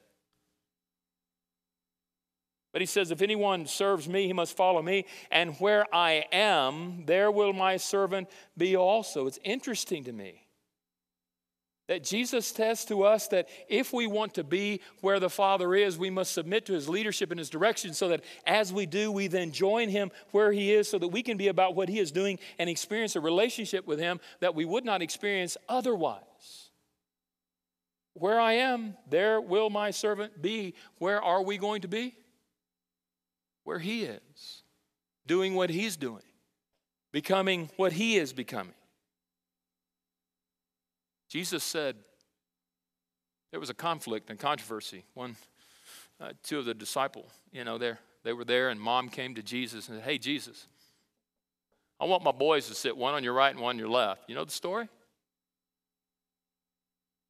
But 2.73 2.81
he 2.81 2.85
says, 2.85 3.11
If 3.11 3.21
anyone 3.21 3.65
serves 3.65 4.07
me, 4.07 4.27
he 4.27 4.33
must 4.33 4.55
follow 4.55 4.81
me, 4.81 5.05
and 5.31 5.55
where 5.55 5.85
I 5.93 6.25
am, 6.31 7.05
there 7.05 7.31
will 7.31 7.53
my 7.53 7.77
servant 7.77 8.29
be 8.57 8.75
also. 8.75 9.27
It's 9.27 9.39
interesting 9.43 10.03
to 10.03 10.11
me 10.11 10.46
that 11.87 12.03
Jesus 12.03 12.45
says 12.45 12.83
to 12.85 13.03
us 13.03 13.29
that 13.29 13.47
if 13.69 13.93
we 13.93 14.07
want 14.07 14.33
to 14.35 14.43
be 14.43 14.81
where 15.01 15.19
the 15.19 15.29
Father 15.29 15.73
is, 15.73 15.97
we 15.97 16.09
must 16.09 16.33
submit 16.33 16.65
to 16.65 16.73
his 16.73 16.89
leadership 16.89 17.31
and 17.31 17.39
his 17.39 17.49
direction 17.49 17.93
so 17.93 18.09
that 18.09 18.23
as 18.45 18.73
we 18.73 18.85
do, 18.85 19.11
we 19.11 19.27
then 19.27 19.51
join 19.51 19.87
him 19.89 20.11
where 20.31 20.51
he 20.51 20.73
is 20.73 20.89
so 20.89 20.99
that 20.99 21.07
we 21.07 21.23
can 21.23 21.37
be 21.37 21.47
about 21.47 21.75
what 21.75 21.87
he 21.87 21.99
is 21.99 22.11
doing 22.11 22.39
and 22.59 22.69
experience 22.69 23.15
a 23.15 23.21
relationship 23.21 23.87
with 23.87 23.99
him 23.99 24.19
that 24.41 24.53
we 24.53 24.65
would 24.65 24.83
not 24.83 25.01
experience 25.01 25.55
otherwise. 25.69 26.23
Where 28.13 28.39
I 28.39 28.53
am, 28.53 28.97
there 29.09 29.39
will 29.39 29.69
my 29.69 29.91
servant 29.91 30.41
be. 30.41 30.73
Where 30.97 31.21
are 31.21 31.43
we 31.43 31.57
going 31.57 31.81
to 31.81 31.87
be? 31.87 32.15
Where 33.63 33.79
he 33.79 34.03
is, 34.03 34.63
doing 35.25 35.53
what 35.53 35.69
he's 35.69 35.95
doing, 35.95 36.23
becoming 37.11 37.69
what 37.77 37.93
he 37.93 38.17
is 38.17 38.33
becoming. 38.33 38.73
Jesus 41.29 41.63
said 41.63 41.95
there 43.51 43.59
was 43.59 43.69
a 43.69 43.73
conflict 43.73 44.29
and 44.29 44.39
controversy. 44.39 45.03
One, 45.13 45.35
uh, 46.19 46.31
two 46.43 46.59
of 46.59 46.65
the 46.65 46.73
disciples, 46.73 47.31
you 47.51 47.63
know, 47.63 47.77
they 47.77 47.93
they 48.23 48.33
were 48.33 48.43
there, 48.43 48.69
and 48.69 48.79
mom 48.79 49.07
came 49.07 49.35
to 49.35 49.41
Jesus 49.41 49.87
and 49.87 49.97
said, 49.97 50.03
Hey, 50.03 50.17
Jesus, 50.17 50.67
I 51.97 52.05
want 52.05 52.23
my 52.23 52.33
boys 52.33 52.67
to 52.67 52.75
sit 52.75 52.97
one 52.97 53.13
on 53.13 53.23
your 53.23 53.33
right 53.33 53.51
and 53.51 53.59
one 53.59 53.75
on 53.75 53.79
your 53.79 53.87
left. 53.87 54.23
You 54.27 54.35
know 54.35 54.43
the 54.43 54.51
story? 54.51 54.89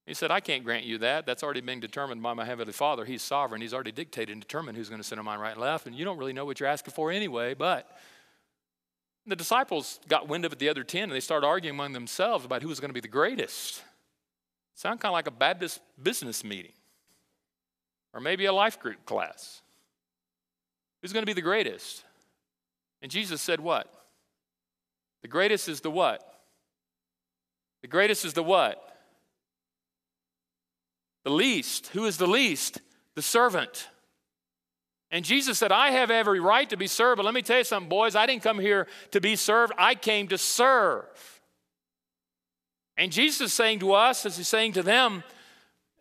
He 0.08 0.14
said, 0.14 0.32
I 0.32 0.40
can't 0.40 0.64
grant 0.64 0.86
you 0.86 0.98
that. 1.00 1.26
That's 1.26 1.44
already 1.44 1.62
been 1.62 1.80
determined 1.82 2.24
by 2.24 2.34
my 2.34 2.46
Heavenly 2.46 2.74
Father. 2.74 3.06
He's 3.06 3.22
sovereign. 3.22 3.62
He's 3.62 3.74
already 3.74 3.92
dictated 3.92 4.32
and 4.32 4.42
determined 4.42 4.78
who's 4.78 4.90
going 4.90 5.02
to 5.02 5.08
sit 5.08 5.20
on 5.20 5.26
my 5.26 5.36
right 5.36 5.52
and 5.52 5.62
left. 5.62 5.86
And 5.86 5.96
you 5.96 6.06
don't 6.06 6.18
really 6.18 6.34
know 6.34 6.46
what 6.46 6.60
you're 6.60 6.70
asking 6.70 6.94
for 6.94 7.12
anyway, 7.12 7.54
but 7.54 7.88
the 9.28 9.36
disciples 9.36 10.00
got 10.08 10.28
wind 10.28 10.46
of 10.46 10.54
it 10.54 10.60
the 10.60 10.70
other 10.70 10.84
10 10.84 11.04
and 11.04 11.12
they 11.12 11.20
started 11.20 11.46
arguing 11.46 11.76
among 11.76 11.94
themselves 11.94 12.46
about 12.46 12.62
who 12.62 12.70
was 12.70 12.80
going 12.80 12.90
to 12.90 12.94
be 12.94 13.00
the 13.00 13.08
greatest. 13.08 13.84
Sound 14.76 15.00
kind 15.00 15.12
of 15.12 15.14
like 15.14 15.28
a 15.28 15.32
Baptist 15.32 15.82
business 16.02 16.44
meeting 16.44 16.74
or 18.14 18.20
maybe 18.20 18.46
a 18.46 18.54
life 18.54 18.80
group 18.80 19.06
class. 19.06 19.62
Who's 21.02 21.14
going 21.14 21.24
to 21.24 21.28
be 21.28 21.34
the 21.34 21.42
greatest? 21.42 22.04
And 23.02 23.12
Jesus 23.12 23.42
said, 23.42 23.60
What? 23.60 23.94
The 25.22 25.28
greatest 25.28 25.68
is 25.68 25.82
the 25.82 25.92
what? 25.92 26.24
The 27.82 27.88
greatest 27.88 28.26
is 28.26 28.34
the 28.34 28.44
what? 28.44 28.84
The 31.24 31.32
least. 31.32 31.88
Who 31.88 32.06
is 32.06 32.18
the 32.18 32.28
least? 32.28 32.82
The 33.16 33.22
servant. 33.22 33.90
And 35.10 35.24
Jesus 35.24 35.58
said, 35.58 35.72
I 35.72 35.92
have 35.92 36.12
every 36.12 36.40
right 36.40 36.70
to 36.70 36.78
be 36.78 36.88
served, 36.88 37.18
but 37.18 37.26
let 37.26 37.34
me 37.34 37.42
tell 37.42 37.60
you 37.60 37.64
something, 37.64 37.90
boys. 37.90 38.16
I 38.16 38.26
didn't 38.26 38.44
come 38.44 38.60
here 38.60 38.88
to 39.12 39.22
be 39.22 39.36
served, 39.36 39.74
I 39.78 39.96
came 39.96 40.28
to 40.30 40.38
serve. 40.38 41.06
And 42.98 43.12
Jesus 43.12 43.42
is 43.42 43.54
saying 43.54 43.80
to 43.80 43.94
us, 43.94 44.26
as 44.26 44.38
he's 44.38 44.48
saying 44.48 44.74
to 44.74 44.84
them, 44.84 45.24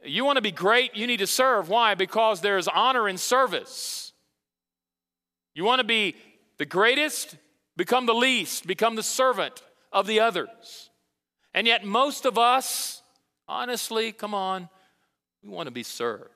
you 0.05 0.25
want 0.25 0.37
to 0.37 0.43
be 0.43 0.51
great, 0.51 0.97
you 0.97 1.07
need 1.07 1.19
to 1.19 1.27
serve. 1.27 1.69
Why? 1.69 1.95
Because 1.95 2.41
there's 2.41 2.69
honor 2.69 3.09
in 3.09 3.19
service. 3.19 4.13
You 5.55 5.65
want 5.65 5.81
to 5.81 5.87
be 5.87 6.17
the 6.59 6.67
greatest, 6.67 7.37
become 7.77 8.07
the 8.07 8.15
least, 8.15 8.67
become 8.67 8.95
the 8.95 9.03
servant 9.03 9.63
of 9.93 10.07
the 10.07 10.21
others. 10.21 10.91
And 11.55 11.67
yet, 11.67 11.85
most 11.85 12.27
of 12.27 12.39
us, 12.39 13.03
honestly, 13.49 14.13
come 14.13 14.35
on, 14.35 14.69
we 15.43 15.49
want 15.49 15.67
to 15.67 15.73
be 15.73 15.83
served. 15.83 16.36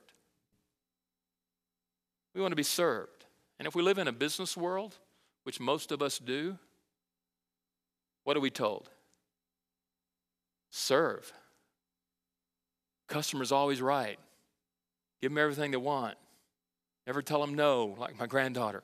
We 2.34 2.40
want 2.40 2.52
to 2.52 2.56
be 2.56 2.62
served. 2.62 3.24
And 3.58 3.66
if 3.66 3.74
we 3.74 3.82
live 3.82 3.98
in 3.98 4.08
a 4.08 4.12
business 4.12 4.56
world, 4.56 4.98
which 5.44 5.60
most 5.60 5.92
of 5.92 6.02
us 6.02 6.18
do, 6.18 6.58
what 8.24 8.36
are 8.36 8.40
we 8.40 8.50
told? 8.50 8.90
Serve. 10.70 11.32
Customer's 13.08 13.52
always 13.52 13.82
right. 13.82 14.18
Give 15.20 15.30
them 15.30 15.38
everything 15.38 15.72
they 15.72 15.76
want. 15.76 16.16
Never 17.06 17.22
tell 17.22 17.40
them 17.40 17.54
no, 17.54 17.96
like 17.98 18.18
my 18.18 18.26
granddaughter. 18.26 18.82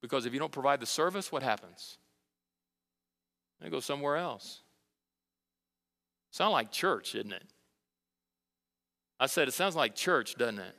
Because 0.00 0.26
if 0.26 0.32
you 0.32 0.38
don't 0.38 0.52
provide 0.52 0.80
the 0.80 0.86
service, 0.86 1.32
what 1.32 1.42
happens? 1.42 1.98
They 3.60 3.70
go 3.70 3.80
somewhere 3.80 4.16
else. 4.16 4.60
Sound 6.30 6.52
like 6.52 6.72
church, 6.72 7.14
isn't 7.14 7.32
it? 7.32 7.44
I 9.20 9.26
said 9.26 9.48
it 9.48 9.52
sounds 9.52 9.76
like 9.76 9.94
church, 9.94 10.34
doesn't 10.36 10.58
it? 10.58 10.74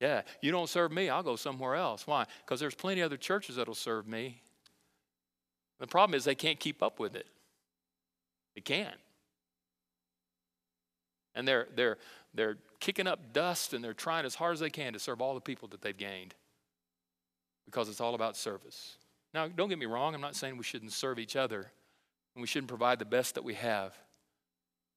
Yeah, 0.00 0.22
you 0.40 0.50
don't 0.50 0.68
serve 0.68 0.92
me, 0.92 1.10
I'll 1.10 1.22
go 1.22 1.36
somewhere 1.36 1.74
else. 1.74 2.06
Why? 2.06 2.24
Because 2.44 2.58
there's 2.58 2.74
plenty 2.74 3.02
of 3.02 3.06
other 3.06 3.18
churches 3.18 3.56
that'll 3.56 3.74
serve 3.74 4.08
me. 4.08 4.42
The 5.78 5.86
problem 5.86 6.16
is 6.16 6.24
they 6.24 6.34
can't 6.34 6.58
keep 6.58 6.82
up 6.82 6.98
with 6.98 7.14
it. 7.14 7.26
They 8.54 8.62
can't. 8.62 8.96
And 11.34 11.46
they're, 11.46 11.68
they're, 11.76 11.98
they're 12.34 12.56
kicking 12.80 13.06
up 13.06 13.32
dust 13.32 13.74
and 13.74 13.84
they're 13.84 13.94
trying 13.94 14.24
as 14.24 14.34
hard 14.34 14.54
as 14.54 14.60
they 14.60 14.70
can 14.70 14.94
to 14.94 14.98
serve 14.98 15.20
all 15.20 15.34
the 15.34 15.40
people 15.40 15.68
that 15.68 15.82
they've 15.82 15.96
gained 15.96 16.34
because 17.66 17.88
it's 17.88 18.00
all 18.00 18.14
about 18.14 18.36
service. 18.36 18.96
Now, 19.32 19.46
don't 19.48 19.68
get 19.68 19.78
me 19.78 19.86
wrong, 19.86 20.14
I'm 20.14 20.20
not 20.20 20.34
saying 20.34 20.56
we 20.56 20.64
shouldn't 20.64 20.92
serve 20.92 21.18
each 21.18 21.36
other 21.36 21.70
and 22.34 22.40
we 22.40 22.46
shouldn't 22.46 22.68
provide 22.68 22.98
the 22.98 23.04
best 23.04 23.34
that 23.34 23.44
we 23.44 23.54
have. 23.54 23.94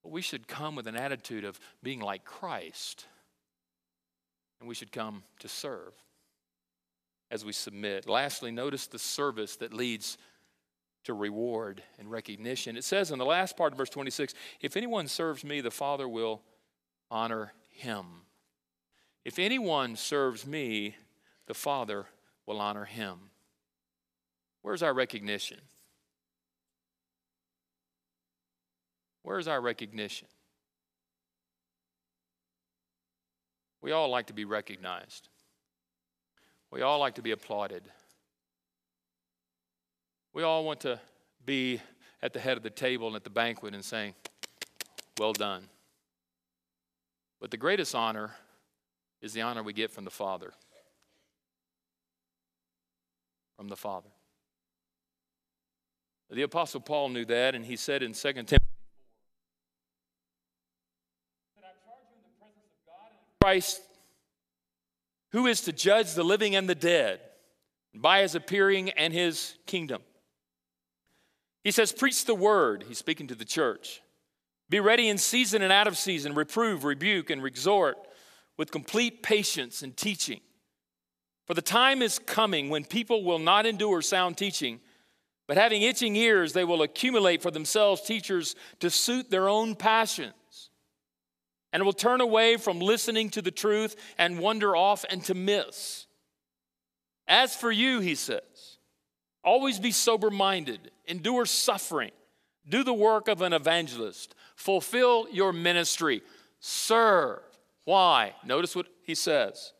But 0.01 0.11
we 0.11 0.21
should 0.21 0.47
come 0.47 0.75
with 0.75 0.87
an 0.87 0.95
attitude 0.95 1.45
of 1.45 1.59
being 1.81 1.99
like 1.99 2.25
Christ. 2.25 3.05
And 4.63 4.69
we 4.69 4.75
should 4.75 4.93
come 4.93 5.23
to 5.39 5.49
serve 5.49 5.91
as 7.29 7.43
we 7.43 7.51
submit. 7.51 8.07
Lastly, 8.07 8.49
notice 8.49 8.87
the 8.87 8.97
service 8.97 9.57
that 9.57 9.73
leads 9.73 10.17
to 11.03 11.13
reward 11.13 11.83
and 11.99 12.09
recognition. 12.09 12.77
It 12.77 12.85
says 12.85 13.11
in 13.11 13.19
the 13.19 13.25
last 13.25 13.57
part 13.57 13.73
of 13.73 13.77
verse 13.77 13.89
26 13.89 14.33
if 14.61 14.77
anyone 14.77 15.09
serves 15.09 15.43
me, 15.43 15.59
the 15.59 15.69
Father 15.69 16.07
will 16.07 16.43
honor 17.11 17.51
him. 17.71 18.05
If 19.25 19.37
anyone 19.37 19.97
serves 19.97 20.47
me, 20.47 20.95
the 21.45 21.53
Father 21.53 22.05
will 22.45 22.61
honor 22.61 22.85
him. 22.85 23.17
Where's 24.61 24.81
our 24.81 24.93
recognition? 24.93 25.59
Where's 29.23 29.49
our 29.49 29.59
recognition? 29.59 30.29
We 33.83 33.91
all 33.91 34.07
like 34.07 34.27
to 34.27 34.33
be 34.33 34.45
recognized. 34.45 35.27
We 36.71 36.81
all 36.81 36.99
like 36.99 37.15
to 37.15 37.21
be 37.21 37.31
applauded. 37.31 37.83
We 40.33 40.41
all 40.41 40.63
want 40.63 40.79
to 40.81 41.01
be 41.45 41.81
at 42.21 42.31
the 42.31 42.39
head 42.39 42.55
of 42.55 42.63
the 42.63 42.69
table 42.69 43.07
and 43.07 43.15
at 43.17 43.25
the 43.25 43.29
banquet 43.29 43.75
and 43.75 43.83
saying, 43.83 44.15
Well 45.19 45.33
done. 45.33 45.67
But 47.41 47.51
the 47.51 47.57
greatest 47.57 47.93
honor 47.93 48.31
is 49.21 49.33
the 49.33 49.41
honor 49.41 49.61
we 49.61 49.73
get 49.73 49.91
from 49.91 50.05
the 50.05 50.11
Father. 50.11 50.53
From 53.57 53.67
the 53.67 53.75
Father. 53.75 54.09
The 56.31 56.43
Apostle 56.43 56.79
Paul 56.79 57.09
knew 57.09 57.25
that, 57.25 57.53
and 57.53 57.65
he 57.65 57.75
said 57.75 58.01
in 58.01 58.13
2 58.13 58.33
Timothy 58.33 58.57
Christ, 63.43 63.81
who 65.33 65.47
is 65.47 65.59
to 65.63 65.73
judge 65.73 66.13
the 66.13 66.23
living 66.23 66.55
and 66.55 66.69
the 66.69 66.75
dead 66.75 67.19
by 67.93 68.21
his 68.21 68.35
appearing 68.35 68.91
and 68.91 69.11
his 69.11 69.55
kingdom. 69.67 70.01
He 71.61 71.71
says, 71.71 71.91
Preach 71.91 72.23
the 72.23 72.35
word. 72.35 72.85
He's 72.87 72.99
speaking 72.99 73.27
to 73.27 73.35
the 73.35 73.43
church. 73.43 74.01
Be 74.69 74.79
ready 74.79 75.09
in 75.09 75.17
season 75.17 75.61
and 75.61 75.73
out 75.73 75.87
of 75.87 75.97
season, 75.97 76.35
reprove, 76.35 76.85
rebuke, 76.85 77.29
and 77.29 77.45
exhort 77.45 77.97
with 78.55 78.71
complete 78.71 79.21
patience 79.21 79.81
and 79.81 79.97
teaching. 79.97 80.39
For 81.45 81.53
the 81.53 81.61
time 81.61 82.01
is 82.01 82.19
coming 82.19 82.69
when 82.69 82.85
people 82.85 83.25
will 83.25 83.39
not 83.39 83.65
endure 83.65 84.01
sound 84.01 84.37
teaching, 84.37 84.79
but 85.49 85.57
having 85.57 85.81
itching 85.81 86.15
ears, 86.15 86.53
they 86.53 86.63
will 86.63 86.81
accumulate 86.81 87.41
for 87.41 87.51
themselves 87.51 88.03
teachers 88.03 88.55
to 88.79 88.89
suit 88.89 89.29
their 89.29 89.49
own 89.49 89.75
passions 89.75 90.33
and 91.73 91.83
will 91.83 91.91
turn 91.91 92.21
away 92.21 92.55
from 92.55 92.79
listening 92.79 93.29
to 93.31 93.41
the 93.41 93.51
truth 93.51 93.97
and 94.17 94.39
wander 94.39 94.75
off 94.75 95.03
and 95.09 95.23
to 95.25 95.33
miss. 95.33 96.05
As 97.27 97.55
for 97.55 97.71
you, 97.71 97.99
he 97.99 98.15
says, 98.15 98.77
always 99.43 99.79
be 99.79 99.91
sober 99.91 100.29
minded, 100.29 100.91
endure 101.05 101.45
suffering, 101.45 102.11
do 102.69 102.83
the 102.83 102.93
work 102.93 103.27
of 103.27 103.41
an 103.41 103.51
evangelist, 103.51 104.35
fulfill 104.55 105.27
your 105.31 105.51
ministry, 105.51 106.21
serve. 106.59 107.39
Why? 107.85 108.35
Notice 108.45 108.75
what 108.75 108.87
he 109.03 109.15
says. 109.15 109.73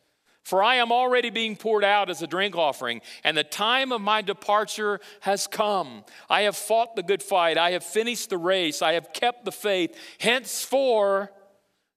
For 0.44 0.62
I 0.62 0.76
am 0.76 0.92
already 0.92 1.30
being 1.30 1.56
poured 1.56 1.86
out 1.86 2.10
as 2.10 2.22
a 2.22 2.28
drink 2.28 2.58
offering, 2.58 3.02
and 3.24 3.38
the 3.38 3.46
time 3.46 3.94
of 3.94 4.02
my 4.02 4.22
departure 4.22 5.00
has 5.22 5.48
come. 5.48 6.04
I 6.30 6.42
have 6.42 6.58
fought 6.58 6.98
the 6.98 7.04
good 7.04 7.24
fight. 7.24 7.58
I 7.58 7.72
have 7.72 7.84
finished 7.84 8.30
the 8.30 8.38
race. 8.38 8.82
I 8.82 8.94
have 8.94 9.14
kept 9.14 9.46
the 9.46 9.54
faith. 9.54 9.98
Henceforth, 10.20 11.30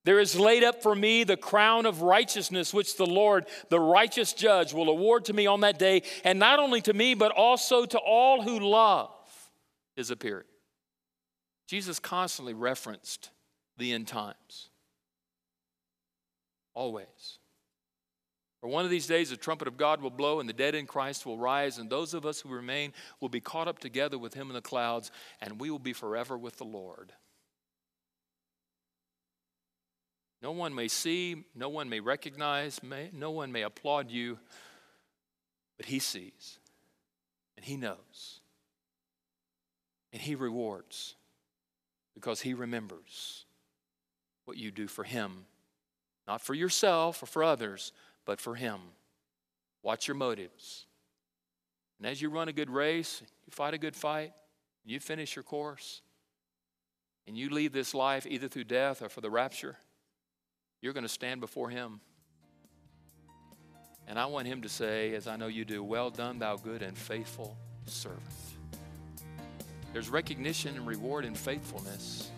there 0.06 0.20
is 0.20 0.38
laid 0.38 0.62
up 0.62 0.84
for 0.84 0.94
me 0.94 1.24
the 1.24 1.36
crown 1.36 1.84
of 1.84 2.00
righteousness, 2.00 2.72
which 2.72 2.96
the 2.96 3.04
Lord, 3.04 3.44
the 3.70 3.80
righteous 3.80 4.32
judge, 4.32 4.72
will 4.72 4.88
award 4.88 5.24
to 5.24 5.32
me 5.32 5.48
on 5.48 5.62
that 5.62 5.80
day, 5.80 6.04
and 6.22 6.38
not 6.38 6.60
only 6.60 6.80
to 6.82 6.94
me, 6.94 7.14
but 7.14 7.32
also 7.32 7.84
to 7.84 7.98
all 7.98 8.40
who 8.40 8.60
love 8.60 9.10
his 9.96 10.12
appearing. 10.12 10.46
Jesus 11.66 11.98
constantly 11.98 12.54
referenced 12.54 13.30
the 13.78 13.92
end 13.92 14.06
times. 14.06 14.68
Always. 16.72 17.40
For 18.60 18.68
one 18.68 18.84
of 18.84 18.92
these 18.92 19.08
days, 19.08 19.30
the 19.30 19.36
trumpet 19.36 19.66
of 19.66 19.76
God 19.76 20.00
will 20.00 20.10
blow, 20.10 20.38
and 20.38 20.48
the 20.48 20.52
dead 20.52 20.76
in 20.76 20.86
Christ 20.86 21.26
will 21.26 21.36
rise, 21.36 21.78
and 21.78 21.90
those 21.90 22.14
of 22.14 22.24
us 22.24 22.40
who 22.40 22.48
remain 22.50 22.92
will 23.20 23.28
be 23.28 23.40
caught 23.40 23.66
up 23.66 23.80
together 23.80 24.18
with 24.18 24.34
him 24.34 24.50
in 24.50 24.54
the 24.54 24.60
clouds, 24.60 25.10
and 25.40 25.60
we 25.60 25.68
will 25.68 25.80
be 25.80 25.92
forever 25.92 26.38
with 26.38 26.58
the 26.58 26.64
Lord. 26.64 27.12
No 30.46 30.52
one 30.52 30.76
may 30.76 30.86
see, 30.86 31.42
no 31.56 31.68
one 31.68 31.88
may 31.88 31.98
recognize, 31.98 32.80
may, 32.80 33.10
no 33.12 33.32
one 33.32 33.50
may 33.50 33.62
applaud 33.62 34.12
you, 34.12 34.38
but 35.76 35.86
He 35.86 35.98
sees 35.98 36.60
and 37.56 37.66
He 37.66 37.76
knows. 37.76 38.38
And 40.12 40.22
He 40.22 40.36
rewards 40.36 41.16
because 42.14 42.42
He 42.42 42.54
remembers 42.54 43.44
what 44.44 44.56
you 44.56 44.70
do 44.70 44.86
for 44.86 45.02
Him, 45.02 45.46
not 46.28 46.40
for 46.40 46.54
yourself 46.54 47.24
or 47.24 47.26
for 47.26 47.42
others, 47.42 47.90
but 48.24 48.40
for 48.40 48.54
Him. 48.54 48.78
Watch 49.82 50.06
your 50.06 50.14
motives. 50.14 50.86
And 51.98 52.06
as 52.06 52.22
you 52.22 52.30
run 52.30 52.46
a 52.46 52.52
good 52.52 52.70
race, 52.70 53.20
you 53.20 53.50
fight 53.50 53.74
a 53.74 53.78
good 53.78 53.96
fight, 53.96 54.30
you 54.84 55.00
finish 55.00 55.34
your 55.34 55.42
course, 55.42 56.02
and 57.26 57.36
you 57.36 57.50
leave 57.50 57.72
this 57.72 57.94
life 57.94 58.28
either 58.30 58.46
through 58.46 58.62
death 58.62 59.02
or 59.02 59.08
for 59.08 59.20
the 59.20 59.28
rapture, 59.28 59.76
you're 60.86 60.92
going 60.92 61.02
to 61.02 61.08
stand 61.08 61.40
before 61.40 61.68
Him. 61.68 62.00
And 64.06 64.20
I 64.20 64.26
want 64.26 64.46
Him 64.46 64.62
to 64.62 64.68
say, 64.68 65.16
as 65.16 65.26
I 65.26 65.34
know 65.34 65.48
you 65.48 65.64
do, 65.64 65.82
Well 65.82 66.10
done, 66.10 66.38
thou 66.38 66.54
good 66.54 66.80
and 66.80 66.96
faithful 66.96 67.56
servant. 67.86 68.22
There's 69.92 70.08
recognition 70.08 70.76
and 70.76 70.86
reward 70.86 71.24
in 71.24 71.34
faithfulness. 71.34 72.30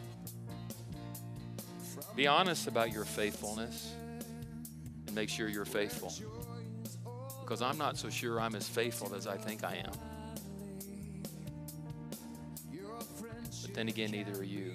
Be 2.17 2.27
honest 2.27 2.69
about 2.69 2.91
your 2.91 3.05
faithfulness 3.05 3.93
and 5.07 5.15
make 5.15 5.29
sure 5.29 5.49
you're 5.49 5.67
faithful. 5.67 6.11
Because 7.43 7.61
I'm 7.61 7.77
not 7.77 7.99
so 7.99 8.09
sure 8.09 8.41
I'm 8.41 8.55
as 8.55 8.67
faithful 8.67 9.15
as 9.15 9.27
I 9.27 9.37
think 9.37 9.63
I 9.63 9.75
am. 9.75 9.93
But 13.61 13.75
then 13.75 13.89
again, 13.89 14.11
neither 14.11 14.41
are 14.41 14.43
you, 14.43 14.73